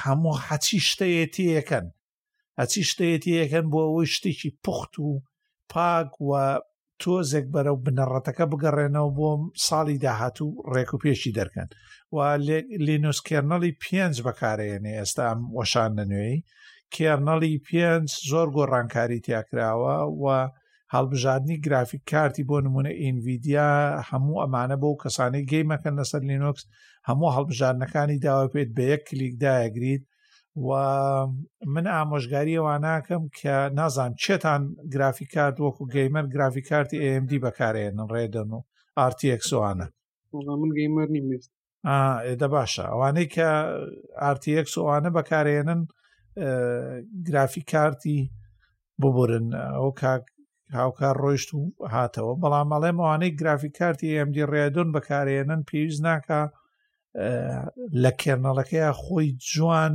هەموو 0.04 0.40
حەچی 0.46 0.80
شتەیەتیەکەن 0.90 1.86
ئەچی 2.60 2.82
شتەیەتیەکەن 2.92 3.66
بۆ 3.72 3.80
ئەوەی 3.86 4.14
شتێکی 4.16 4.52
پوخت 4.64 4.94
و 5.00 5.08
پاک 5.72 6.10
و 6.28 6.32
تۆزێک 7.02 7.46
بەرەو 7.54 7.78
بنەڕەتەکە 7.86 8.46
بگەڕێنەوە 8.52 9.12
بۆ 9.18 9.30
ساڵی 9.68 10.02
داهاتوو 10.04 10.52
ڕێک 10.74 10.90
و 10.94 11.02
پێشی 11.04 11.36
دەرکەن 11.38 11.70
و 12.16 12.18
لینوس 12.86 13.20
کێرنەڵی 13.28 13.78
پێنج 13.84 14.16
بەکارێنێ 14.28 14.94
ئێستا 15.00 15.24
ئەم 15.30 15.42
وەشان 15.58 15.92
لە 15.98 16.06
نوێی 16.12 16.44
کێرنەڵی 16.96 17.56
پێنج 17.68 18.08
زۆر 18.32 18.48
گۆڕانکاری 18.56 19.24
تیاکراوە 19.26 19.96
و 20.22 20.24
هەڵبژاردننی 20.96 21.58
گرافیک 21.66 22.02
کارتی 22.12 22.44
بۆ 22.50 22.58
نمونە 22.66 22.92
ئینڤیدیا 23.02 23.68
هەموو 24.10 24.42
ئەمانە 24.44 24.78
بۆ 24.84 24.90
کەسانەی 25.04 25.46
گەیمەکەن 25.52 25.94
لەسەر 26.02 26.22
لینۆکس 26.30 26.64
هەموو 27.10 27.34
هەڵبژارنەکانی 27.36 28.20
داوا 28.26 28.46
پێێت 28.54 28.70
بە 28.78 28.84
یەک 28.92 29.02
کلیکداەگریت 29.10 30.04
و 30.68 30.70
من 31.74 31.86
ئامۆژگاریەوە 31.96 32.74
ناکەم 32.88 33.24
کە 33.40 33.56
نازان 33.80 34.12
چێتان 34.24 34.62
گرافیکارت 34.94 35.56
وەکو 35.66 35.84
گەیمەر 35.96 36.26
گرافیکارتی 36.34 36.98
AMD 37.12 37.32
بەکارێنن 37.46 38.06
ڕێدەن 38.14 38.50
و 38.58 38.60
RTXوانە 39.12 39.88
من 40.62 40.72
گەیمەر 40.78 41.08
نیست 41.16 41.52
ئێدە 42.28 42.48
باشە 42.56 42.86
ئەوانەی 42.92 43.28
کە 43.36 43.50
RTXوانە 44.36 45.10
بەکارێنن 45.18 45.82
گرافیکارتی 47.28 48.20
ببرن 49.02 49.48
ئەو 49.80 49.92
کاک 50.02 50.24
هاوکار 50.78 51.16
ڕۆیشت 51.24 51.50
و 51.54 51.60
هاتەوە 51.96 52.34
بەڵام 52.42 52.70
ئەڵێم 52.74 52.98
ئەوانەی 53.04 53.36
گرافیک 53.40 53.74
کارتی 53.80 54.16
ئەMD 54.18 54.36
ڕێدون 54.52 54.90
بەکارێنن 54.96 55.62
پێویست 55.70 56.02
ناکە 56.08 56.42
لە 58.04 58.12
کێرنەڵەکەی 58.22 58.98
خۆی 59.04 59.28
جوان 59.52 59.94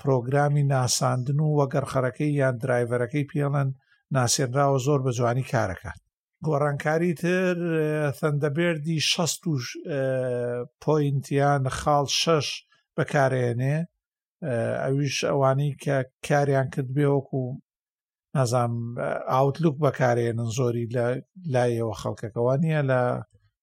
پرۆگرامی 0.00 0.68
ناساندن 0.74 1.38
و 1.40 1.56
وەگەرخەرەکەی 1.58 2.36
یان 2.40 2.54
درایڤەرەکەی 2.62 3.28
پێڵەن 3.30 3.68
ناسێنراوە 4.16 4.78
زۆر 4.86 5.00
بە 5.06 5.10
جوانی 5.18 5.48
کارەکەات 5.52 6.00
گۆڕانکاری 6.46 7.12
تر 7.22 7.56
تەندەبێردی 8.18 8.98
6 9.12 9.32
پوینتیان 10.82 11.62
خاڵ 11.78 12.06
شش 12.22 12.46
بەکارێنێ 12.96 13.76
ئەویش 14.82 15.16
ئەوانی 15.30 15.70
کە 15.82 15.96
کاریان 16.26 16.66
کرد 16.74 16.88
بێوەکو 16.96 17.42
نازانام 18.36 18.94
ئاوتلوک 19.32 19.76
بەکارێنن 19.84 20.48
زۆری 20.58 20.86
لە 20.96 21.06
لایەوە 21.54 21.94
خەڵکەکەەوە 22.02 22.54
نییە 22.64 22.82
لە 22.90 23.00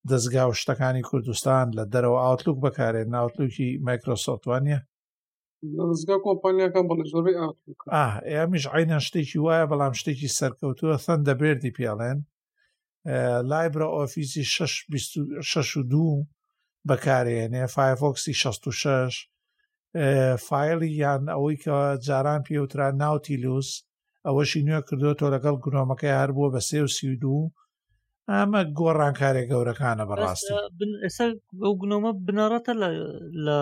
دەستگا 0.09 0.43
و 0.49 0.57
شتەکانی 0.61 1.03
کوردستان 1.09 1.65
لە 1.78 1.84
دەرەوە 1.93 2.20
ئاوتلوک 2.26 2.57
بەکارێن 2.65 3.07
ناوتلوکی 3.15 3.70
مایکرۆسۆوانە 3.88 4.78
کۆمپانیەکان 6.26 6.86
بەڵ 6.89 6.99
زۆربەی 7.11 7.38
ئامیش 8.34 8.65
عینە 8.76 8.99
شتێکی 9.07 9.39
وایە 9.45 9.65
بەڵام 9.72 9.93
شتێکی 9.99 10.30
سەرکەوتووە 10.39 10.95
فەن 11.05 11.20
دەبێردی 11.30 11.76
پیاڵێن 11.78 12.20
لایبرە 13.51 13.88
ئۆفیسی 13.95 14.43
6 15.51 15.78
و 15.80 15.84
دو 15.91 16.05
بەکارێنێ 16.89 17.63
فایفۆکسی 17.76 18.34
66 18.43 19.30
فایلی 20.47 20.89
یان 21.03 21.24
ئەوەی 21.34 21.57
کە 21.63 21.76
جاران 22.07 22.41
پێوترا 22.47 22.88
ناوتیلوس 23.01 23.70
ئەوەشی 24.30 24.65
نوێ 24.67 24.80
کردوەوە 24.88 25.32
لەگەڵ 25.36 25.55
گرۆمەکەی 25.63 26.17
هەر 26.21 26.30
بووە 26.36 26.49
بە 26.53 26.61
سێ 26.67 26.80
و 26.86 26.93
سیدوو 26.97 27.51
ئەمە 28.32 28.61
گۆڕانکارێک 28.80 29.47
گەورەکانە 29.51 30.03
بەڕاستی 30.09 30.53
ئێستا 31.03 31.25
ئەو 31.63 31.73
گنۆمە 31.82 32.11
بنەڕەتە 32.27 32.73
لە 33.45 33.57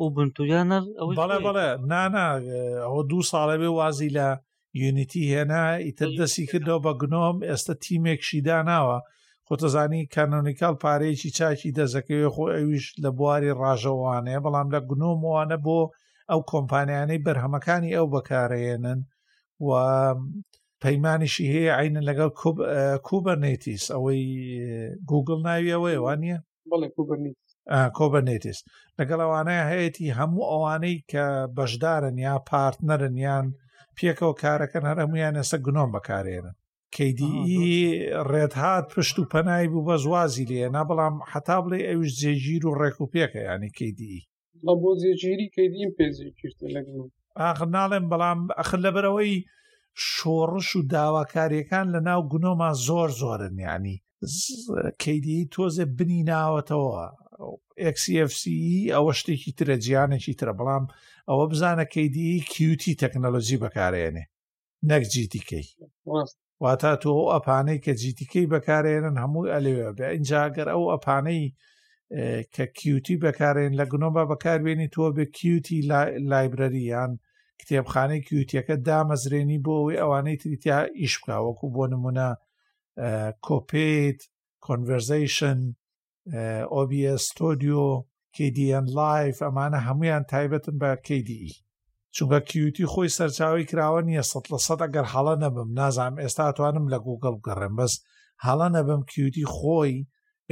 ئۆبنتویانە 0.00 0.78
بەڵێ 1.18 1.38
بەڵێ 1.46 1.68
نانا 1.92 2.26
ئەوە 2.86 3.02
دوو 3.10 3.28
ساڵە 3.30 3.56
بێ 3.60 3.70
وازی 3.78 4.10
لە 4.18 4.28
یونیتی 4.82 5.22
هێنا 5.32 5.64
ئیتر 5.86 6.10
دەستی 6.18 6.48
کردەوە 6.50 6.80
بە 6.86 6.92
گنۆم 7.00 7.36
ئێستا 7.48 7.74
تیمێکشیدا 7.84 8.58
ناوە 8.70 8.98
خۆتەزانی 9.46 10.02
کانۆنیکال 10.14 10.74
پارەیەکی 10.82 11.30
چاکی 11.38 11.70
دەزەکەوێ 11.78 12.28
خۆ 12.34 12.44
ئەویش 12.56 12.86
لە 13.02 13.10
بواری 13.18 13.56
ڕژەوانەیە 13.60 14.40
بەڵام 14.44 14.68
لە 14.74 14.80
گنۆموانە 14.88 15.58
بۆ 15.66 15.78
ئەو 16.30 16.40
کۆمپانیانەی 16.52 17.22
بەرهەمەکانی 17.26 17.94
ئەو 17.96 18.06
بەکارێنن 18.14 19.00
و 19.68 19.70
پەیمانیشی 20.84 21.46
هەیە 21.54 21.72
عینە 21.80 22.00
لەگەڵ 22.08 22.30
کوبەرنێتیس 23.08 23.84
ئەوەی 23.94 24.24
گوگل 25.10 25.38
ناویەوەی 25.48 26.02
وانە 26.04 26.36
بڵێ 26.70 26.88
کوبەرنیت 26.96 27.38
کۆبەرنێتیس 27.98 28.58
لەگەڵ 28.98 29.18
ئەوانەیە 29.24 29.64
هەیەی 29.72 30.14
هەموو 30.18 30.48
ئەوانەی 30.52 30.96
کە 31.10 31.24
بەشدارن 31.56 32.16
یا 32.26 32.34
پارتنەرن 32.50 33.16
یان 33.26 33.46
پێکەوە 33.96 34.34
کارەکەن 34.42 34.84
هەر 34.90 34.98
هەمویان 35.02 35.34
ئێستا 35.40 35.58
گنۆم 35.66 35.90
بەکارێنن 35.96 36.54
کەیدی 36.94 37.66
ڕێتهات 38.30 38.84
پشت 38.94 39.16
و 39.18 39.24
پەنای 39.32 39.66
بوو 39.72 39.86
بە 39.88 39.96
زوازی 40.04 40.48
لێنا 40.50 40.82
بەڵام 40.88 41.14
حتا 41.32 41.56
بڵێ 41.64 41.80
ئەوش 41.88 42.08
جێگیر 42.20 42.62
و 42.68 42.76
ڕێک 42.80 42.96
و 43.00 43.10
پێکە 43.12 43.40
ینی 43.48 43.70
کەیدی 43.78 44.24
بۆ 44.82 44.90
جێگیری 45.02 45.46
کەیدیم 45.56 45.90
پێزی 45.98 46.28
کرد 46.38 46.58
لەگەڵ 46.76 47.04
ئاخر 47.44 47.66
ناڵێم 47.76 48.04
بەڵام 48.12 48.38
ئەخر 48.58 48.78
لەبەرەوەی 48.86 49.34
شۆڕش 50.12 50.68
و 50.78 50.80
داواکاریەکان 50.92 51.86
لە 51.94 52.00
ناو 52.08 52.20
گنۆما 52.32 52.70
زۆر 52.86 53.08
زۆرن 53.20 53.56
ینی 53.68 53.96
کەیدی 55.02 55.40
تۆزێ 55.54 55.84
بنی 55.98 56.20
ناوەتەوە 56.30 56.92
XFC 57.96 58.42
e 58.72 58.76
ئەوە 58.94 59.12
شتێکی 59.20 59.52
ترە 59.58 59.76
جیانێکی 59.84 60.34
ترە 60.40 60.52
بەڵام 60.58 60.84
ئەوە 61.28 61.44
بزانە 61.52 61.84
کەیدی 61.94 62.44
کیوتی 62.52 62.98
تەکنەلۆژی 63.02 63.60
بەکارێنێ 63.64 64.24
نەک 64.90 65.02
جیتیکەی 65.12 65.66
واتە 66.64 66.90
تۆ 67.02 67.08
ئەو 67.16 67.28
ئەپانەی 67.34 67.78
کە 67.84 67.92
جیتیکەی 68.00 68.46
بەکارێنن 68.54 69.16
هەمووی 69.22 69.52
ئەلێوێ 69.54 69.90
بێ 69.98 70.06
ئەنجاگەر 70.12 70.66
ئەو 70.72 70.82
ئەپانەی 70.92 71.44
کە 72.54 72.64
کیوتی 72.78 73.16
بەکارێن 73.24 73.72
لە 73.80 73.84
گنۆبا 73.92 74.22
بەکاربێنی 74.30 74.88
تۆ 74.94 75.04
بە 75.16 75.24
کیوتی 75.38 75.78
لایبرەریان 76.30 77.12
کتێبخانەی 77.62 78.22
کیوتەکە 78.28 78.76
دامەزرێنی 78.88 79.58
بۆ 79.64 79.74
ئەوەی 79.78 80.00
ئەوانەی 80.02 80.40
تریتیا 80.42 80.78
ئیش 81.00 81.14
بکە 81.20 81.36
وەکو 81.46 81.66
بۆ 81.74 81.84
نمونە 81.92 82.28
کۆپیت 83.46 84.20
کۆنڤەرزیشن 84.66 85.58
ئۆBS 86.74 87.24
تۆدیۆ 87.38 87.86
KDN 88.36 88.86
لایف 88.98 89.36
ئەمانە 89.44 89.78
هەمویان 89.88 90.24
تایبەتن 90.32 90.76
بە 90.82 90.90
KDI 91.06 91.44
e. 91.54 91.58
چونکە 92.14 92.38
کیوتی 92.50 92.84
خۆی 92.92 93.14
سەرچاوی 93.18 93.68
کراوە 93.70 94.00
نییە 94.08 94.24
سە 94.30 94.38
لە 94.52 94.58
سە 94.66 94.74
ئەگەر 94.84 95.06
هەڵە 95.14 95.34
نەبم 95.44 95.68
نازانم 95.78 96.16
ئێستا 96.22 96.44
توانم 96.56 96.86
لە 96.92 96.98
گوگل 97.06 97.34
گەڕێم 97.46 97.74
بەس 97.80 97.94
هەڵە 98.44 98.68
نەبم 98.76 99.02
کیوتی 99.10 99.44
خۆی 99.54 99.96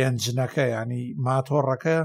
ئەنجنەکە 0.01 0.65
ینی 0.77 1.05
ماتۆڕەکە 1.27 1.99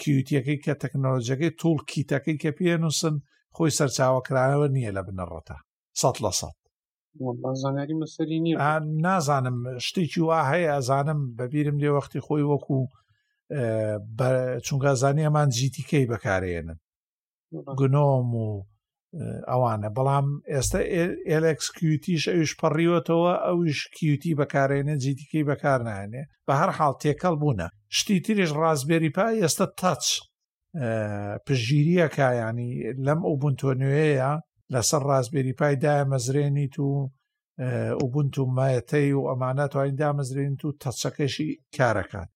کیوتیەکەی 0.00 0.58
کە 0.64 0.72
تەکنۆلۆژەکەی 0.82 1.52
توول 1.60 1.78
کیتەکەی 1.90 2.36
کە 2.42 2.50
پێنووسن 2.58 3.16
خۆی 3.56 3.72
سەرچاوەکرانەوە 3.78 4.66
نییە 4.76 4.90
لە 4.96 5.02
بنەڕەتە 5.08 5.56
سەد 6.00 6.16
لە 6.24 6.32
سەد 6.40 6.56
زاناری 7.62 7.94
مەسەری 8.00 8.38
نییە 8.46 8.56
نازانم 9.06 9.58
شتێکی 9.86 10.22
وا 10.28 10.40
هەیە 10.50 10.68
ئەزانم 10.74 11.20
بەبیرم 11.38 11.76
لێ 11.82 11.90
وەختی 11.96 12.24
خۆی 12.26 12.44
وەکو 12.50 12.78
چونکە 14.66 14.90
زانانی 15.02 15.26
ئەمان 15.26 15.48
جیتیکەی 15.56 16.08
بەکارێنن 16.12 16.78
گنۆم 17.78 18.28
و 18.44 18.48
ئەوانە 19.50 19.90
بەڵام 19.96 20.26
ئێستا 20.52 20.80
ئلکسکیوتیش 21.30 22.24
ئەوش 22.34 22.50
پەڕیوەتەوە 22.60 23.32
ئەوش 23.46 23.78
کیوتی 23.96 24.36
بەکارێنە 24.40 24.94
جیتیکەی 25.02 25.46
بەکارنانێ 25.50 26.22
بە 26.46 26.54
هەر 26.60 26.70
حاڵ 26.78 26.94
تێکەڵ 27.02 27.34
بوونە 27.42 27.68
شتی 27.96 28.16
تریش 28.24 28.50
ڕازبێری 28.62 29.10
پای 29.16 29.34
ئێستا 29.42 29.66
تاچ 29.80 30.04
پژگیریەکایانی 31.48 32.72
لەم 33.06 33.20
ئۆبنتۆنوەیە 33.30 34.30
لەسەر 34.72 35.02
ڕاستبێری 35.10 35.54
پای 35.58 35.74
دامەزرێنیت 35.84 36.74
و 36.80 36.88
ئۆبنت 38.00 38.34
و 38.38 38.44
مایەتەی 38.56 39.12
و 39.18 39.26
ئەمانەت 39.30 39.70
توانین 39.72 39.96
دامەزرێنیت 40.02 40.62
و 40.64 40.76
تەچەکەشی 40.82 41.48
کارەکان 41.76 42.28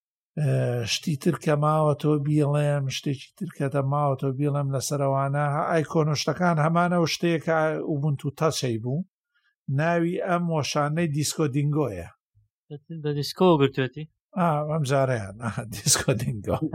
شتی 0.93 1.15
ترکە 1.23 1.55
ماوەتۆ 1.65 2.11
بیڵێم 2.25 2.85
شتێکی 2.97 3.29
ترکەتە 3.39 3.81
ماوەتۆ 3.91 4.27
بیڵێم 4.39 4.67
لەسەرەوانە 4.75 5.45
ئایکۆنشتەکان 5.71 6.57
هەمانە 6.65 6.97
و 7.03 7.11
شتێکە 7.13 7.57
ئوبنت 7.89 8.21
و 8.25 8.35
تەچەی 8.39 8.77
بوو 8.83 9.05
ناوی 9.79 10.21
ئەم 10.27 10.43
وەشانەی 10.55 11.07
دیسکۆ 11.17 11.45
دینگۆیە 11.55 12.09
دیسکۆ 13.19 13.47
گرتوێتی 13.59 14.05
ئەم 14.69 14.83
جارەیان 14.89 15.35
دیسکۆ 15.75 16.11
دینگۆ 16.21 16.55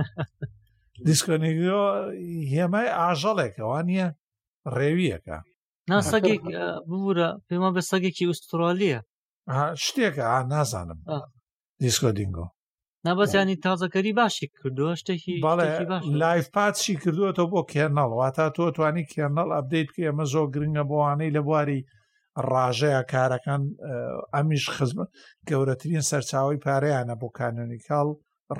دیسکۆنیگرۆ 1.06 1.82
هێمای 2.54 2.88
ئاژەڵێکەوە 2.98 3.78
نییە 3.88 4.08
ڕێویەکە 4.76 5.38
ناسەگێک 5.90 6.40
بورە 6.90 7.28
پێمە 7.46 7.70
بە 7.74 7.82
سەگێکی 7.90 8.28
ئوسترالیە 8.30 9.00
شتێکە 9.84 10.24
نازانم 10.52 11.00
دیسکۆ 11.82 12.10
دینگۆ 12.18 12.46
نابەزیانی 13.06 13.56
تازەکەری 13.64 14.12
باشی 14.20 14.46
کردووە 14.56 14.92
شتێکی 15.00 15.34
لایف 16.22 16.46
پاتشی 16.56 16.94
کردووەەوە 17.02 17.44
بۆ 17.52 17.60
کێنەڵ 17.72 18.08
واتە 18.20 18.44
تۆ 18.56 18.64
توانی 18.76 19.04
کێنەڵ 19.12 19.48
ئەبدەیت 19.56 19.88
کە 19.94 20.00
ئێمە 20.06 20.24
زۆر 20.32 20.46
گرنگە 20.54 20.84
بۆوانەی 20.90 21.34
لە 21.36 21.40
بواری 21.46 21.80
ڕاژەیە 22.50 23.02
کارەکان 23.12 23.62
ئەمیش 24.34 24.64
خزم 24.76 24.98
گەورەترین 25.48 26.04
سەرچاوی 26.10 26.60
پارەیانە 26.64 27.14
بۆ 27.20 27.28
کانونیکاڵ 27.38 28.08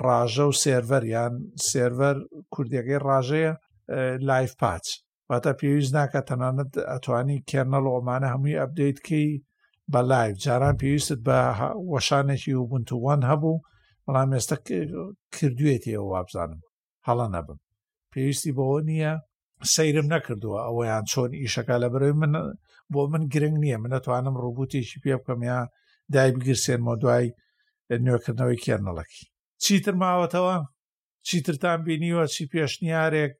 ڕاژە 0.05 0.45
و 0.49 0.57
سێڤەر 0.63 1.03
یان 1.15 1.33
سێڤەر 1.69 2.17
کوردیەکەی 2.53 3.03
ڕاژەیە 3.07 3.53
لایف 4.27 4.51
پاچ 4.61 4.85
واتە 5.29 5.51
پێویست 5.59 5.91
ناکە 5.97 6.19
تەنانەت 6.29 6.71
ئەتوانی 6.91 7.43
کێرنەڵ 7.49 7.85
ئۆمانە 7.93 8.27
هەمووی 8.33 8.59
ئەبدەیتکەی 8.61 9.29
بە 9.91 10.01
لایف 10.11 10.33
جاران 10.43 10.75
پێویستت 10.81 11.19
بە 11.27 11.37
وەشانێکی 11.91 12.53
و 12.57 12.69
بنتوان 12.71 13.21
هەبوو 13.31 13.61
بەڵام 14.05 14.29
ئێستا 14.35 14.57
کردوێتی 15.35 15.93
ئەوە 15.95 16.07
وابزانم 16.13 16.61
هەڵە 17.07 17.27
نەبم 17.35 17.59
پێویستی 18.13 18.55
بەوە 18.57 18.79
نییە 18.89 19.13
سەیرم 19.73 20.07
نەکردووە 20.15 20.59
ئەوەیان 20.65 21.03
چۆن 21.11 21.31
ئیشەکە 21.41 21.75
لە 21.83 21.87
برەوەی 21.93 22.19
من 22.21 22.33
بۆ 22.93 23.01
من 23.13 23.23
گرنگ 23.33 23.57
نییە 23.63 23.77
من 23.83 23.91
نەتوانم 23.95 24.35
ڕووبوتێکی 24.43 25.01
پێ 25.03 25.13
بکەم 25.19 25.39
یا 25.51 25.59
دای 26.13 26.29
بگرسێنمە 26.35 26.93
دوای 27.03 27.27
نوێکردنەوەی 28.05 28.61
کێرنەڵەکی 28.65 29.25
چیتر 29.65 29.93
ماوەتەوە 30.03 30.55
چیترتان 31.27 31.79
بینیوە 31.85 32.25
چی 32.33 32.43
پێشنیارێک 32.53 33.33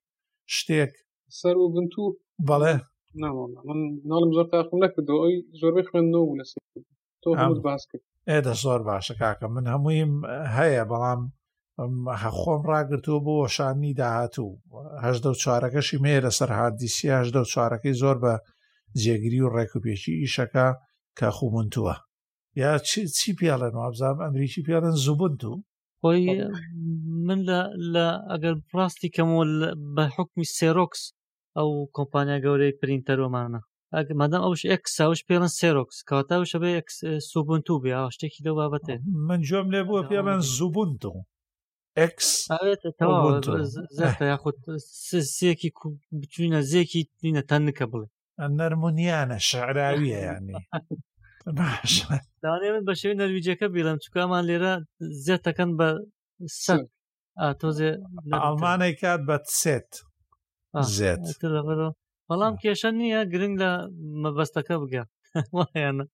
شتێک 0.55 0.91
سەر 1.39 1.55
و 1.63 1.67
بنتو 1.73 2.03
بەڵێ 2.47 2.75
ناڵم 4.09 4.29
زۆر 4.37 4.47
تاخم 4.53 4.77
نەکردو 4.85 5.15
ئەوی 5.21 5.35
زۆربەی 5.61 5.87
خوێندنەوە 5.89 6.33
لەس 6.39 6.51
تۆ 7.23 7.29
باس 7.67 7.83
کرد 7.89 8.03
ئێدە 8.31 8.53
زۆر 8.63 8.81
باشە 8.89 9.13
کاکە 9.21 9.47
من 9.55 9.65
هەمووییم 9.73 10.13
هەیە 10.57 10.83
بەڵام 10.91 11.21
خۆم 12.39 12.61
ڕاگرتووە 12.71 13.19
بۆ 13.25 13.33
وەشانی 13.41 13.93
داهاتوو 13.99 14.49
هەشدە 15.05 15.29
و 15.31 15.39
چوارەکەشی 15.43 15.97
مێ 16.03 16.15
لەسەر 16.25 16.49
هاردیسی 16.59 17.13
هەشدە 17.17 17.39
و 17.41 17.49
چوارەکەی 17.53 17.97
زۆر 18.01 18.17
بە 18.23 18.33
جێگیری 19.01 19.41
و 19.45 19.53
ڕێکوپێکی 19.55 20.13
ئیشەکە 20.21 20.67
کە 21.17 21.27
خوبنتووە 21.37 21.95
یا 22.61 22.71
چی 23.17 23.29
پیاڵێن 23.39 23.75
وابزانام 23.79 24.19
ئەمریکی 24.25 24.61
پیاڵن 24.67 24.95
زوبنتو 25.05 25.53
خۆی 26.03 26.23
من 27.27 27.39
لە 27.93 28.05
ئەگەر 28.31 28.55
ڕاستی 28.77 29.13
کەمەوە 29.15 29.45
بە 29.95 30.03
حکمی 30.15 30.51
سێرۆکس 30.57 31.01
ئەو 31.57 31.69
کۆمپانیا 31.95 32.37
گەورەی 32.45 32.77
پرینتەرۆمانە 32.81 33.59
ئەگە 33.95 34.13
مادەم 34.21 34.41
ئەوش 34.45 34.61
ئەکساوش 34.71 35.19
پێڵن 35.27 35.51
سێرۆکس 35.59 35.97
کاتاوشە 36.09 36.57
بێ 36.63 36.71
سوبنتو 37.31 37.75
بێ 37.83 37.93
شتێکی 38.15 38.41
دە 38.45 38.51
بابەتێ 38.57 38.95
من 39.29 39.39
جۆم 39.49 39.67
لێ 39.73 39.81
بووە 39.87 40.01
پێڵەن 40.09 40.39
زوبنتو 40.55 41.13
یاخود 44.31 44.57
سێکی 45.37 45.69
بچینە 46.19 46.59
زێکی 46.71 47.01
دینە 47.21 47.43
تەنکە 47.49 47.85
بڵێ 47.91 48.07
نەرمونیانە 48.59 49.37
شعراویە 49.49 50.19
یانی 50.27 50.55
باش 51.47 51.93
داوانێ 52.43 52.69
من 52.75 52.83
بە 52.87 52.93
شێوی 53.01 53.19
نەرویجەکە 53.21 53.65
بیڵم 53.75 53.97
چکامان 54.03 54.43
لێرە 54.49 54.73
زیاتەکەن 55.25 55.69
بە 55.79 55.89
سەد 56.63 56.83
تۆزێ 57.59 57.89
ئەڵمانای 58.45 58.93
کات 59.01 59.21
بە 59.29 59.37
سێت 59.61 59.91
زێت 60.97 61.23
بەڵام 62.29 62.53
کێشە 62.61 62.89
نییە 62.99 63.21
گرنگ 63.33 63.55
لە 63.61 63.69
مەبەستەکە 64.23 64.75
بگە 64.81 65.03
وایانە 65.57 66.05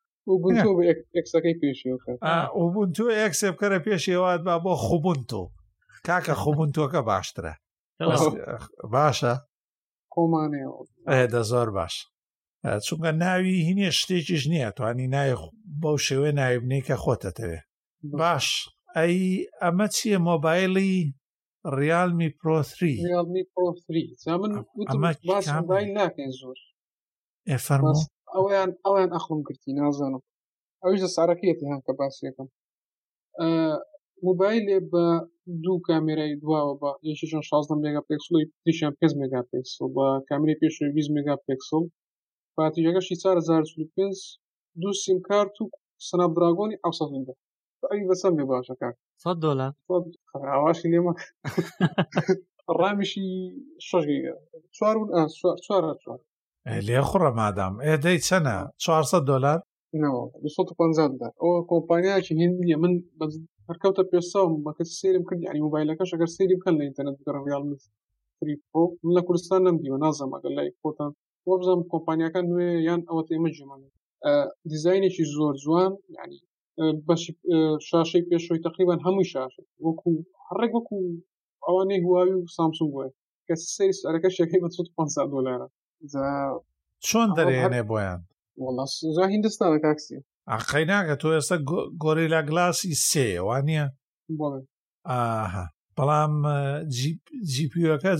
ئۆبوون 2.60 2.88
تۆ 2.98 3.06
ئەکسێ 3.20 3.48
بکەرە 3.54 3.80
پێشێوات 3.88 4.42
با 4.48 4.56
بۆ 4.66 4.74
خوبوون 4.86 5.20
تۆ 5.30 5.42
کاکە 6.08 6.34
خوبوون 6.42 6.70
تۆکە 6.76 7.02
باشترە 7.12 7.54
باشە 8.94 9.34
کۆمانێ 10.14 10.64
دە 11.34 11.42
زۆر 11.52 11.70
باش 11.78 11.96
چونکە 12.86 13.10
ناوی 13.24 13.56
هینیە 13.68 13.92
شتێکیش 14.00 14.44
نییە 14.52 14.70
توانی 14.78 15.08
نای 15.16 15.32
بەو 15.82 15.96
شێوێ 16.08 16.32
نایبنی 16.40 16.82
کە 16.88 16.96
خۆتەتەوێ 17.04 17.60
باش 18.20 18.48
ئەی 18.98 19.18
ئەمە 19.62 19.88
چییە 19.96 20.20
مۆبایلی 20.30 20.94
ڕیالمی 21.78 22.30
پرۆتری 22.40 22.96
ناکەین 25.98 26.32
زۆر 26.42 26.58
ئەویان 28.36 28.70
ئەویان 28.86 29.10
ئەخم 29.16 29.40
کردی 29.48 29.74
نازانم 29.80 30.24
ئەوش 30.84 31.00
لە 31.04 31.10
سارەکەیەتی 31.16 31.70
هەن 31.72 31.82
کە 31.86 31.92
باسیەکەم 32.00 32.48
موبایلێ 34.28 34.78
بە 34.92 35.06
دوو 35.64 35.84
کامێرای 35.90 36.34
دواوە 36.44 36.74
بە 36.82 36.90
یشان 37.26 37.42
16 37.50 37.74
مگاپکسل 37.86 38.32
و 38.36 38.40
پیشیان 38.64 38.94
پێ 39.00 39.08
مگاپکسل 39.22 39.86
بە 39.96 40.08
کامری 40.30 40.60
پێش 40.62 40.76
20 40.96 41.10
مگاپکسل 41.18 41.84
پاتیژەکەشی 42.60 43.16
چارهزار 43.24 43.64
پێ 43.96 44.06
دوو 44.82 44.94
سیم 45.04 45.20
کارت 45.30 45.56
و 45.62 45.66
سنابدراگۆنی 46.10 46.80
ئەوسەنگە 46.86 47.34
ئەوی 47.90 48.08
بەسەم 48.10 48.34
بێ 48.38 48.46
باشە 48.52 48.76
کار 48.82 48.94
سەد 49.24 49.38
دۆلا 49.44 49.68
ئاواشی 50.54 50.88
لێمە 50.94 51.14
ڕامیشی 52.80 53.28
شەژگەگە 53.88 54.34
چوار 54.76 54.96
چوار 55.66 55.84
چوار 56.06 56.20
لێ 56.88 57.00
خوڕە 57.08 57.32
مادام 57.40 57.74
ئێدەی 57.86 58.20
چەنە 58.28 58.58
400 58.78 59.24
دلار 59.32 59.60
250 59.94 61.12
ئەو 61.42 61.50
کۆمپانیاکی 61.72 62.34
هندیە 62.42 62.78
من 62.84 62.94
هەرکەوتە 63.70 64.04
پێساوم 64.12 64.54
بەکە 64.66 64.84
سێرم 65.00 65.24
کرد 65.30 65.42
ینی 65.48 65.60
موبایلەکەش 65.66 66.10
ئەگەر 66.14 66.30
سێری 66.36 66.58
بکەن 66.60 66.76
لە 66.80 66.84
ئینتەرنێت 66.86 67.20
گەڕ 67.28 67.38
ریال 67.48 67.64
فری 68.40 68.56
من 69.04 69.14
لە 69.18 69.22
کوردستان 69.28 69.60
نەمدیوە 69.68 69.98
نازەم 70.06 70.32
ئەگەر 70.36 70.52
لای 70.58 70.70
خۆتان 70.82 71.12
بۆ 71.48 71.54
بزم 71.62 71.80
کۆمپانیەکە 71.92 72.40
نوێ 72.50 72.68
یان 72.90 73.02
ئەوەت 73.10 73.28
ئێمە 73.34 73.50
جومانە 73.58 73.90
دیزینێکی 74.72 75.24
زۆر 75.36 75.54
جوان 75.64 75.92
ینی 76.20 76.40
بەشی 77.08 77.32
شاشەی 77.88 78.24
پێشۆی 78.30 78.64
تقریبان 78.68 79.00
هەمووی 79.06 79.28
شاش 79.34 79.54
وەکو 79.86 80.10
ڕێک 80.60 80.72
وەکو 80.78 80.96
ئەوانەی 81.66 82.02
هواوی 82.06 82.34
و 82.38 82.42
سامسون 82.56 82.90
بۆە 82.94 83.06
کە 83.48 83.54
سریس 83.76 84.00
ئەرەکە 84.08 84.30
شەکەی 84.38 84.62
بە 84.64 84.70
500 84.98 85.22
دلارە 85.36 85.68
چۆن 87.08 87.30
دەرێنێ 87.38 87.82
بۆیان 87.90 88.20
وڵا 88.64 89.26
هندستانە 89.34 89.80
تاکسی 89.86 90.18
ئاقی 90.54 90.86
ناکە 90.92 91.16
تۆ 91.22 91.28
ئێستا 91.36 91.58
گۆریلا 92.04 92.42
گلاسی 92.50 92.92
سێوانە 93.10 93.84
ئاها 95.10 95.66
بەڵام 95.98 96.34
جیپیەکەت 97.54 98.20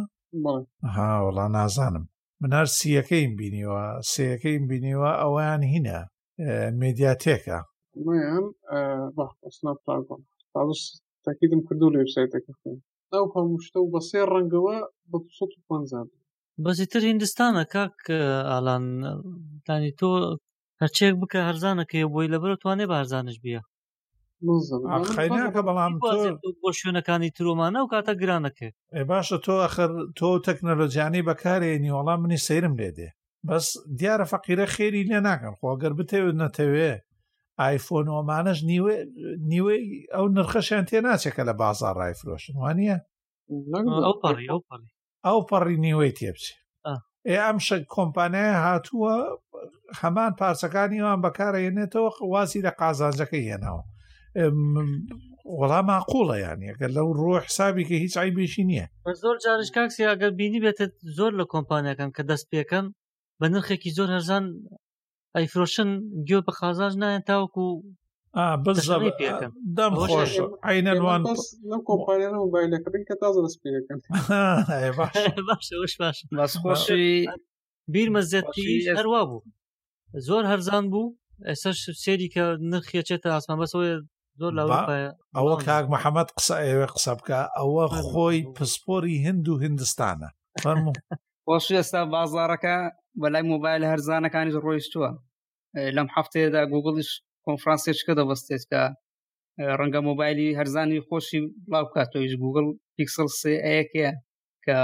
ها 0.96 1.10
وڵا 1.26 1.46
نازانم 1.58 2.06
منار 2.42 2.68
سیەکەیم 2.78 3.32
بینیوە 3.40 3.84
سەکەیم 4.14 4.64
بینیوە 4.72 5.12
ئەویان 5.22 5.62
هینە 5.72 6.00
مدیاتێکە 6.82 7.60
تاکیدم 11.26 11.62
کردو 11.68 11.94
لە 11.94 11.98
وبسایتەکە 12.02 12.52
ئەو 13.14 13.26
هەمووشتە 13.36 13.78
و 13.80 13.92
بە 13.94 14.00
سێ 14.10 14.22
ڕەنگەوە 14.32 14.78
بە 15.12 15.18
500 15.70 16.22
بەزیتر 16.66 17.02
هندستانە 17.10 17.64
کاک 17.74 17.98
ئالانتانی 18.52 19.92
تۆ 20.00 20.10
هەرچێک 20.82 21.14
بکە 21.22 21.40
هەرزانەکەی 21.48 22.10
بۆی 22.14 22.32
لەبەر 22.34 22.54
توانێ 22.62 22.86
بارزانش 22.92 23.38
بیە 23.44 23.62
خەیناکە 25.16 25.62
بەڵام 25.68 25.94
بۆ 26.64 26.70
شوێنەکانی 26.80 27.30
ترۆمانە 27.38 27.80
و 27.84 27.90
کاتە 27.94 28.14
گرانەکە 28.22 28.70
باشە 29.10 29.38
تۆ 29.46 29.54
ئەخر 29.64 29.90
تۆ 30.18 30.28
تەکنەلۆجیانی 30.48 31.26
بەکارێنی 31.30 31.96
وەڵام 31.98 32.20
منی 32.24 32.40
سەیرم 32.48 32.74
لێ 32.80 32.90
دێ 32.98 33.10
بەس 33.48 33.68
دیارە 34.00 34.26
فەقیرە 34.32 34.66
خێری 34.76 35.04
لێ 35.10 35.20
ناکەن 35.28 35.54
خۆگەر 35.60 35.92
بتەوێت 36.00 36.36
نەتەوێ 36.44 36.92
ئایفۆنۆمانەش 37.62 38.60
نیوێ 38.70 38.98
نیوەی 39.52 39.84
ئەو 40.16 40.26
نرخەشیان 40.36 40.86
تێ 40.90 41.00
ناچێکە 41.08 41.44
لە 41.50 41.54
بازار 41.62 41.96
ڕایفرۆشن 42.02 42.56
وانە 42.62 42.98
ئەو 45.30 45.40
پەڕی 45.50 45.76
نیوەی 45.86 46.12
تێبچێ 46.20 46.54
ئێ 47.30 47.38
ئەم 47.46 47.58
کۆمپانیای 47.96 48.54
هاتووە 48.66 49.16
هەمان 50.02 50.32
پارچەکانی 50.40 51.02
ئەوان 51.04 51.20
بەکارە 51.26 51.60
هێنێتەوە 51.66 52.12
واسی 52.34 52.64
لە 52.68 52.72
قازانجەکە 52.80 53.38
هێناوە 53.50 53.84
وەڵام 55.60 55.86
ماقوڵە 55.90 56.36
یانەکە 56.46 56.88
لەو 56.96 57.08
ڕۆ 57.22 57.34
حسابێکی 57.48 57.98
هیچ 58.04 58.14
ئایبێشی 58.22 58.64
نییە 58.70 58.86
زۆر 59.24 59.36
جارش 59.44 59.70
کاکسی 59.76 60.08
ئەگەر 60.10 60.32
بینی 60.40 60.64
بێتێت 60.64 60.94
زۆر 61.18 61.32
لە 61.40 61.46
کۆمپانیەکەن 61.54 62.10
کە 62.16 62.22
دەست 62.30 62.46
پێەکەن 62.52 62.86
بە 63.40 63.46
نرخێکی 63.54 63.94
زۆر 63.98 64.10
هەرزان 64.16 64.44
ئەیفرۆشن 65.36 65.90
گوێ 66.28 66.40
بە 66.46 66.52
خازاش 66.60 66.94
نایەن 67.02 67.24
تاوکو 67.30 67.66
دەم 69.78 69.94
خۆش 70.10 70.32
عینەوان 70.70 71.22
باشخۆشی 76.38 77.08
بیرمە 77.94 78.22
زێتی 78.32 78.68
هەروا 78.98 79.24
بوو 79.30 79.46
زۆر 80.28 80.44
هەرزان 80.52 80.86
بوو 80.92 81.16
ئێستا 81.50 81.72
سێری 82.04 82.28
کە 82.36 82.44
نرخێچێتە 82.72 83.30
ئاسمان 83.36 83.58
بەسەوە 83.62 83.84
زۆر 84.42 84.54
ئەوە 85.38 85.56
کاک 85.66 85.86
محەممەد 85.94 86.30
قسە 86.38 86.56
ئێوە 86.66 86.88
قسە 86.96 87.14
بکە 87.20 87.40
ئەوە 87.58 87.86
خۆی 88.10 88.40
پسپۆری 88.56 89.16
هند 89.26 89.46
و 89.52 89.60
هندستانە 89.64 90.30
بۆش 91.46 91.66
ئێستا 91.78 92.02
بازارەکە 92.16 92.78
بەلای 93.22 93.44
مۆبایل 93.52 93.82
هەرزانەکانی 93.92 94.56
ڕۆیشتووە 94.66 95.12
لەم 95.96 96.08
هەفتەیەدا 96.16 96.62
گوگڵیش 96.74 97.10
کۆنفرانسێشکە 97.46 98.14
دەبستێت 98.20 98.64
کە 98.72 98.82
ڕەنگە 99.80 100.02
مۆبایلی 100.10 100.56
هەرزانی 100.60 101.04
خۆشی 101.08 101.40
بڵاو 101.70 101.86
بکات 101.90 102.08
تۆیش 102.14 102.34
گوگل 102.44 102.66
پیکسل 102.98 103.28
سەیەکەیە 103.42 104.12
کە 104.66 104.78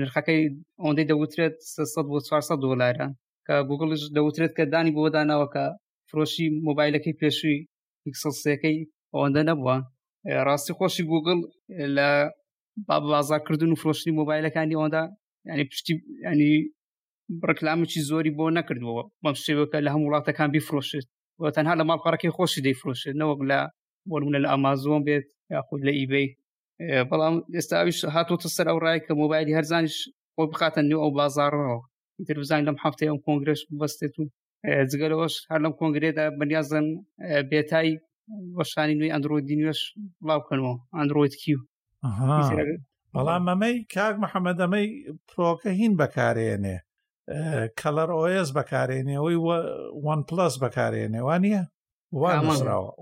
نرخەکەی 0.00 0.42
ئەوەندەی 0.80 1.08
دەوترێت 1.10 1.54
300 1.74 2.10
بۆ 2.10 2.16
400 2.28 2.62
دۆلارە 2.64 3.06
کە 3.46 3.54
گوگلش 3.68 4.02
دەوترێت 4.16 4.52
کە 4.58 4.64
دانی 4.72 4.94
بۆدانەوە 4.98 5.46
کە 5.54 5.64
فرۆشی 6.08 6.46
مۆبایلەکەی 6.66 7.18
پێشووی 7.20 7.60
پیکسل 8.06 8.34
سێەکەی 8.42 8.78
ئەوەندە 9.14 9.42
نەبووە 9.50 9.76
ڕاستی 10.46 10.76
خۆشی 10.78 11.04
گوگل 11.12 11.38
لە 11.96 12.08
باب 12.88 13.02
بازارکردن 13.14 13.70
و 13.72 13.80
فرۆشتنی 13.82 14.12
مۆبایلەکانی 14.20 14.76
ئەوەندا 14.78 15.02
ینی 15.50 15.64
پشتی 15.70 15.92
ینی 16.26 16.52
ڕکلامکی 17.48 18.00
زۆری 18.10 18.32
بۆ 18.38 18.44
نەکردەوە 18.58 19.02
بەم 19.22 19.34
شێوەکە 19.44 19.78
لە 19.86 19.90
هەموو 19.94 20.08
وڵاتەکان 20.08 20.48
بیفرۆشت 20.54 21.06
وە 21.42 21.48
تەنها 21.56 21.74
لە 21.80 21.84
ماڵپارەکەی 21.88 22.34
خۆشی 22.36 22.64
دەیفرۆشت 22.66 23.04
نەوەک 23.20 23.40
لە 23.50 23.58
بۆمونە 24.10 24.38
لە 24.44 24.48
ئامازۆن 24.52 25.00
بێت 25.08 25.26
یاخود 25.54 25.80
لە 25.86 25.92
ئیبەی 25.98 26.26
بەڵام 27.08 27.34
ئێستاویش 27.56 27.98
هاتوتە 28.14 28.48
سەر 28.56 28.66
ئەو 28.70 28.78
ڕای 28.84 28.98
کە 29.06 29.12
مۆبایلی 29.22 29.56
هەرزانش 29.58 29.94
بۆ 30.36 30.42
بخاتە 30.52 30.80
نوێ 30.88 31.00
ئەو 31.02 31.10
بازارەوە 31.18 31.78
تر 32.28 32.36
بزانین 32.42 32.64
لەم 32.68 32.78
هەفتەیە 32.84 33.10
ئەم 33.12 33.20
کۆنگرش 33.26 33.60
بەستێت 33.80 34.14
و 34.18 34.22
جگەرەوەش 34.90 35.34
هەر 35.50 35.60
لەم 35.64 35.72
کۆنگرێدا 35.80 36.24
بەنیازن 36.38 36.86
بێتایی 37.50 37.94
وەشانی 38.58 38.96
نوێی 38.98 39.12
ئەندروۆدی 39.14 39.56
نوێش 39.60 39.80
بڵاوکەنەوە 40.24 40.74
ئەندروۆید 40.98 41.34
کیو 41.42 41.60
بەڵام 43.14 43.44
ئەمەی 43.50 43.74
کاک 43.94 44.14
محەممەدەمەی 44.24 44.88
پرۆکە 45.30 45.70
هین 45.80 45.92
بەکارێنێ 46.00 46.76
کەلەر 47.80 48.10
ئۆس 48.18 48.48
بەکارێنەوەی 48.58 49.36
وان 50.04 50.20
پلس 50.28 50.54
بەکارێنێ 50.64 51.20
وانە 51.28 51.62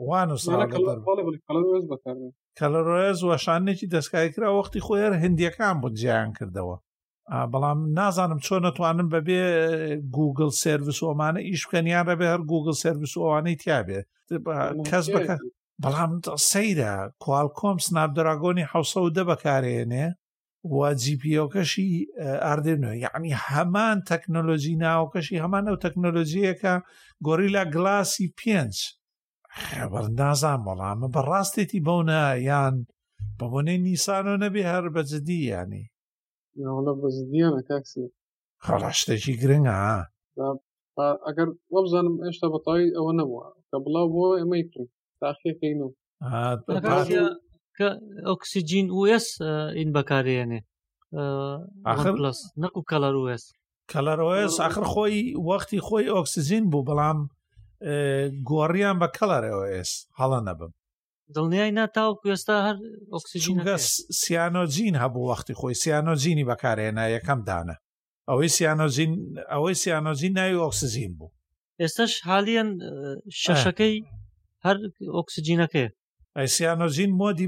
وانوسراوە 0.08 0.66
کەلەرۆز 2.60 3.18
وەشانێکی 3.30 3.90
دەستکایکرا 3.94 4.48
وەختی 4.58 4.84
خۆیان 4.86 5.14
هندیەکان 5.24 5.76
بۆ 5.82 5.88
جیان 6.00 6.30
کردەوە 6.38 6.76
بەڵام 7.52 7.78
نازانم 7.98 8.38
چۆن 8.44 8.60
نتوانم 8.66 9.08
بەبێ 9.12 9.40
گوگل 10.16 10.50
سرویس 10.64 10.98
ئۆمانە 11.08 11.40
ئیش 11.48 11.62
بکەنیان 11.66 12.04
ڕەبێ 12.10 12.26
هەر 12.32 12.42
گوگل 12.52 12.74
سرویس 12.84 13.12
ئەوانەی 13.20 13.56
تیاابێ 13.62 14.00
کەس 14.88 15.06
بکە 15.14 15.34
بەڵام 15.82 16.12
سەیرە 16.50 16.94
کوالکۆم 17.22 17.76
سنابدراگۆنی 17.86 18.68
حوسە 18.72 18.98
و 19.02 19.12
دە 19.16 19.22
بەکارێنێ 19.30 20.06
و 20.74 20.78
جیپیۆکەشی 21.02 21.90
ئاردێنە 22.44 22.92
یعنی 23.04 23.30
هەمان 23.48 23.96
تەکنۆلۆژی 24.10 24.74
ناوکەشی 24.84 25.42
هەمان 25.44 25.64
ئەو 25.68 25.82
تەکنۆلۆژیەکە 25.84 26.74
گۆریلا 27.26 27.62
گلاسی 27.74 28.26
پێنج 28.38 28.76
خبر 29.64 30.04
نازان 30.20 30.60
بەڵامە 30.66 31.08
بەڕاستێتی 31.14 31.84
بەونا 31.86 32.22
یان 32.48 32.74
بەبوونەی 33.38 33.82
نیسانۆ 33.86 34.34
نەبێ 34.42 34.62
هەر 34.72 34.84
بەجددی 34.94 35.40
ینی 35.52 35.84
حالا 36.74 36.92
بەزدیانە 37.02 37.60
کاکسی 37.70 38.04
خەڵاشتێکی 38.64 39.32
گرنگە 39.42 39.76
ئەگەر 41.26 41.48
وەبزانم 41.74 42.14
ئێشتا 42.24 42.46
بەتاوی 42.54 42.94
ئەوە 42.96 43.12
نەبووە 43.18 43.46
کە 43.68 43.76
بڵاو 43.84 44.06
بۆ 44.14 44.26
ئەمە 44.38 44.56
یکرین 44.62 44.88
تاخیەکەین 45.20 45.78
و 45.82 45.88
کە 47.78 47.88
ئۆکسسیجین 48.28 48.86
وس 49.00 49.26
ئین 49.76 49.90
بەکارێنێ 49.96 50.60
ئاخرلس 51.88 52.38
نەکو 52.62 52.80
کەلەر 52.90 53.14
وس 53.26 53.44
کەلەرۆس 53.92 54.54
آخر 54.68 54.84
خۆی 54.92 55.16
وەختی 55.48 55.84
خۆی 55.86 56.06
ئۆکسسیزین 56.14 56.64
بوو 56.72 56.86
بەڵام 56.88 57.18
گۆڕیان 58.50 58.96
بە 59.02 59.08
کەلەرەوەس 59.16 59.90
هەڵە 60.18 60.40
نەبم 60.48 60.72
دڵنیای 61.34 61.70
ناتاو 61.80 62.10
کوێستا 62.22 62.56
هەر 62.66 62.76
ئۆکسسیژینگە 63.12 63.76
سیانۆجین 64.22 64.94
هەبوو 65.02 65.28
وەختی 65.30 65.54
خۆی 65.60 65.74
سیانۆجینی 65.82 66.48
بەکارێنا 66.50 67.04
یەکەم 67.16 67.40
دانە 67.48 67.76
ئەوەی 68.28 68.50
سیانۆجین 68.56 69.12
ئەوەی 69.52 69.74
سیانۆجین 69.82 70.32
ناوی 70.38 70.60
ئۆکسسیزین 70.64 71.12
بوو 71.18 71.34
ئێستش 71.82 72.12
حالیان 72.30 72.68
شەشەکەی 73.42 73.96
هەر 74.64 74.76
ئۆکسسیجینەکەی 75.16 75.88
ئەی 76.36 76.48
سیانۆجین 76.56 77.10
مۆدی 77.20 77.46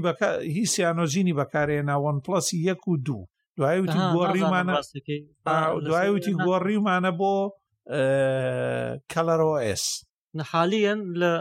هی 0.55 0.65
سیانۆجینی 0.73 1.37
بەکارێناوەن 1.39 2.17
پلسی 2.25 2.57
یەک 2.69 2.81
و 2.87 2.93
دوو 3.05 3.21
دوای 3.57 3.79
وتی 3.83 3.99
گۆڕیمانە 4.15 4.75
دوای 5.87 6.09
وتی 6.15 6.33
گۆڕیمانە 6.45 7.11
بۆ 7.19 7.33
کەلەرۆئس 9.11 9.83
نەحالیان 10.37 10.99
لە 11.21 11.31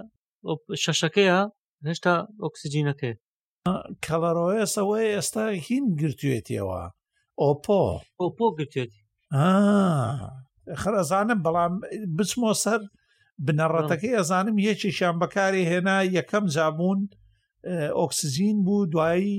شەشەکەیە 0.85 1.41
هێشتا 1.89 2.15
ئۆکسسیجینەکەی 2.43 3.15
کەڵەرۆیس 4.05 4.75
ئەوەی 4.81 5.13
ئێستا 5.17 5.45
هین 5.67 5.85
گرتوێتیەوە 6.01 6.83
ئۆپۆ 7.43 7.83
ئۆپۆ 8.23 8.47
گرتوێتی 8.59 9.03
خرەزانم 10.83 11.41
بەڵام 11.47 11.73
بچمۆ 12.17 12.53
سەر 12.65 12.81
بنەڕەتەکەی 13.47 14.17
ئەزانم 14.19 14.57
یەکیشیان 14.69 15.17
بەکاری 15.23 15.69
هێنا 15.71 15.99
یەکەم 16.17 16.45
جابوون 16.55 17.01
ئۆکسسیزین 18.01 18.57
بوو 18.67 18.89
دوایی 18.93 19.35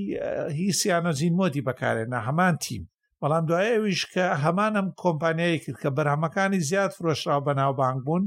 هیچیانە 0.58 1.12
زیینمۆتی 1.18 1.64
بەکارێنە 1.68 2.18
هەمان 2.26 2.54
تیم 2.64 2.84
بەڵام 3.20 3.44
دوایەویش 3.48 4.02
کە 4.12 4.26
هەمانم 4.44 4.86
کۆمپانیایی 5.02 5.62
کرد 5.64 5.78
کە 5.82 5.88
بەرهەمەکانی 5.96 6.60
زیاد 6.68 6.90
فرۆشرا 6.96 7.36
بەناوبانگ 7.46 8.00
بوون 8.06 8.24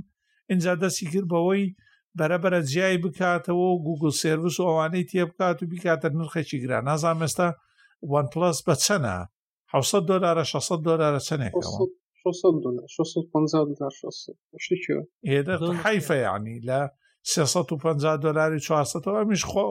اینجا 0.52 0.74
دەستی 0.82 1.06
کرد 1.12 1.28
بەوەی 1.34 1.64
بەرەبەرە 2.20 2.60
جیای 2.72 2.98
بکاتەوە 3.04 3.66
و 3.74 3.82
گوگل 3.88 4.10
سرویس 4.24 4.58
و 4.60 4.66
ئەوانەی 4.70 5.08
تێ 5.10 5.22
بکات 5.30 5.58
و 5.64 5.70
بیکاتە 5.74 6.08
نرخێکی 6.18 6.58
گران 6.64 6.84
نازان 6.90 7.18
ئێستا 7.24 7.48
وان 8.12 8.26
پلس 8.34 8.58
بە 8.68 8.74
چەنە 8.86 9.16
600 9.72 10.06
دلارە 10.12 10.44
600 10.44 10.80
دلارە 10.88 11.20
چنێکەوە 11.28 11.74
هێدا 15.32 15.54
حیفە 15.84 16.16
یعنی 16.28 16.56
لە 16.68 16.80
350 17.24 18.18
دلاری 18.26 18.60
400 18.60 19.08
ئەمیش 19.18 19.44
خۆ 19.52 19.68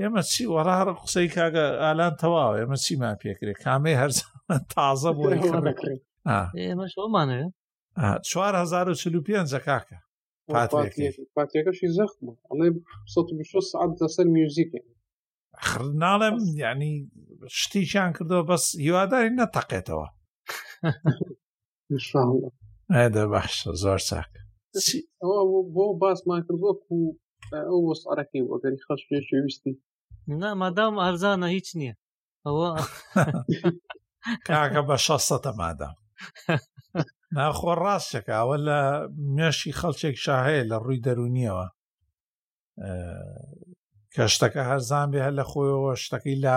ئێمە 0.00 0.22
چی 0.32 0.42
وەڕار 0.54 0.88
قسەی 1.02 1.28
کاگە 1.34 1.64
ئالان 1.82 2.14
تەواو 2.20 2.56
ئێمە 2.58 2.76
چیمان 2.84 3.16
پێکرێت 3.22 3.58
کامەی 3.64 3.96
هەرز 4.00 4.16
تازە 4.72 5.10
بۆ 5.16 5.22
ئێمەشمانێ 6.26 7.42
4 8.22 8.54
1940 8.54 9.60
کاکە 9.68 9.98
پاتێکەکەشی 11.36 11.92
زەخمە 11.96 12.32
ئەڵێ 12.48 12.68
120 13.14 13.60
سعات 13.70 13.90
دەسەر 14.02 14.26
میوزیکە 14.36 14.78
ناڵێم 16.02 16.36
یعنی 16.64 16.90
شتیشان 17.60 18.10
کردەوە 18.16 18.44
بەس 18.50 18.64
هیواداری 18.84 19.36
نەتەقێتەوە 19.40 20.06
ئەدە 22.96 23.24
باش 23.32 23.54
زۆر 23.82 24.00
چاک 24.08 24.32
بۆ 25.74 25.84
باسمان 26.02 26.40
کردوە 26.46 26.72
و 26.96 27.00
ئەو 27.68 27.78
وەسعەکەی 27.88 28.46
وەگەری 28.50 28.84
خەش 28.86 29.02
پێشویستی 29.10 29.72
نا 30.40 30.50
مادام 30.60 30.94
ئارزانە 31.02 31.48
هیچ 31.56 31.68
نییە 31.78 31.94
ئەوە 32.46 32.68
کاکە 34.48 34.82
بە 34.88 34.96
600 34.98 35.46
مادام 35.62 35.94
ناخۆ 37.34 37.68
ڕاستێکاوە 37.82 38.56
لە 38.68 38.78
مێشی 39.36 39.76
خەڵچێک 39.78 40.16
شاهەیە 40.24 40.64
لە 40.70 40.76
ڕووی 40.84 41.02
دەرونیەوە 41.06 41.66
کە 44.14 44.24
شتەکە 44.34 44.62
هەرزان 44.70 45.08
بێ 45.12 45.20
هە 45.26 45.32
لە 45.38 45.44
خۆیەوە 45.50 45.92
شتەکەی 46.04 46.38
لە 46.46 46.56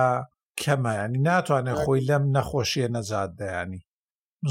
کەمەیانی 0.62 1.20
ناتوانێت 1.30 1.78
خۆی 1.84 2.06
لەم 2.10 2.24
نەخۆشیە 2.36 2.88
نەزاد 2.96 3.32
دەیانی 3.40 3.82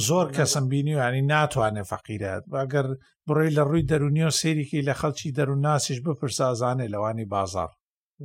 زۆر 0.07 0.27
کەسم 0.37 0.65
بینی 0.71 0.95
و 0.97 1.01
ینی 1.09 1.23
ناتوانێت 1.35 1.87
فەقیرات 1.93 2.45
باگەر 2.53 2.87
بڕی 3.29 3.51
لە 3.57 3.63
ڕووی 3.69 3.87
دەرونیەوە 3.91 4.35
سێریکی 4.41 4.87
لە 4.89 4.95
خەڵکی 5.01 5.35
دەروناسیش 5.39 5.99
بپرسازانێ 6.07 6.87
لەوانی 6.95 7.27
بازار 7.35 7.71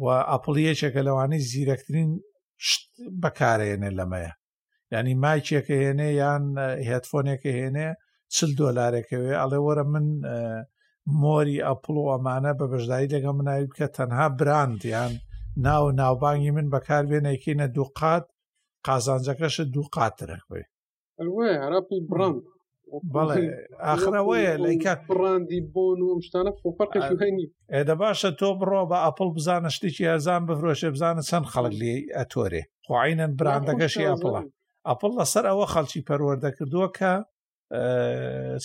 و 0.01 0.05
ئەپڵیەکێکە 0.31 1.01
لەوانی 1.07 1.39
زیرەکترین 1.49 2.11
بەکارێنێ 3.23 3.91
لەمەیە 3.97 4.31
ینی 4.93 5.13
مایکێکە 5.23 5.75
هێنێ 5.83 6.09
یان 6.21 6.43
هێتفۆنێکە 6.89 7.51
هێنێ 7.59 7.89
چل 8.35 8.49
دۆلارێکەوێ 8.59 9.31
ئەڵێ 9.41 9.59
وەرە 9.65 9.85
من 9.93 10.07
مۆری 11.21 11.57
ئەپڵ 11.67 11.93
و 11.99 12.11
ئەمانە 12.13 12.51
بە 12.59 12.65
بەشدایی 12.71 13.11
لەگە 13.15 13.31
منایی 13.37 13.69
بکە 13.71 13.87
تەنها 13.97 14.27
براندیان 14.39 15.13
ناو 15.65 15.83
ناوبانگی 16.01 16.51
من 16.57 16.67
بەکاربێنێکینە 16.73 17.67
دووقات 17.75 18.25
قازانجەکەش 18.87 19.55
دوو 19.73 19.85
قاترەکوێ 19.95 20.63
برند 22.09 22.41
بەڵێ 23.15 23.43
ئاخرەوەیە 23.85 24.53
لەیکات 24.65 24.99
بڕاندی 25.11 25.59
بۆن 25.73 25.99
و 26.07 26.09
شتانە 26.25 26.51
فۆپەرقیهێنی 26.61 27.45
ئێدە 27.73 27.95
باشە 28.01 28.29
تۆ 28.39 28.47
بڕۆ 28.59 28.81
بە 28.91 28.97
ئەپل 29.05 29.29
بزانە 29.37 29.69
شتێکی 29.75 30.05
ئەزان 30.11 30.41
بفرۆشێ 30.47 30.89
بزانە 30.95 31.21
چەند 31.29 31.45
خەڵک 31.53 31.73
لێ 31.81 31.93
ئەتۆرێ 32.17 32.63
خوعینەن 32.87 33.31
براندەکەشی 33.39 34.07
ئەپڵە 34.09 34.41
ئەپل 34.91 35.11
لەسەر 35.19 35.45
ئەوە 35.49 35.65
خەڵکی 35.73 36.05
پەروەەردە 36.07 36.49
کردووە 36.57 36.89
کە 36.97 37.13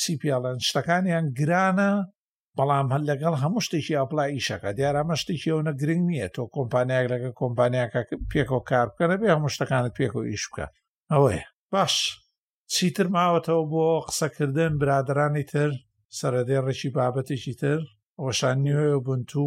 سیپیاڵەن 0.02 0.58
شتەکانیان 0.68 1.26
گرانە 1.38 1.90
بەڵام 2.56 2.86
هەر 2.92 3.02
لەگەڵ 3.10 3.34
هەموو 3.42 3.64
شتێکی 3.66 3.98
ئاپلای 4.00 4.30
ئیشەکە 4.36 4.68
دیارامە 4.78 5.14
شتێکی 5.22 5.50
ئەوە 5.52 5.72
گرنگ 5.80 6.02
نییە 6.08 6.28
تۆ 6.34 6.42
کۆمپانیاک 6.56 7.06
لەگە 7.14 7.30
کۆمپانیاکە 7.40 8.00
پێکۆ 8.30 8.58
کار 8.70 8.86
بکەنە 8.90 9.16
بێ 9.20 9.28
هەموو 9.36 9.52
شتەکانت 9.54 9.92
پێکۆ 9.98 10.20
ئیش 10.30 10.44
بکە 10.50 10.66
ئەوەیە 11.12 11.44
باش 11.72 11.94
چیتر 12.74 13.06
ماوەتەوە 13.16 13.64
بۆ 13.72 13.84
قسەکردن 14.06 14.72
برادرانی 14.82 15.44
تر 15.52 15.70
سەرەدێڕێکی 16.18 16.90
بابەتێکی 16.96 17.54
تر 17.62 17.80
ئەوەشان 18.18 18.56
نوێ 18.66 18.94
بنتو 19.06 19.46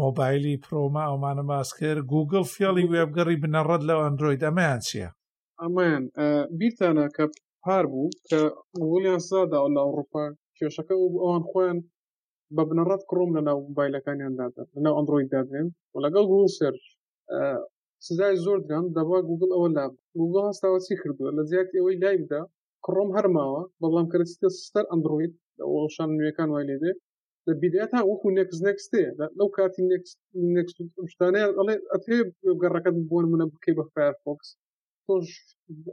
مۆبایلی 0.00 0.60
پرۆما 0.64 1.02
ئەومانە 1.08 1.44
باس 1.52 1.68
کرد 1.78 2.04
گوگل 2.12 2.44
فێڵی 2.52 2.84
وێبگەڕی 2.92 3.40
بنەڕەت 3.42 3.82
لە 3.88 3.94
ئەندروۆید 4.02 4.42
ئەمەیان 4.48 4.82
چییە 4.88 5.10
ئەمان 5.64 6.02
بیرتانە 6.58 7.04
کە 7.16 7.24
پار 7.66 7.84
بوو 7.92 8.08
کە 8.28 8.38
وڵیان 8.90 9.20
سادا 9.30 9.60
لە 9.76 9.80
ئەوروپا 9.84 10.24
کێشەکە 10.58 10.94
ئەوان 11.22 11.42
خۆیان 11.50 11.78
بە 12.56 12.62
بنەڕەت 12.68 13.02
کڕۆم 13.10 13.30
لە 13.36 13.42
ناو 13.48 13.58
موبایلەکانیان 13.68 14.34
دادا 14.40 14.62
لەناو 14.74 14.96
ئەندروۆی 14.98 15.30
دادێن 15.32 15.66
و 15.92 15.96
لەگەڵ 16.04 16.24
گوڵ 16.32 16.46
سرج 16.58 16.82
سزای 18.06 18.34
زۆر 18.44 18.58
درام 18.68 18.86
دەوا 18.98 19.18
گوگل 19.28 19.50
ئەوە 19.54 19.68
لا 19.76 19.86
گوگل 20.20 20.42
هەستاوە 20.50 20.78
چی 20.86 20.94
کردووە 21.00 21.30
لە 21.38 21.42
زیات 21.50 21.68
ئەوەی 21.76 22.00
لایدا 22.02 22.40
کڕۆم 22.84 23.10
هەرماوە 23.16 23.60
بەڵام 23.82 24.06
کەرسیتە 24.12 24.48
سەر 24.72 24.84
ئەندروید 24.92 25.32
ئەوشان 25.80 26.10
نوێەکان 26.18 26.48
وای 26.50 26.68
لێدێ 26.70 26.92
لە 27.46 27.52
بیدات 27.62 27.90
ها 27.96 28.00
وەکو 28.10 28.26
نکس 28.38 28.58
نکسێ 28.66 29.02
لەو 29.38 29.48
کاتی 29.56 29.82
نکسشتانەیە 30.56 31.46
ئەڵێ 31.58 31.74
ئەتێ 31.92 32.16
گەڕەکەت 32.62 32.96
بۆن 33.08 33.24
منە 33.32 33.46
بکەی 33.52 33.74
بە 33.78 33.84
فایرفۆکس 33.92 34.48
تۆش 35.10 35.28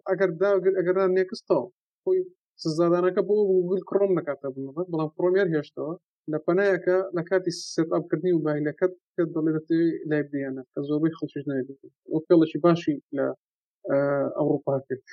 ئەگەر 0.09 0.31
داگر 0.43 0.73
ئەگەران 0.79 1.11
نێکستەوە 1.17 1.65
خۆی 2.03 2.19
سزادانەکە 2.63 3.21
بۆ 3.29 3.35
گوگل 3.51 3.79
کڕۆم 3.89 4.11
نکاتە 4.19 4.47
بنەوە 4.53 4.73
بەڵام 4.89 5.09
پرۆمیر 5.17 5.47
هێشتەوە 5.55 5.93
لە 6.31 6.37
پەنایەکە 6.45 6.97
لە 7.17 7.23
کاتی 7.29 7.51
سێت 7.73 7.89
ئاپکردنی 7.93 8.33
و 8.35 8.43
باهیلەکەت 8.45 8.93
کە 9.15 9.23
دەڵێت 9.35 9.67
لای 10.09 10.23
بیانە 10.31 10.61
کە 10.71 10.79
زۆربەی 10.87 11.15
خەڵکیش 11.17 11.43
نای 11.49 11.61
ئەو 12.11 12.19
پێڵێکی 12.27 12.59
باشی 12.65 12.95
لە 13.17 13.25
ئەوروپا 14.37 14.75
کرد 14.87 15.03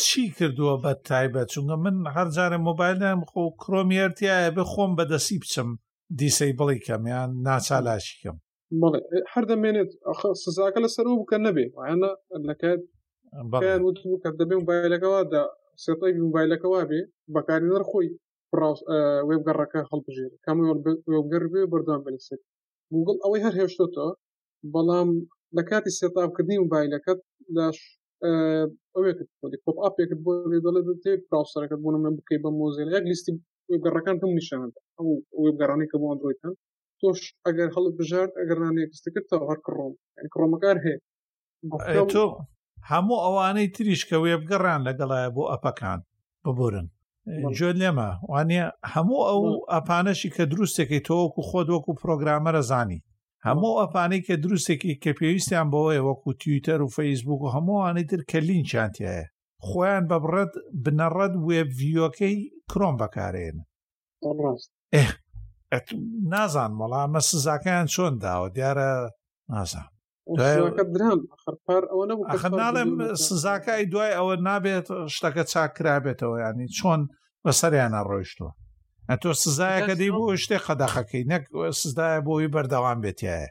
چی 0.00 0.22
کردووە 0.36 0.74
بە 0.84 0.90
تایبەت 1.08 1.48
چونگە 1.52 1.76
من 1.84 1.96
هەر 2.14 2.28
جارە 2.36 2.58
مۆبایلم 2.68 3.20
خۆ 3.30 3.42
کرۆمیێتیایە 3.62 4.50
بخۆم 4.58 4.90
بەدەسی 4.98 5.36
بچم 5.42 5.68
دیسەی 6.18 6.52
بڵی 6.58 6.78
کەم 6.86 7.02
یان 7.12 7.30
ناچالاشی 7.46 8.16
کەم 8.22 8.36
بڵێ 8.80 9.00
هەر 9.32 9.44
دەمێنێت 9.50 9.90
سزاکە 10.42 10.80
لەسەر 10.84 11.04
و 11.08 11.20
بکە 11.22 11.38
نەبێ 11.46 11.64
وانە 11.76 12.10
لەکات 12.48 12.80
بەیان 13.52 13.80
وت 13.82 13.98
کە 14.22 14.28
دەبێ 14.40 14.54
موبایلەکەەوە 14.62 15.20
دا 15.32 15.42
سێتای 15.84 16.12
موبایلەکەوا 16.26 16.82
بێ 16.90 17.00
بەکاری 17.34 17.70
نەرخۆی 17.72 18.08
وێبگەڕەکە 19.28 19.80
هەڵبژێر 19.90 20.32
کام 20.44 20.56
وێبگەر 21.12 21.44
بێ 21.52 21.62
بەردام 21.72 22.00
بە 22.04 22.10
لەسەر 22.16 22.38
گوگل 22.94 23.16
ئەوەی 23.24 23.42
او 23.46 23.54
هێشتۆتەوە 23.58 24.10
بەڵام 24.74 25.08
لە 25.56 25.62
کاتی 25.70 25.96
سێتابکردنی 25.98 26.62
موبایلەکەت 26.64 27.18
لاش 27.56 27.78
ئەوێکت 28.94 29.28
ئاپێکت 29.84 30.18
بۆ 30.24 30.32
دەڵێ 30.64 30.80
تێ 31.04 31.12
پراوسەرەکەت 31.28 31.78
بۆ 31.84 31.88
من 32.04 32.14
بکەی 32.18 32.38
بە 32.44 32.50
مۆزیل 32.58 32.88
یاک 32.96 33.04
لیستی 33.10 33.34
وێبگەڕەکان 33.70 34.16
هەم 34.22 34.32
نیشاندا 34.40 34.78
ئەو 34.96 35.06
وێبگەڕانی 35.42 35.86
کە 35.90 35.96
بۆ 36.00 36.06
ئەندرویتان 36.12 36.54
تۆش 37.02 37.20
ئەگەر 37.46 37.68
هەڵ 37.74 37.86
بژار 37.98 38.28
ئەگەر 38.38 38.58
نانێکستە 38.66 39.08
کرد 39.14 39.26
تا 39.30 39.36
هەر 39.48 39.58
کڕۆم 39.66 39.92
کڕۆمەکار 40.32 40.76
هەیە 40.84 41.00
تۆ 42.14 42.24
هەموو 42.90 43.22
ئەوانەی 43.24 43.72
تریش 43.74 44.02
کە 44.08 44.16
وێ 44.22 44.34
بگەڕان 44.42 44.80
لەگەڵایە 44.88 45.30
بۆ 45.36 45.44
ئەپەکان 45.52 46.00
ببورن 46.44 46.86
جۆ 47.58 47.68
لێمە 47.80 48.10
وانە 48.30 48.64
هەموو 48.94 49.22
ئەو 49.28 49.42
ئەپانەشی 49.74 50.30
کە 50.36 50.44
دروستێکی 50.52 51.00
تۆوەکو 51.06 51.40
خۆت 51.48 51.68
وەکو 51.74 51.92
پرۆگرامەرە 52.02 52.62
زانی 52.70 53.04
هەموو 53.46 53.78
ئەپانەی 53.82 54.24
کە 54.26 54.34
دروستێکی 54.44 54.94
کە 55.02 55.10
پێویستیان 55.18 55.66
بەوەیە 55.72 56.02
وەکو 56.08 56.30
تویتەر 56.40 56.80
و 56.82 56.92
فەیسبوک 56.96 57.40
و 57.42 57.52
هەمووانەی 57.54 58.08
تر 58.10 58.20
کە 58.30 58.38
لینچانتیایە 58.48 59.26
خۆیان 59.66 60.04
بەبڕەت 60.10 60.52
بنەڕەت 60.84 61.34
وێبڤیۆکەی 61.46 62.36
کرۆم 62.70 62.94
بەکارێن 63.00 63.56
ئێ 64.94 65.04
نازان 66.32 66.70
مەڵامە 66.80 67.20
سزاکەیان 67.30 67.86
چۆن 67.94 68.14
داوە 68.24 68.48
دیارە 68.56 68.90
نازان 69.54 69.88
ناڵێم 72.60 72.92
سزاکای 73.26 73.82
دوای 73.92 74.16
ئەوە 74.18 74.34
نابێت 74.48 74.86
شتەکە 75.14 75.44
چاکرابێتەوە 75.52 76.36
ینی 76.44 76.68
چۆن 76.78 77.00
بەسەریانە 77.44 78.00
ڕۆیشتووە 78.10 78.52
تۆ 79.22 79.28
سزایەکە 79.42 79.94
دی 80.00 80.10
بۆ 80.16 80.22
شتێ 80.42 80.56
خەداخەکەی 80.66 81.24
نەک 81.32 81.42
سزدایە 81.80 82.20
بۆی 82.26 82.52
بەردەوام 82.54 82.98
بێتیایە 83.04 83.50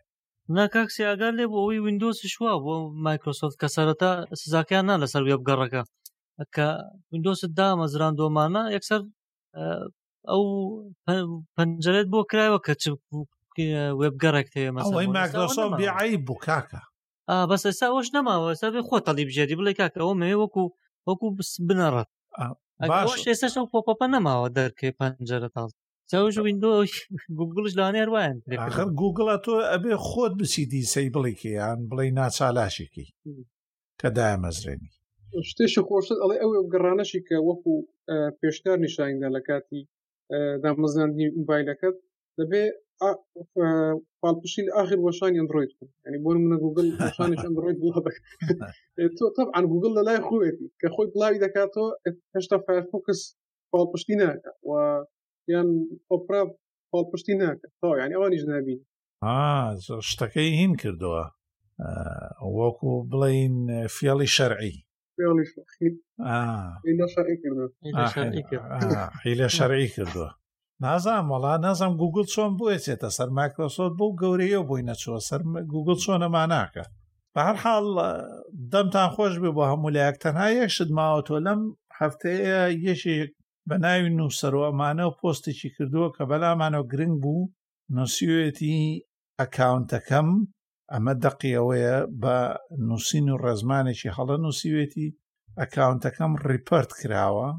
ناکاکسیاگەر 0.58 1.34
لێ 1.40 1.46
بۆ 1.52 1.58
ئەوی 1.64 1.80
وینندۆسی 1.86 2.28
شووە 2.34 2.54
بۆ 2.66 2.74
مایکرۆسۆفت 3.06 3.58
کە 3.62 3.68
سەرەتا 3.76 4.12
سزاکیان 4.42 4.86
نا 4.90 4.96
لەسەر 5.04 5.22
وێبگەڕەکە 5.28 5.82
کە 6.56 6.68
وینندۆست 7.12 7.46
دامەزران 7.60 8.14
دۆمانە 8.20 8.64
یەکسەر 8.76 9.02
ئەو 10.36 11.28
پەنجەرت 11.58 12.08
بۆ 12.14 12.20
کرایەوە 12.32 12.60
کە 13.56 13.68
وێبگەڕێک 14.00 14.48
تەیە 14.54 14.72
مەسەڵ 14.76 15.70
بیعایی 15.80 16.18
بوو 16.26 16.44
کاکە 16.46 16.82
بەس 17.50 17.64
ئێستاوەش 17.70 18.08
نەماوە 18.18 18.46
ئێستا 18.52 18.68
بێ 18.74 18.82
خۆ 18.88 18.98
تەلی 19.08 19.28
بژێری 19.30 19.58
بڵێ 19.60 19.74
کاکە 19.80 20.00
ئەو 20.04 20.12
مێ 20.22 20.32
وەکو 20.42 20.64
وەکو 21.08 21.28
بنەڕەت 21.68 22.10
ئێستاش 23.30 23.54
ئەو 23.58 23.66
پۆپە 23.72 24.06
نەماوە 24.16 24.48
دەرکێ 24.58 24.90
پەنجەرە 25.00 25.50
تاڵ 25.56 25.70
وینندۆش 26.46 26.92
گوگلش 27.40 27.74
لاانێر 27.80 28.10
وایەن 28.14 28.38
خەر 28.78 28.88
گوگڵە 29.00 29.36
تۆ 29.46 29.54
ئەبێ 29.72 29.94
خۆت 30.08 30.34
بچیدی 30.40 30.82
سەی 30.94 31.08
بڵێکی 31.16 31.52
یان 31.60 31.80
بڵێ 31.90 32.06
ناچالاشێکی 32.20 33.06
کە 34.00 34.08
دامەزرێنی 34.18 34.92
شتێشە 35.50 35.82
خۆشت 35.88 36.10
ئەڵێ 36.22 36.38
ئەو 36.42 36.52
گەڕانەشی 36.74 37.22
کە 37.28 37.36
وەکو 37.48 37.74
پێشتر 38.40 38.78
نیشاندا 38.86 39.28
لە 39.36 39.42
کاتی 39.48 39.82
آه، 40.34 40.56
دامەزراندنی 40.64 41.28
موبایلەکەت 41.40 41.96
دەبێ 42.40 42.64
پاڵپشین 44.22 44.66
آه، 44.68 44.70
آه، 44.70 44.76
ئاخر 44.78 44.98
وەشانی 45.08 45.38
ئەندروید 45.40 45.72
بن 45.80 45.90
يعني 46.06 46.18
ینی 46.18 46.24
بۆ 46.26 46.30
منە 46.46 46.58
گوگل 46.64 46.88
شانش 47.18 47.42
ئەندروید 47.46 47.78
بڵ 47.84 47.96
تۆ 49.18 49.26
تەب 49.36 49.48
عن 49.58 49.66
گوگل 49.72 49.92
لە 49.98 50.04
لای 50.08 50.20
خوێتی 50.28 50.68
کە 50.82 50.88
خۆی 50.94 51.08
بڵاوی 51.14 51.42
دەکاتەوە 51.46 51.90
هێشتا 52.36 52.58
فایرفۆکس 52.66 53.20
پاڵپشتی 53.72 54.16
ناکە 54.22 54.50
و 54.70 54.72
یان 55.54 55.68
ئۆپرا 56.12 56.42
پاڵپشتی 56.92 57.34
ناکە 57.42 57.68
تا 57.82 57.88
یعنی 57.90 58.00
يعني 58.00 58.14
ئەوانیش 58.16 58.44
نبین 58.52 58.80
شتەکەی 60.10 60.52
هین 60.60 60.74
کردەوە 60.82 61.24
وەکو 62.58 62.90
بڵین 63.12 63.56
فیاڵی 63.96 64.30
شەرعی 64.38 64.76
حیلە 69.26 69.48
شەرعی 69.58 69.88
کردووە 69.96 70.30
نازان 70.86 71.24
وەڵا 71.32 71.54
نازانم 71.66 71.96
گوگل 72.02 72.26
چۆن 72.34 72.52
بۆیچێتە 72.60 73.10
سەر 73.18 73.30
مایکرۆسۆت 73.38 73.94
بۆ 74.00 74.08
گەورەیە 74.22 74.62
بووی 74.68 74.86
نەچوە 74.90 75.18
سەر 75.30 75.42
گوگل 75.74 75.98
چۆنەما 76.04 76.44
ناکە 76.54 76.84
بە 77.34 77.40
هەر 77.48 77.58
حاڵ 77.64 77.86
دەمتان 78.72 79.10
خۆش 79.16 79.34
بێ 79.42 79.52
بۆ 79.56 79.64
هەموو 79.72 79.94
لایەک 79.96 80.16
تەنها 80.24 80.48
یەکشت 80.62 80.90
ماوە 80.98 81.22
تۆ 81.28 81.36
لەم 81.46 81.62
هەفتەیە 82.00 82.62
یەشێک 82.88 83.30
بە 83.68 83.76
ناوی 83.84 84.10
نووسەرۆمانە 84.20 85.06
و 85.08 85.16
پۆستێکی 85.20 85.70
کردووە 85.76 86.10
کە 86.16 86.24
بەلامانەوە 86.30 86.88
گرنگ 86.92 87.16
بوو 87.24 87.52
نوسیوێتی 87.96 88.80
ئەکاونتەکەم 89.40 90.28
ئەمە 90.94 91.14
دەقی 91.24 91.58
ئەوەیە 91.58 91.98
بە 92.22 92.36
نووسین 92.88 93.26
و 93.30 93.42
ڕێزمانێکی 93.46 94.14
هەڵە 94.18 94.36
نووسیوێتی 94.44 95.08
ئەکاونتەکەم 95.60 96.32
ریپەرت 96.50 96.92
کراوە 97.00 97.50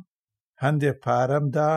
هەندێک 0.65 0.97
پارەمدا 1.05 1.73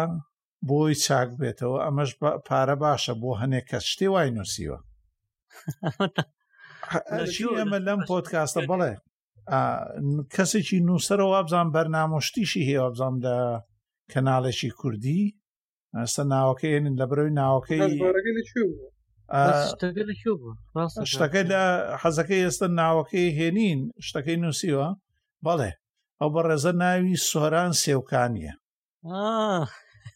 بۆی 0.69 0.93
چاک 1.05 1.29
بێتەوە 1.39 1.77
ئەمەش 1.85 2.11
پارە 2.47 2.75
باشە 2.83 3.13
بۆ 3.21 3.31
هەنێک 3.41 3.65
کە 3.71 3.79
شتێ 3.89 4.07
وای 4.11 4.29
نووسیوە 4.37 4.79
ئەمە 7.59 7.79
لەم 7.87 7.99
پۆتکاستە 8.09 8.61
بڵێ 8.69 8.93
کەسێکی 10.33 10.77
نووسەرەوە 10.87 11.29
وابزان 11.33 11.67
بەرنامۆشتیشی 11.75 12.67
هەیە 12.69 12.81
وابزانام 12.83 13.17
لە 13.25 13.35
کەناڵێکی 14.11 14.71
کوردی 14.79 15.23
ئەستا 15.99 16.23
ناوەکەێنن 16.33 16.95
لە 16.99 17.05
برەوەی 17.09 17.33
ناوەکەی 17.39 17.81
شتەکە 21.11 21.41
لە 21.51 21.63
حەزەکەی 22.01 22.43
ئێستا 22.45 22.67
ناوەکەی 22.79 23.33
هێنین 23.39 23.79
شتەکەی 24.05 24.37
نووسیوە 24.43 24.87
بەڵێ 25.45 25.71
ئەو 26.19 26.29
بە 26.35 26.41
ڕێزە 26.47 26.71
ناوی 26.83 27.17
سۆران 27.29 27.71
سێوکانیە 27.83 28.53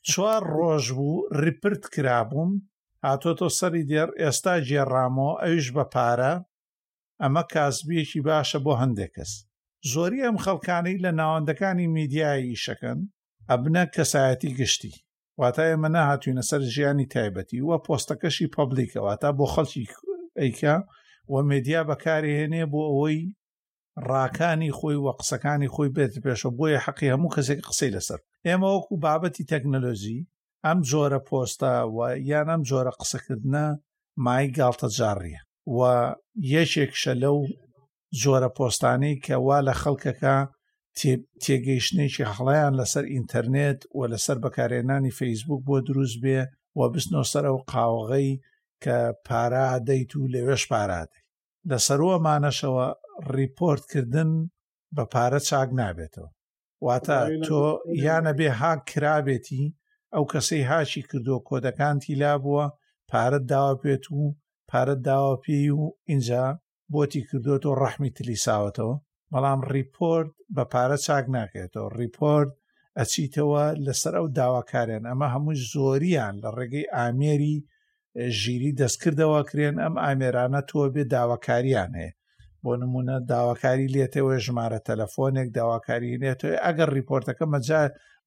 چوار 0.09 0.43
ڕۆژ 0.57 0.86
بوو 0.97 1.26
ریپرت 1.43 1.84
کرابووم 1.93 2.51
هاتۆتۆ 3.07 3.47
سەری 3.59 3.84
دێر 3.89 4.09
ئێستا 4.22 4.53
جێڕامەوە 4.70 5.34
ئەویش 5.43 5.68
بە 5.76 5.84
پارە 5.93 6.34
ئەمە 7.22 7.43
کاسبیەکی 7.53 8.22
باشە 8.28 8.59
بۆ 8.66 8.74
هەندێک 8.82 9.11
کەس 9.18 9.32
زۆری 9.91 10.24
ئەم 10.26 10.38
خەڵکانەی 10.43 11.01
لە 11.05 11.11
ناوەندەکانی 11.20 11.91
میدیایی 11.97 12.61
شەکەن 12.66 12.99
ئەبنە 13.49 13.84
کەسایەتی 13.95 14.55
گشتی 14.59 14.93
واتە 15.42 15.64
ئێمە 15.70 15.90
نەهاتوینە 15.96 16.44
سەر 16.50 16.62
ژیانی 16.74 17.08
تایبەتی 17.16 17.62
وە 17.68 17.78
پۆستەکەشی 17.86 18.52
پەبلیکەواتە 18.56 19.30
بۆ 19.38 19.46
خەڵکی 19.54 19.86
ئەیکا 20.42 20.76
وە 21.34 21.40
مێدیا 21.50 21.82
بەکارهێنێ 21.90 22.64
بۆ 22.72 22.82
ئەوەی 22.92 23.20
ڕاکانی 24.10 24.76
خۆی 24.78 24.98
وە 25.06 25.12
قسەکانی 25.20 25.72
خۆی 25.74 25.94
بێت 25.96 26.14
پێشە 26.24 26.50
بۆیە 26.58 26.80
حەقی 26.86 27.12
هەموو 27.14 27.34
کەسێک 27.36 27.60
قسەی 27.70 27.94
لەسەر 27.96 28.20
ئێمە 28.48 28.68
وەکو 28.76 29.02
بابەتی 29.06 29.48
تەکنەلۆژی 29.52 30.20
ئەم 30.66 30.80
جۆرە 30.90 31.20
پۆستە 31.28 31.74
و 31.96 31.98
یان 32.30 32.48
ئەم 32.52 32.62
جۆرە 32.70 32.94
قسەکردە 33.00 33.66
مای 34.26 34.46
گالتە 34.58 34.88
جاڕیە 34.98 35.42
و 35.76 35.80
یەکێکشە 36.56 37.14
لەو 37.24 37.38
جۆرە 38.22 38.50
پۆستانی 38.58 39.14
کە 39.26 39.34
وا 39.48 39.58
لە 39.68 39.74
خەڵکەکە 39.82 40.36
تێگەیشتێکی 41.43 42.26
هەڵەیان 42.34 42.74
لەسەر 42.80 43.06
ئینتەرنێت 43.14 43.80
و 43.98 44.00
لەسەر 44.12 44.38
بەکارێنانی 44.43 45.16
فەیسبوک 45.20 45.62
بۆ 45.68 45.78
دروست 45.88 46.18
بێ 46.24 46.39
و 46.78 46.80
بستنۆ 46.93 47.24
سەر 47.32 47.46
و 47.56 47.64
قاوغەی 47.72 48.30
کە 48.84 48.98
پارادەیت 49.28 50.12
و 50.16 50.30
لەوێش 50.34 50.64
پارادەی 50.72 51.26
لەسەرەوە 51.70 52.16
مانەشەوە 52.28 52.88
ریپۆرتکردن 53.36 54.32
بە 54.96 55.04
پارە 55.14 55.39
چاک 55.50 55.70
نابێتەوە 55.80 56.30
واتە 56.86 57.18
تۆ 57.46 57.62
یانە 58.06 58.32
بێ 58.39 58.50
هاک 58.60 58.80
کرابێتی 58.91 59.64
ئەو 60.14 60.24
کەسەی 60.32 60.68
هاشی 60.70 61.02
کردو 61.10 61.38
کۆدەکانتی 61.48 62.20
لا 62.22 62.34
بووە 62.43 62.66
پارەت 63.12 63.43
داوا 63.52 63.74
پێێت 63.82 64.06
و 64.20 64.24
پارەت 64.70 65.00
داوا 65.08 65.34
پێی 65.43 65.70
و 65.82 65.84
اینجا 66.12 66.46
بۆتی 66.93 67.22
کردوەوە 67.28 67.76
ڕەحمی 67.82 68.12
تلیساوتەوە 68.18 68.96
بەڵام 69.34 69.60
ریپۆرت 69.76 70.30
بە 70.56 70.64
پارە 70.72 70.98
چاک 71.06 71.26
ناکرێتەوە 71.38 71.90
ریپۆرت 72.02 72.50
ئەچیتەوە 72.98 73.64
لەسەر 73.86 74.14
ئەو 74.18 74.28
داواکارێن 74.40 75.04
ئەمە 75.10 75.28
هەموو 75.34 75.60
زۆریان 75.72 76.36
لە 76.44 76.50
ڕێگەی 76.58 76.92
ئامێری 76.98 77.56
ژیری 78.40 78.72
دەستکردەوە 78.80 79.40
کرێن 79.50 79.76
ئەم 79.84 79.96
ئامێرانە 80.04 80.62
تۆ 80.70 80.80
بێ 80.94 81.04
داواکاریان 81.14 81.92
هەیە 82.02 82.14
بۆ 82.64 82.72
نمونە 82.82 83.16
داواکاری 83.32 83.92
لێتەوە 83.96 84.36
ژمارە 84.46 84.80
تەلەفۆنێک 84.88 85.48
داواکاری 85.58 86.20
نێتەوە 86.24 86.56
ئەگەر 86.66 86.90
ریپۆرتەکە 86.98 87.46
مەجا 87.54 87.82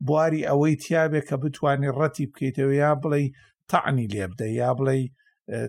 بواری 0.06 0.46
ئەوەی 0.48 0.74
تیاابێک 0.82 1.24
کە 1.28 1.36
بتوانانی 1.42 1.94
ڕەتی 1.98 2.28
بکەیتەوە 2.30 2.74
یا 2.82 2.92
بڵێ 3.02 3.22
تەعنی 3.70 4.10
لێ 4.12 4.24
بدە 4.30 4.48
یا 4.60 4.70
بڵێ 4.78 4.98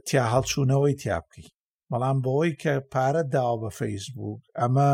تیا 0.07 0.23
هەڵچوونەوەی 0.33 0.95
تیا 1.01 1.17
بکەی 1.25 1.47
بەڵام 1.91 2.17
بەوەی 2.25 2.53
کە 2.61 2.73
پارە 2.93 3.23
داوە 3.35 3.57
بە 3.63 3.69
فەیسبوک 3.79 4.39
ئەمە 4.59 4.91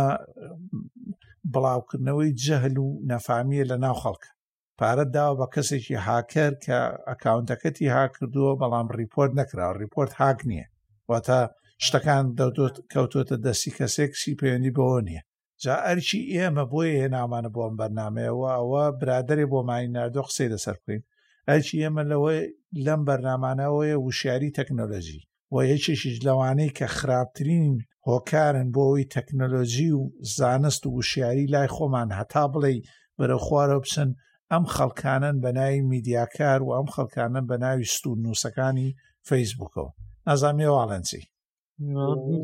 بڵاوکردنەوەی 1.53 2.35
جەهل 2.43 2.75
و 2.79 2.87
نەفامیە 3.11 3.63
لە 3.71 3.77
ناو 3.83 3.95
خەڵکە 4.03 4.31
پارە 4.79 5.05
داوە 5.15 5.35
بە 5.39 5.47
کەسێکی 5.55 6.01
هاکەر 6.09 6.51
کە 6.65 6.79
ئەکاونتەکەتی 7.09 7.93
هاکردووە 7.97 8.53
بەڵام 8.61 8.87
ریپۆرت 8.99 9.31
نەکراوە 9.39 9.73
ریپۆرت 9.83 10.11
هاک 10.21 10.39
نییە 10.49 10.67
واتە 11.11 11.39
شتەکان 11.85 12.25
دەوت 12.39 12.75
کەوتۆتە 12.93 13.35
دەستی 13.45 13.75
کەسێکسی 13.79 14.37
پەیوەندی 14.39 14.75
بەوە 14.77 14.99
نییە 15.07 15.21
جا 15.63 15.75
ئەرچی 15.87 16.19
ئێمە 16.33 16.63
بۆیە 16.71 16.93
هێنامانە 17.03 17.49
بۆم 17.55 17.73
بەرنمەیەەوە 17.79 18.47
ئەوە 18.57 18.83
برادێ 18.99 19.45
بۆ 19.51 19.59
مای 19.69 19.83
نردۆ 19.95 20.21
قسەی 20.27 20.51
لەسەر 20.53 20.75
بکەین 20.81 21.01
ئەرچی 21.49 21.75
ئێمە 21.83 22.03
لەوەی 22.11 22.41
لەم 22.85 23.01
بەرنمانەوەیە 23.07 23.95
وشیاری 24.05 24.55
تەکنۆلژی 24.57 25.23
و 25.53 25.55
یەکێکیش 25.71 26.15
لەوانەی 26.27 26.75
کە 26.77 26.87
خراپترین 26.97 27.73
هۆکارن 28.09 28.67
بۆ 28.75 28.81
ئەوی 28.89 29.09
تەکنەلۆژی 29.15 29.91
و 29.99 30.01
زانست 30.37 30.81
و 30.85 30.93
وشیاری 30.97 31.51
لای 31.53 31.67
خۆمان 31.75 32.09
هەتا 32.19 32.43
بڵێ 32.53 32.73
بەرە 33.17 33.37
خوارە 33.45 33.77
بچن 33.83 34.09
ئەم 34.51 34.63
خەڵکانن 34.75 35.35
بە 35.43 35.49
ناوی 35.57 35.81
میدیاکار 35.91 36.59
و 36.63 36.73
ئەم 36.77 36.87
خەڵکانن 36.95 37.43
بە 37.49 37.55
ناوی 37.63 37.91
ستون 37.95 38.17
نووسەکانی 38.25 38.89
فەیسبووکەوە 39.27 39.91
ئازامی 40.29 40.69
واڵەنسی 40.75 41.21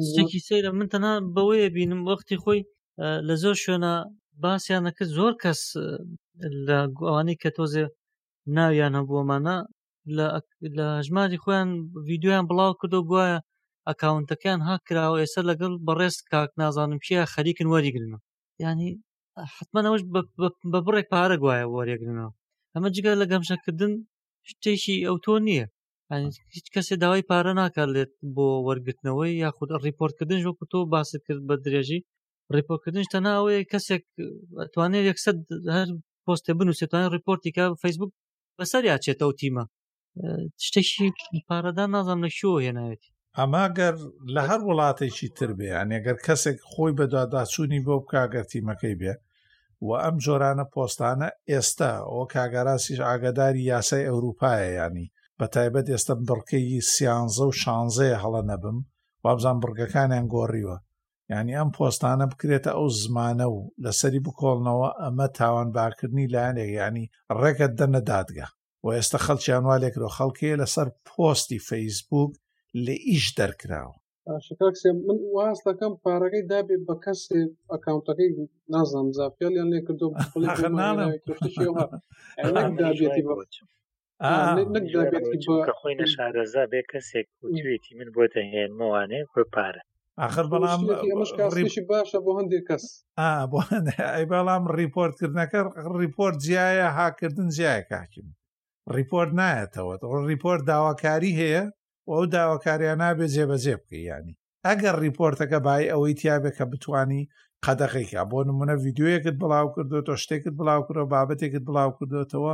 شتێکی 0.10 0.39
سەیرە 0.47 0.72
من 0.80 0.88
تەنا 0.93 1.14
بەوەیە 1.36 1.70
بینم 1.76 2.02
وەختی 2.10 2.41
خۆی 2.43 2.62
لە 3.28 3.36
زۆر 3.43 3.56
شوێنە 3.64 3.93
باسییانەکە 4.43 5.04
زۆر 5.18 5.34
کەس 5.43 5.62
لە 6.68 6.78
گوانەی 6.97 7.39
کە 7.41 7.49
تۆزێ 7.58 7.86
ناویان 8.56 8.93
هەبووەمانە 8.99 9.58
لە 10.18 10.28
ژماری 11.08 11.41
خۆیان 11.43 11.70
ویددیویان 12.10 12.43
بڵاو 12.49 12.78
کردو 12.82 12.99
بواە 13.10 13.32
ئەکاونتەکان 13.89 14.60
هاکراوە 14.70 15.18
ئێستا 15.22 15.41
لەگەڵ 15.49 15.74
بەڕێز 15.88 16.16
کاک 16.32 16.49
نازانم 16.62 16.99
چیە 17.06 17.24
خەریکن 17.34 17.68
وەریگرنەوە 17.70 18.20
ینی 18.64 18.89
حتممەەوەش 19.56 20.04
بە 20.72 20.80
بڕێک 20.86 21.08
پارە 21.14 21.36
گوایە 21.43 21.66
وەرێگرنەوە 21.76 22.32
ئەمە 22.74 22.89
جگە 22.95 23.12
لە 23.22 23.26
گەمشەکردن 23.32 23.93
شتێکی 24.49 24.95
ئەو 25.08 25.16
تۆ 25.26 25.34
نییە 25.47 25.66
هیچ 26.56 26.68
کەسێ 26.74 26.95
داوای 27.02 27.28
پارە 27.30 27.52
ناکاتێت 27.60 28.12
بۆ 28.36 28.47
وەرگتنەوەی 28.68 29.38
یاخود 29.43 29.70
ریپۆرتکردن 29.88 30.39
وەکو 30.47 30.70
تۆ 30.72 30.80
باست 30.93 31.16
کرد 31.26 31.41
بە 31.49 31.56
درێژی 31.66 31.99
ریپۆرتکردن 32.58 33.04
تەناوەیە 33.14 33.62
کەسێک 33.72 34.04
توانێت 34.74 35.06
یەکسەد 35.10 35.38
هەر 35.76 35.88
پۆستێ 36.26 36.52
بنووسێتوانێت 36.60 37.12
ریپۆرتی 37.18 37.52
کا 37.58 37.66
فیسبوک 37.84 38.12
بەسەر 38.58 38.84
یاچێتە 38.91 39.26
و 39.30 39.38
تیمە 39.39 39.64
شتێکی 40.66 41.39
پارەدا 41.47 41.86
نازانم 41.95 42.24
لە 42.26 42.30
شوۆ 42.39 42.55
هێناوێت 42.66 43.03
ئەماگەر 43.39 43.95
لە 44.34 44.41
هەر 44.49 44.62
وڵاتێکی 44.68 45.28
تر 45.38 45.51
بێ 45.57 45.68
ئەنێگەر 45.80 46.18
کەسێک 46.26 46.57
خۆی 46.72 46.91
بەدواداچوونی 46.97 47.84
بۆ 47.86 47.95
کاگەرتیمەکەی 48.12 48.95
بێ 49.01 49.14
و 49.88 49.89
ئەم 50.03 50.16
جۆرانە 50.26 50.66
پۆستانە 50.74 51.30
ئێستا 51.51 51.91
ئەو 52.09 52.22
کاگەراسیش 52.36 52.99
ئاگداری 53.07 53.68
یاسای 53.72 54.07
ئەوروپایە 54.09 54.70
ینی 54.80 55.07
بە 55.39 55.45
تایبەت 55.55 55.88
ئێستا 55.93 56.14
بڕکەی 56.30 56.80
سیانزە 56.93 57.43
و 57.49 57.57
شانزەیە 57.62 58.18
هەڵە 58.24 58.41
نەبم 58.51 58.78
وابزان 59.24 59.57
بڕگەکانیان 59.64 60.26
گۆڕیوە 60.34 60.78
یعنی 61.32 61.51
ئەم 61.59 61.70
پۆستانە 61.76 62.26
بکرێتە 62.32 62.72
ئەو 62.78 62.88
زمانە 63.03 63.47
و 63.53 63.57
لەسەری 63.84 64.24
بکۆڵنەوە 64.26 64.89
ئەمە 65.01 65.28
تاوان 65.38 65.70
باکردنی 65.76 66.30
لایەنێک 66.34 66.70
ینی 66.82 67.05
ڕێکت 67.39 67.72
دەنە 67.80 68.01
دادگە 68.12 68.47
و 68.86 68.88
ئێستا 68.97 69.17
خەڵکییان 69.25 69.63
وا 69.65 69.75
لێکرۆ 69.84 70.09
خەڵکیە 70.17 70.55
لەسەر 70.61 70.88
پۆستی 71.07 71.63
فەیسبوک 71.69 72.32
لە 72.86 72.95
ئیش 73.09 73.25
دەرکراوە 73.39 73.95
من 75.07 75.17
واستەکەم 75.38 75.93
پارەکەی 76.03 76.43
دابێ 76.51 76.77
بە 76.88 76.95
کەس 77.03 77.21
ئەکاونتەکەی 77.71 78.29
نازانم 78.73 79.09
زاپیالیان 79.17 79.67
لێ 79.73 79.79
کردو 79.88 80.07
خۆینە 85.79 86.05
شارەزا 86.15 86.63
بێ 86.71 86.82
کەسێک 86.91 87.27
وتوێتی 87.43 87.93
من 87.99 88.09
بۆتە 88.15 88.41
هێنمەوانێ 88.53 89.21
بۆ 89.34 89.41
پارە 89.53 89.84
آخر 90.27 90.45
بەڵام 90.51 90.82
باشە 91.89 92.19
بۆ 92.25 92.32
هەندێک 92.39 92.63
کەس 92.69 92.84
بۆ 93.51 93.59
بەڵام 94.32 94.63
ریپۆرتکردنەکە 94.79 95.59
ریپۆرت 96.01 96.38
جیایە 96.45 96.88
هاکردن 96.97 97.47
جیایە 97.57 97.84
کاکیم 97.91 98.27
ریپۆرت 98.95 99.32
نایەتەوە 99.39 99.93
ریپۆرت 100.32 100.61
داواکاری 100.73 101.32
هەیە 101.41 101.63
ئەو 102.09 102.23
داواکاریان 102.36 102.97
نابێ 103.03 103.27
جێبەجێ 103.34 103.75
بکە 103.82 103.97
ینی 104.09 104.36
ئەگەر 104.67 104.95
ریپۆرتەکە 105.05 105.57
بای 105.65 105.89
ئەوەی 105.91 106.17
تیاابێک 106.19 106.55
کە 106.59 106.65
بتانی 106.71 107.29
قەدەقیکە 107.65 108.21
بۆ 108.32 108.39
نمونە 108.49 108.75
یددیوەکت 108.84 109.36
بڵاو 109.41 109.67
کردوەوە 109.73 110.17
شتێکت 110.23 110.53
بڵاو 110.59 110.82
کردەوە 110.88 111.11
بابەتێکت 111.13 111.63
بڵاو 111.69 111.91
کردوێتەوە 111.97 112.53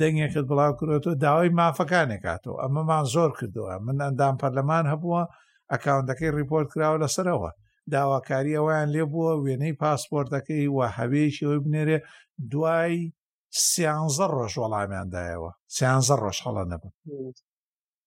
دەنگێکت 0.00 0.44
بڵاو 0.50 0.72
کردوێتەوە 0.78 1.20
داوای 1.24 1.54
مافەکانێکاتەوە 1.60 2.56
ئەمەمان 2.62 3.04
زۆر 3.14 3.30
کردووە 3.38 3.74
من 3.86 3.96
ئەندام 4.04 4.34
پەرلەمان 4.42 4.84
هەبووە 4.92 5.22
ئەکاونتەکەی 5.72 6.32
ریپۆرت 6.38 6.68
کراوە 6.72 6.98
لەسەرەوە 7.02 7.50
داواکاری 7.94 8.56
ئەویان 8.58 8.88
لێ 8.94 9.04
بووە 9.12 9.32
وێنەی 9.44 9.74
پاسپۆرتەکەی 9.82 10.72
وە 10.76 10.86
هەوێشی 10.98 11.44
ئەوی 11.46 11.58
بنێرێ 11.64 11.98
دوای 12.52 12.96
سیانزە 13.66 14.26
ڕۆژ 14.34 14.52
وەڵامیاندایەوە 14.62 15.50
سیانزە 15.76 16.14
ڕۆژ 16.22 16.38
هەڵە 16.44 16.64
نەبن 16.72 16.92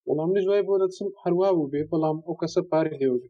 وەڵام 0.07 0.29
لە 0.35 0.39
جوای 0.45 0.61
بۆ 0.67 0.73
دەچم 0.81 1.07
هەروا 1.23 1.49
بوو 1.55 1.67
بێ 1.71 1.81
بەڵام 1.91 2.17
ئەو 2.25 2.35
کەسە 2.41 2.61
پارێ 2.71 2.93
هێوژ 3.01 3.23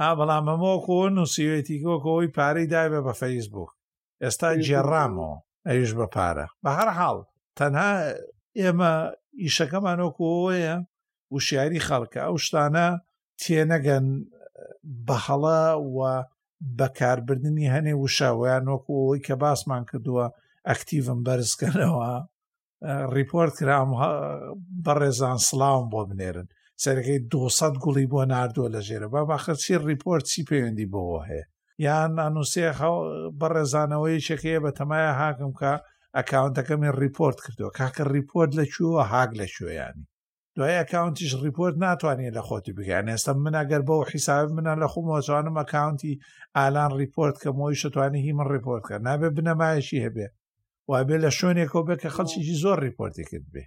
ئا 0.00 0.08
بەڵام 0.18 0.44
ئەمۆکو 0.50 0.96
نووسیوێتی 1.16 1.82
گۆکەوەی 1.84 2.32
پارەی 2.36 2.70
دایبێ 2.72 3.00
بە 3.06 3.12
فەیسبوک 3.20 3.70
ئێستا 4.22 4.50
جێڕامەوە 4.66 5.32
ئەویش 5.68 5.90
بە 5.98 6.06
پارە 6.14 6.46
بە 6.64 6.70
هەر 6.78 6.88
حاڵ 6.98 7.18
تەنها 7.58 7.92
ئێمە 8.60 8.92
ئیشەکەمانۆکەوەیە 9.44 10.74
وشیاری 11.34 11.84
خەڵکە 11.88 12.20
ئەو 12.26 12.36
شتانە 12.44 12.88
تێنەگەن 13.42 14.06
بەهەڵە 15.06 15.62
و 15.94 15.96
بەکاربردنی 16.78 17.72
هەنێ 17.74 17.94
وشاویان 17.96 18.64
وەکو 18.72 18.92
ئەوەی 19.00 19.24
کە 19.26 19.34
باسمان 19.42 19.82
کردووە 19.90 20.24
ئەکتیڤم 20.68 21.18
بەرزکردنەوە 21.26 22.10
ریپۆرت 23.16 23.54
کرام 23.60 23.90
بەڕێزان 24.84 25.38
سلااوم 25.48 25.86
بۆ 25.92 26.00
بنێرن 26.10 26.48
سەرەکەی 26.82 27.20
دو 27.32 27.42
گوڵی 27.82 28.06
بۆ 28.12 28.20
نردووە 28.32 28.68
لە 28.74 28.80
ژێرە 28.88 29.08
با 29.14 29.20
باخەرچی 29.30 29.74
ریپۆرت 29.90 30.24
چی 30.32 30.42
پەیوەندی 30.48 30.90
بۆەوە 30.92 31.20
هەیە 31.30 31.46
یان 31.86 32.10
نانووسێ 32.18 32.64
بەڕێزانەوەی 33.40 34.24
شەکەیە 34.28 34.58
بە 34.64 34.70
تەمایە 34.78 35.12
هاکم 35.20 35.52
کە 35.60 35.72
ئەکاونتەکەمی 36.16 36.90
ریپۆرت 37.02 37.38
کردووە 37.44 37.70
کاکە 37.78 38.02
ریپۆرت 38.16 38.50
لە 38.58 38.64
چووە 38.74 39.02
هاک 39.12 39.30
لە 39.40 39.46
شوێیانی 39.56 40.06
دوای 40.60 40.80
ئەکاونتیش 40.82 41.32
ریپۆرت 41.46 41.76
ناتوانێت 41.84 42.34
لە 42.38 42.42
خۆتی 42.48 42.72
بگەن 42.78 43.04
ئێستا 43.12 43.32
منەگەر 43.46 43.82
بەو 43.88 44.00
حیساب 44.12 44.46
منە 44.56 44.74
لە 44.82 44.86
خۆمۆچوانم 44.92 45.54
ئەکاونتی 45.60 46.12
ئالان 46.58 46.90
ریپۆرت 47.02 47.36
کە 47.42 47.50
مۆی 47.58 47.76
شتوانی 47.82 48.20
هی 48.26 48.32
من 48.38 48.46
ریپۆرت 48.56 48.84
کە 48.88 48.96
نابێ 49.06 49.28
بنەمایشی 49.36 50.02
هەبێ 50.06 50.26
وابێ 50.90 51.16
لە 51.24 51.30
شوێنێکەوە 51.38 51.82
بێ 51.88 51.94
کە 52.02 52.08
خەڵکیی 52.16 52.60
زۆر 52.62 52.78
ریپۆرتی 52.86 53.24
کرد 53.30 53.46
بێ 53.54 53.64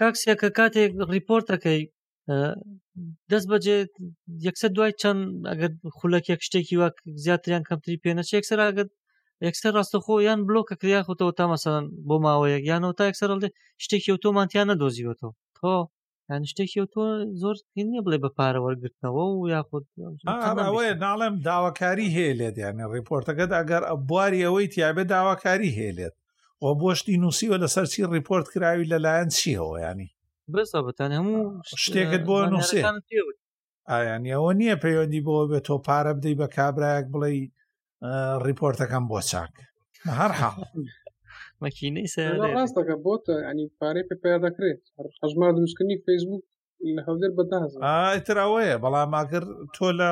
کاکسیەکە 0.00 0.48
کاتێک 0.58 0.90
ریپۆرتەکەی 1.16 1.82
دەست 3.30 3.46
بەجێ 3.52 3.78
یەکسەر 4.46 4.70
دوای 4.76 4.92
چەند 5.00 5.20
ئەگەر 5.50 5.72
خولەکێک 5.98 6.40
شتێکی 6.46 6.76
وە 6.80 6.88
زیاتریان 7.24 7.62
کەمتری 7.68 8.00
پێنەچ 8.04 8.28
یەکسەر 8.36 8.58
ئەگەت 8.66 8.90
یەکسەر 9.46 9.72
ڕاستەخۆ 9.76 10.14
یان 10.28 10.40
بلۆکە 10.48 10.74
کریا 10.80 11.00
خۆتەوە 11.08 11.32
تا 11.38 11.44
مەسەن 11.52 11.84
بۆ 12.08 12.16
ماوەیەک 12.24 12.64
یانەوە 12.70 12.94
تا 12.98 13.04
یەکسەرڵێ 13.10 13.48
شتێکی 13.84 14.10
ئۆتۆمانتیانە 14.14 14.74
دۆزیوەتەوە 14.82 15.34
تۆ 15.58 15.72
یان 16.30 16.42
شتێکی 16.50 16.80
تۆ 16.92 17.04
زۆر 17.40 17.56
نیە 17.90 18.00
بڵێ 18.06 18.18
بە 18.24 18.30
پارە 18.38 18.60
وەرگرتنەوە 18.64 19.24
و 19.32 19.48
یاخود 19.54 19.84
ئەوەیە 20.66 20.94
ناڵێم 21.04 21.34
داواکاری 21.48 22.08
هەیە 22.16 22.34
لێت 22.40 22.56
یانێ 22.64 22.84
ڕیپۆرتەکەت 22.94 23.50
ئەگەر 23.58 23.82
بواری 24.08 24.44
ئەوەی 24.46 24.70
تیاابێت 24.74 25.06
داواکاری 25.14 25.74
هەیە 25.78 25.92
لێت 25.98 26.14
بۆ 26.60 26.68
بۆشتی 26.80 27.20
نووسیوە 27.22 27.56
لەسەر 27.62 27.86
چی 27.92 28.00
ریپۆرت 28.16 28.46
کراوی 28.52 28.88
لەلایەن 28.92 29.28
چیەوە 29.38 29.72
ینی 29.86 30.08
بەسەبتان 30.52 31.10
هەموو 31.18 31.38
شتێکت 31.84 32.22
بۆ 32.28 32.36
نووسێ 32.52 32.78
ئایانی 33.90 34.30
ئەوە 34.36 34.52
نییە 34.60 34.76
پەیوەندی 34.84 35.24
بۆ 35.26 35.34
بێت 35.50 35.64
تۆ 35.68 35.74
پارە 35.86 36.12
بدەی 36.16 36.38
بە 36.40 36.46
کابراەک 36.56 37.04
بڵێ 37.12 37.32
ریپۆرتەکەم 38.48 39.04
بۆ 39.10 39.18
چاک 39.30 39.54
هەر 40.18 40.32
حاڵ 40.40 40.56
مەکینەی 41.64 42.08
سەر 42.14 42.30
ڕاستەکە 42.56 42.96
بۆتە 43.04 43.34
ئەنی 43.46 43.66
پارەی 43.78 44.06
پێ 44.08 44.16
پێ 44.22 44.32
دەکرێت 44.46 44.82
حەژمار 45.22 45.50
دروستکردنی 45.56 46.02
فیسبوک 46.06 46.42
لە 46.96 47.02
هەودر 47.08 47.30
بەداز 47.38 47.70
ئاترراوەیە 47.86 48.76
بەڵام 48.82 49.08
ماگر 49.16 49.44
تۆ 49.74 49.86
لە 50.00 50.10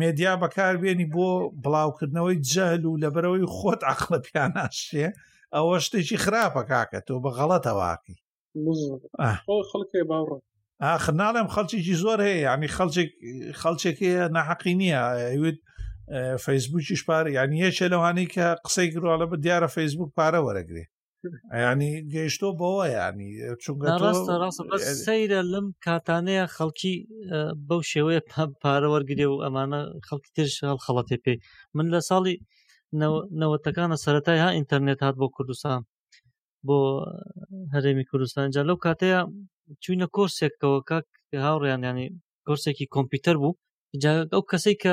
مێدیا 0.00 0.32
بەکاربیێنی 0.42 1.10
بۆ 1.14 1.28
بڵاوکردنەوەی 1.64 2.40
جەل 2.52 2.82
و 2.86 3.00
لەبەرەوەی 3.02 3.50
خۆت 3.56 3.80
عقلە 3.92 4.18
پیاناشتێ 4.26 5.06
ئەوە 5.54 5.74
شتێکی 5.86 6.18
خراپە 6.24 6.62
کاکە 6.70 7.00
تۆ 7.06 7.14
بە 7.24 7.30
غەڵەتەواقی 7.38 8.16
خەڵکی 9.70 10.02
باوڕ 10.10 10.30
ئاخ 10.84 11.04
ناڵێم 11.20 11.48
خەڵکیی 11.54 11.98
زۆر 12.02 12.18
هەیە 12.26 12.38
ینی 12.46 12.68
خەڵک 12.76 13.08
خەڵچێکی 13.60 14.10
نەحەقی 14.36 14.74
نییە 14.80 15.02
ئەوێت 15.34 15.58
فەیسبوکیش 16.44 17.00
پارە 17.08 17.30
یعنی 17.38 17.56
هەچێ 17.66 17.86
لەوانەی 17.92 18.28
کە 18.34 18.46
قسەی 18.64 18.92
گرواڵە 18.94 19.26
بە 19.30 19.36
دیارە 19.44 19.68
فەیسبوک 19.76 20.10
پارە 20.18 20.40
وەرەگرێ 20.46 20.84
ینی 21.66 21.92
گەیشتۆ 22.12 22.48
بەوە 22.60 22.84
ینی 22.96 23.30
سەیرە 25.06 25.40
لەم 25.52 25.66
کاتانەیە 25.86 26.44
خەڵکی 26.56 26.94
بەو 27.68 27.80
شێوەیە 27.92 28.20
پارە 28.62 28.88
وەرگێ 28.92 29.26
و 29.28 29.42
ئەمانە 29.44 29.80
خەڵکی 30.06 30.32
ترش 30.36 30.54
خەڵەتێ 30.84 31.16
پێی 31.24 31.38
من 31.76 31.86
لە 31.94 32.00
ساڵی 32.08 32.34
نەوەتەکانە 33.40 33.96
سەتای 34.04 34.40
ها 34.44 34.48
ئینتەرنێت 34.56 35.00
هات 35.04 35.14
بۆ 35.20 35.26
کوردستان 35.36 35.80
بۆ 36.66 36.78
هەرێمی 37.74 38.08
کوردستانجا 38.10 38.62
لەو 38.68 38.76
کاتەیە 38.86 39.20
چوینە 39.82 40.06
کۆرسێکەوە 40.16 40.80
کاک 40.88 41.06
هاوڕیان 41.44 41.80
ینی 41.90 42.06
کۆرسێکی 42.46 42.90
کۆمپیوتەر 42.94 43.36
بوو 43.42 43.52
ئەو 44.32 44.42
کەسەی 44.50 44.76
کە 44.82 44.92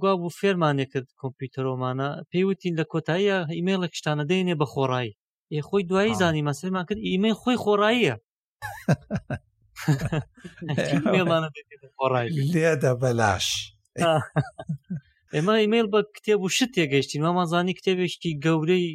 گوا 0.00 0.12
بوو 0.20 0.36
فێرمانێک 0.38 0.88
کرد 0.92 1.08
کۆمپیوتەرۆمانە 1.20 2.08
پێیوتین 2.30 2.74
لە 2.80 2.84
کۆتاییە 2.92 3.36
ئیممەڵە 3.58 3.88
شتانە 3.98 4.24
دێنێ 4.30 4.54
بە 4.60 4.66
خۆڕایی 4.72 5.16
ێ 5.56 5.58
خۆی 5.68 5.82
دوایی 5.90 6.18
زانی 6.20 6.46
مەسلمان 6.48 6.84
کرد 6.88 7.00
ئیمە 7.06 7.30
خۆی 7.40 7.56
خۆڕاییە 7.64 8.14
لێدە 12.54 12.92
بەلاش 13.02 13.46
ئێمە 15.34 15.54
ئیممەیل 15.62 15.86
بە 15.92 16.00
کتێب 16.16 16.38
و 16.42 16.48
شت 16.56 16.70
تێگەشتین 16.76 17.22
مامانزانی 17.24 17.76
کتێبێکی 17.78 18.30
گەورەی 18.44 18.86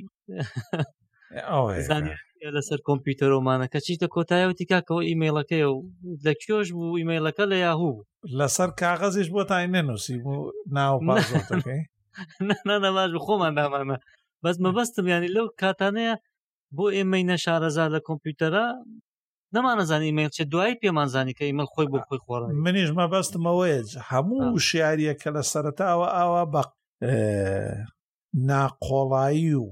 لەسەر 2.56 2.80
کۆمپیوتەرۆمانەکە 2.90 3.80
چیتە 3.86 4.08
کۆتایەوتی 4.16 4.66
کاکەەوە 4.72 5.02
ئیممەیلەکەی 5.10 5.64
و 5.72 5.78
لە 6.26 6.34
کێش 6.44 6.68
بوو 6.76 6.98
ئیممەیلەکە 7.00 7.46
لە 7.52 7.58
یاهوو 7.66 7.98
لەسەر 8.40 8.70
کاغەزیش 8.82 9.28
بۆ 9.34 9.42
تای 9.50 9.66
نەنووسی 9.76 10.18
بوو 10.24 10.52
ناو 10.78 10.96
نەماژ 11.16 11.16
خۆمان 13.26 13.54
دامانە 13.58 13.98
بەس 14.44 14.56
مەبەستم 14.66 15.06
ینی 15.14 15.30
لەو 15.36 15.48
کاتانەیە 15.62 16.16
بۆ 16.76 16.86
ئێمەی 16.98 17.24
نە 17.30 17.36
شارەزار 17.44 17.90
لە 17.96 18.00
کۆمپیوتەرە 18.08 18.66
نەمانەزانانی 19.56 20.08
ایمیل 20.10 20.30
چ 20.38 20.40
دوای 20.52 20.76
پێمانزانانی 20.82 21.34
کە 21.38 21.44
ئیمە 21.48 21.66
خۆی 21.74 21.88
بۆ 21.94 22.00
خۆی 22.08 22.20
خۆڕ 22.26 22.42
منیش 22.66 22.90
مەبەستمەوەیە 23.00 23.80
هەموو 24.12 24.60
شیاریە 24.68 25.14
کە 25.22 25.30
لە 25.36 25.44
سەرتاوە 25.52 26.08
ئاوا 26.18 26.44
بە 26.54 26.62
ناقۆڵایی 28.50 29.54
و 29.64 29.68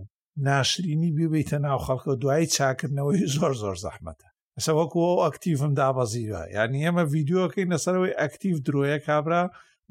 ناشرینی 0.47 1.11
ببیتە 1.17 1.53
ناو 1.65 1.79
خەڵکە 1.85 2.13
دوای 2.21 2.45
چاکردنەوەی 2.55 3.23
زۆر 3.35 3.53
زۆر 3.61 3.77
زەحمەتە 3.85 4.27
ئەسە 4.57 4.71
وەکو 4.79 4.97
ئەو 5.07 5.19
ئەکتیڤم 5.25 5.73
دابەزیرە 5.81 6.43
یعنی 6.55 6.77
ئێمە 6.85 7.03
ڤیددیوەکەی 7.13 7.69
لەسەرەوەی 7.71 8.17
ئەکتیڤ 8.21 8.57
درۆیە 8.67 8.97
کابرا 9.07 9.43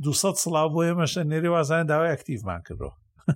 200 0.02 0.34
سلااو 0.44 0.68
بۆ 0.74 0.80
ئێمەشە 0.88 1.20
نێری 1.30 1.50
وازان 1.56 1.84
داوای 1.92 2.12
ئەکتیڤمان 2.12 2.60
کردەوە 2.66 2.94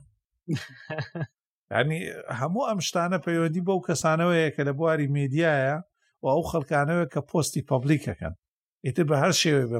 ینی 1.81 2.01
هەموو 2.41 2.69
ئەم 2.69 2.81
شتانە 2.89 3.19
پەیوەندی 3.27 3.65
بەو 3.69 3.79
کەسانەوەیە 3.89 4.49
کە 4.55 4.63
لە 4.69 4.73
بواری 4.79 5.09
میدیایە 5.19 5.77
و 6.23 6.25
ئەو 6.33 6.43
خەلکانەوە 6.53 7.05
کە 7.13 7.21
پۆستی 7.31 7.67
پەبلیکەکەن 7.71 8.35
ئیتر 8.87 9.05
بە 9.11 9.17
هەر 9.25 9.35
شێوێ 9.43 9.65
بە 9.73 9.77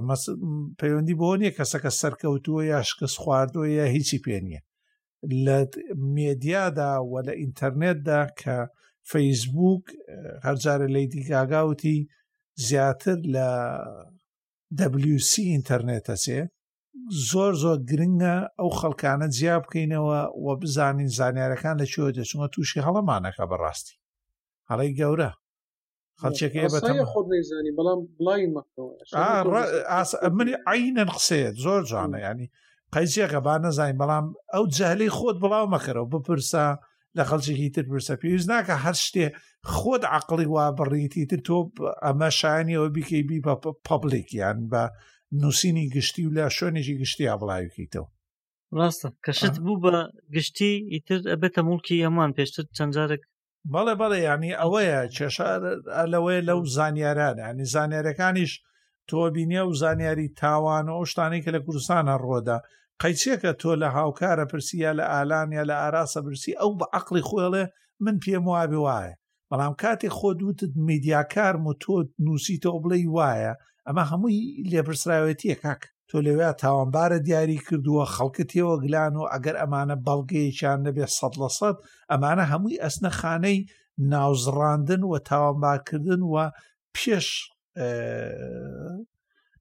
پەیوەندی 0.80 1.18
بۆ 1.20 1.28
نیە 1.41 1.53
کەسەکە 1.59 1.91
سەرکەوتووە 2.01 2.62
یا 2.72 2.80
شکست 2.91 3.16
خواردوە 3.22 3.66
یا 3.78 3.87
هیچی 3.97 4.18
پێ 4.24 4.39
نیە 4.47 4.61
لە 5.23 5.59
مێدیادا 6.14 6.93
و 7.11 7.12
لە 7.27 7.33
ئینتەرنێتدا 7.41 8.20
کە 8.41 8.57
فەیسبوک 9.11 9.85
هەرجارە 10.47 10.89
لی 10.95 11.07
دیگاگاوتی 11.14 11.99
زیاتر 12.66 13.18
لە 13.35 13.49
WC 15.12 15.33
ئینتەرنێتە 15.53 16.14
چێ 16.25 16.41
زۆر 17.31 17.53
زۆر 17.62 17.79
گرنگە 17.91 18.37
ئەو 18.59 18.70
خەڵکانە 18.81 19.27
جیا 19.37 19.57
بکەینەوە 19.64 20.20
و 20.45 20.47
بزانین 20.62 21.11
زانیارەکان 21.18 21.75
لە 21.83 21.87
چۆ 21.93 22.05
دەچوە 22.16 22.49
تووشی 22.53 22.85
هەڵەمانەکە 22.87 23.45
بەڕاستی 23.51 23.97
هەڵی 24.70 24.91
گەورە 25.01 25.31
خەلچێکی 26.20 26.68
بەڵام 27.77 28.01
بڵی 28.18 28.47
منی 30.39 30.55
عینەن 30.70 31.09
قسەیە 31.16 31.51
زۆر 31.64 31.83
جوانە 31.91 32.18
ینی 32.29 32.47
قەیجێکە 32.95 33.38
با 33.47 33.55
نەزانین 33.64 33.99
بەڵام 34.03 34.26
ئەو 34.55 34.64
جەلەی 34.76 35.14
خۆت 35.16 35.36
بڵاو 35.43 35.70
مەکەرەوە 35.74 36.11
بپرسە 36.14 36.64
لە 37.16 37.22
خەڵکیێکی 37.28 37.70
تر 37.76 37.84
پرسە 37.90 38.14
پێویست 38.22 38.49
ناکە 38.53 38.74
هەر 38.84 38.97
شتێ 39.07 39.26
خۆت 39.74 40.03
عقلی 40.18 40.49
وا 40.55 40.66
بڕیتی 40.78 41.24
تر 41.30 41.40
تۆ 41.47 41.57
ئەمە 42.05 42.28
شایانیەوە 42.40 42.88
بیکەی 42.97 43.22
بی 43.28 43.38
بە 43.47 43.55
پەبلیکیان 43.88 44.59
بە 44.72 44.82
نووسینی 45.40 45.86
گشتی 45.97 46.26
و 46.28 46.34
لە 46.36 46.45
شوێنێکی 46.57 46.97
گشتی 47.03 47.30
ئابڵاوکەیتەوە 47.30 48.09
ڕاستە 48.78 49.09
کەشت 49.24 49.57
بوو 49.64 49.80
بە 49.84 49.93
گشتی 50.34 50.72
ئیتر 50.93 51.20
ئەبێتە 51.32 51.61
موڵکی 51.68 52.03
ئەمان 52.05 52.30
پێشتر 52.36 52.64
چەندجارێک 52.76 53.22
بەڵێ 53.72 53.95
بەڵێ 54.01 54.18
ینی 54.28 54.53
ئەوەیە 54.61 55.01
کێشار 55.16 55.61
لەوەی 56.12 56.40
لەو 56.49 56.61
زانیاران 56.76 57.36
ینی 57.47 57.66
زانیارەکانیش 57.74 58.53
تۆبینە 59.09 59.62
و 59.68 59.72
زانیاری 59.82 60.32
تاوان 60.40 60.86
و 60.88 60.95
ئەو 60.97 61.05
شتانی 61.12 61.40
کە 61.45 61.51
لە 61.55 61.61
کوردستانە 61.64 62.14
ڕۆدا 62.24 62.59
قەیچێکە 63.03 63.53
تۆ 63.61 63.70
لە 63.82 63.88
هاوکارە 63.96 64.44
پرسیە 64.53 64.90
لە 64.98 65.05
ئالانیا 65.12 65.62
لە 65.70 65.74
ئاراسە 65.82 66.20
برسی 66.26 66.53
ئەو 66.61 66.70
بە 66.78 66.86
عقلی 66.98 67.22
خۆڵێ 67.28 67.64
من 68.05 68.16
پێم 68.24 68.44
وابێ 68.55 68.78
وایە 68.86 69.14
بەڵام 69.50 69.74
کاتێک 69.82 70.12
خۆ 70.18 70.28
دوتت 70.40 70.72
میدیاکار 70.88 71.55
و 71.57 71.68
تۆ 71.82 71.94
نووسیتەوە 72.26 72.78
بڵێ 72.84 72.98
وایە 73.16 73.53
ئەمە 73.86 74.03
هەمووی 74.11 74.38
لێپرسراوێتیە 74.70 75.57
کاک 75.62 75.80
تۆ 76.09 76.16
لەوێ 76.26 76.48
تاوانبارە 76.62 77.18
دیاری 77.26 77.59
کردووە 77.66 78.05
خەڵکتەوە 78.14 78.74
گلان 78.84 79.12
و 79.20 79.24
ئەگەر 79.32 79.57
ئەمانە 79.61 79.96
بەڵگەیەکیان 80.07 80.78
نەبێت 80.86 81.11
سەد 81.18 81.34
لە 81.40 81.48
سەد 81.59 81.76
ئەمانە 82.11 82.44
هەمووی 82.53 82.80
ئەسنە 82.82 83.11
خانەی 83.20 83.59
ناوزڕاندن 84.12 85.03
و 85.07 85.12
تاوانبارکردن 85.28 86.20
و 86.32 86.34
پێش 86.96 87.28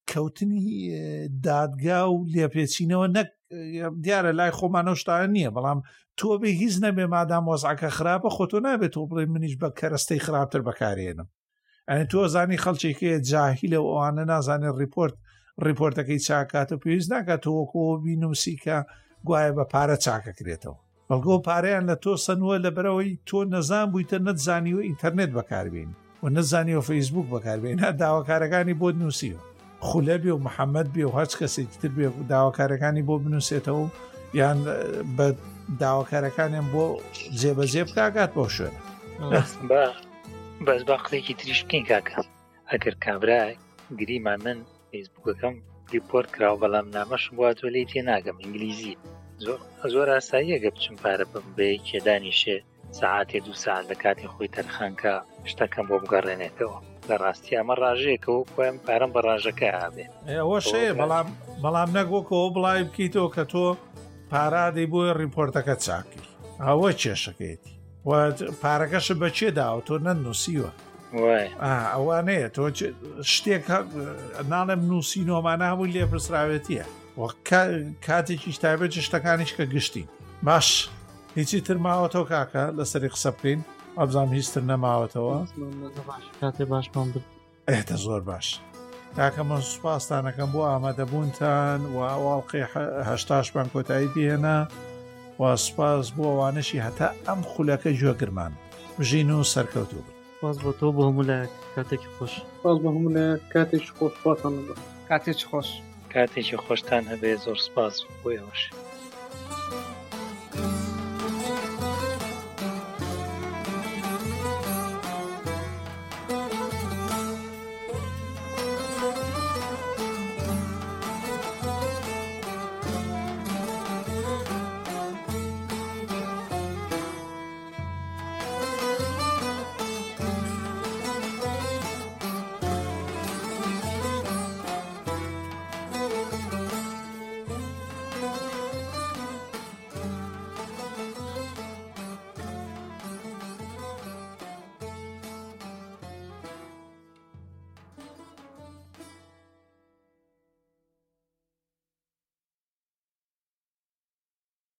کەوتنی 0.08 1.30
دادگا 1.44 2.12
و 2.14 2.26
لێپێچینەوە 2.34 3.08
نەک 3.18 3.30
دیارە 4.06 4.32
لای 4.40 4.52
خۆمانە 4.58 4.94
شتان 5.00 5.30
نییە 5.36 5.52
بەڵام 5.56 5.80
تۆ 6.20 6.28
بێ 6.42 6.50
هیچ 6.62 6.76
نەبێ 6.84 7.06
مادام 7.16 7.46
وەزعکە 7.52 7.90
خراپە 7.98 8.30
خۆتۆ 8.38 8.60
نابێت 8.66 8.92
تۆ 8.96 9.02
بڵێ 9.10 9.26
منیش 9.34 9.56
بە 9.62 9.70
کەرەستەی 9.80 10.24
خراپتر 10.26 10.62
بەکارێنم 10.68 11.28
ئەنی 11.90 12.06
تۆ 12.12 12.20
زانی 12.34 12.58
خەڵچێکەیە 12.64 13.20
جاهی 13.30 13.68
لە 13.74 13.80
ئەوانە 13.88 14.24
نازانێت 14.32 14.76
ریپۆرت 14.82 15.16
ریپۆرتەکەی 15.68 16.20
چاکاتە 16.28 16.76
پێویست 16.82 17.12
ناکات 17.12 17.42
تۆکۆ 17.46 17.84
بینوسیکە 18.04 18.78
گوایە 19.28 19.52
بە 19.58 19.64
پارە 19.74 19.98
چاکەکرێتەوە 20.06 20.78
بەڵگۆ 21.10 21.36
پارەیان 21.48 21.84
لە 21.90 21.96
تۆ 22.04 22.12
سنووە 22.26 22.56
لە 22.66 22.70
بەرەوەی 22.76 23.10
تۆ 23.30 23.40
نەزان 23.54 23.88
بوویتە 23.92 24.18
نەتزانانی 24.28 24.74
و 24.78 24.82
ئینتەرنێت 24.88 25.32
بەکاربیین 25.38 25.92
و 26.24 26.28
نەزانانی 26.36 26.76
و 26.80 26.86
فەیسبوک 26.90 27.28
بەکاربێن 27.34 27.80
ها 27.84 27.92
داواکارەکانی 28.02 28.74
بۆ 28.80 28.90
نووسیەوە 29.00 29.42
خولە 29.90 30.16
بێ 30.24 30.32
و 30.36 30.44
محەممەد 30.46 30.88
بێ 30.94 31.04
و 31.08 31.16
هەچ 31.20 31.32
کەسێکتر 31.40 31.92
بێ 31.98 32.08
داواکارەکانی 32.32 33.04
بۆ 33.08 33.16
بنووسێتەوە 33.24 33.86
یان 34.40 34.58
بە 35.18 35.28
داواکارەکانیان 35.82 36.68
بۆ 36.74 36.84
جێبەجێ 37.40 37.84
بکگات 37.88 38.32
بۆ 38.38 38.46
شوێن 38.56 38.76
بەس 40.66 40.82
با 40.90 40.96
قسێکی 41.04 41.34
تریش 41.40 41.60
بکەین 41.66 41.86
کاکە 41.90 42.20
ئەگەر 42.72 42.96
کابرا 43.06 43.42
گریمان 44.00 44.40
من 44.46 44.58
فیسبوکەکەم 44.90 45.56
ریپۆرت 45.96 46.30
کرا 46.36 46.50
بەڵام 46.62 46.88
نامەش 46.98 47.24
بواتۆ 47.36 47.66
لی 47.74 47.84
تێ 47.92 48.00
ناگەم 48.10 48.38
ئینگلیزی 48.42 48.96
زۆر 49.94 50.08
ئاساییە 50.16 50.58
گە 50.64 50.70
بچم 50.76 50.96
پارە 51.04 51.26
بم 51.34 51.46
بەیەکێدانیشێ 51.58 52.58
سعاتێ 53.00 53.38
دو 53.46 53.54
ساعت 53.64 53.86
لە 53.92 53.96
کاتی 54.04 54.28
خۆی 54.34 54.54
تەرخانکە 54.56 55.14
شتەکەم 55.52 55.86
بۆ 55.90 55.96
بگەڕێنێتەوە 56.04 56.78
لە 57.10 57.16
ڕاستی 57.24 57.56
ئەمە 57.58 57.76
ڕژەیەکەەوە 57.84 58.42
خۆیان 58.54 58.78
پارەم 58.88 59.12
بە 59.16 59.20
ڕژەکە 59.28 59.68
هابێ 59.82 60.06
ئەوە 60.42 60.60
شێ 60.70 60.86
بەڵام 61.00 61.28
بەڵام 61.64 61.90
نەگوکەوە 61.98 62.48
بڵای 62.56 62.84
بکەیتەوە 62.88 63.30
کە 63.36 63.44
تۆ 63.52 63.66
پارادی 64.32 64.86
بۆی 64.92 65.14
ریپۆرتەکە 65.22 65.76
چاکی 65.86 66.22
ئەوە 66.66 66.90
کێشەکەیتی 67.02 67.74
پارەکەش 68.62 69.08
بەچێ 69.22 69.50
داوە 69.58 69.82
تۆ 69.88 69.96
نەنووسیوە 70.08 70.72
ئەوانەیە 71.94 72.50
تۆ 72.56 72.64
شتێک 73.34 73.66
ناڵێم 74.54 74.82
نووسی 74.92 75.24
نۆمانە 75.30 75.66
هەموو 75.72 75.92
لێپرسراوێتیە 75.96 76.86
کاتێکی 78.06 78.54
تایبەت 78.64 78.94
شتەکانیش 79.08 79.52
کە 79.58 79.64
گشتی 79.74 80.04
باش 80.46 80.70
هیچی 81.38 81.60
ترماوە 81.68 82.08
تۆ 82.14 82.22
کاکە 82.32 82.64
لەسەری 82.78 83.10
قسە 83.16 83.32
بکەین 83.36 83.62
ئەبزانام 84.00 84.32
هیچتر 84.38 84.62
نەماوەتەوە 84.72 85.36
کاتێ 86.42 86.64
باشمان 86.72 87.08
ئێتە 87.72 87.96
زۆر 88.06 88.22
باش 88.30 88.48
تاکە 89.18 89.42
من 89.50 89.62
سوپاسستانەکەم 89.72 90.50
بۆ 90.54 90.62
ئامادەبوونتان 90.72 91.80
و 91.94 91.98
ئەواڵقیهشتاشمان 92.12 93.68
کۆتایی 93.74 94.12
بهێنا 94.14 94.58
و 95.40 95.42
سپاس 95.68 96.06
بۆ 96.16 96.24
ئەوانشی 96.32 96.84
هەتا 96.86 97.08
ئەم 97.28 97.40
خولەکە 97.52 97.92
گوێگرمان 98.00 98.54
بژین 99.00 99.30
و 99.38 99.44
سەرکەوتوو 99.54 100.06
باز 100.42 100.56
بۆ 100.64 100.72
تۆ 100.80 100.88
بە 100.96 101.02
هەمولای 101.08 101.48
کاتێکی 101.76 102.10
خۆش 102.16 102.34
باز 102.64 102.78
بە 102.84 102.90
هەمولای 102.96 103.38
کاتێکی 103.54 103.92
خۆشپاتان 103.98 104.54
کاتێکی 105.10 105.46
خۆش 105.52 105.70
کاتێکی 106.14 106.58
خۆشتان 106.66 107.04
هەبێ 107.12 107.32
زۆر 107.46 107.58
سپاس 107.68 107.96
بۆ 108.22 108.30
ئەوەشی 108.38 108.72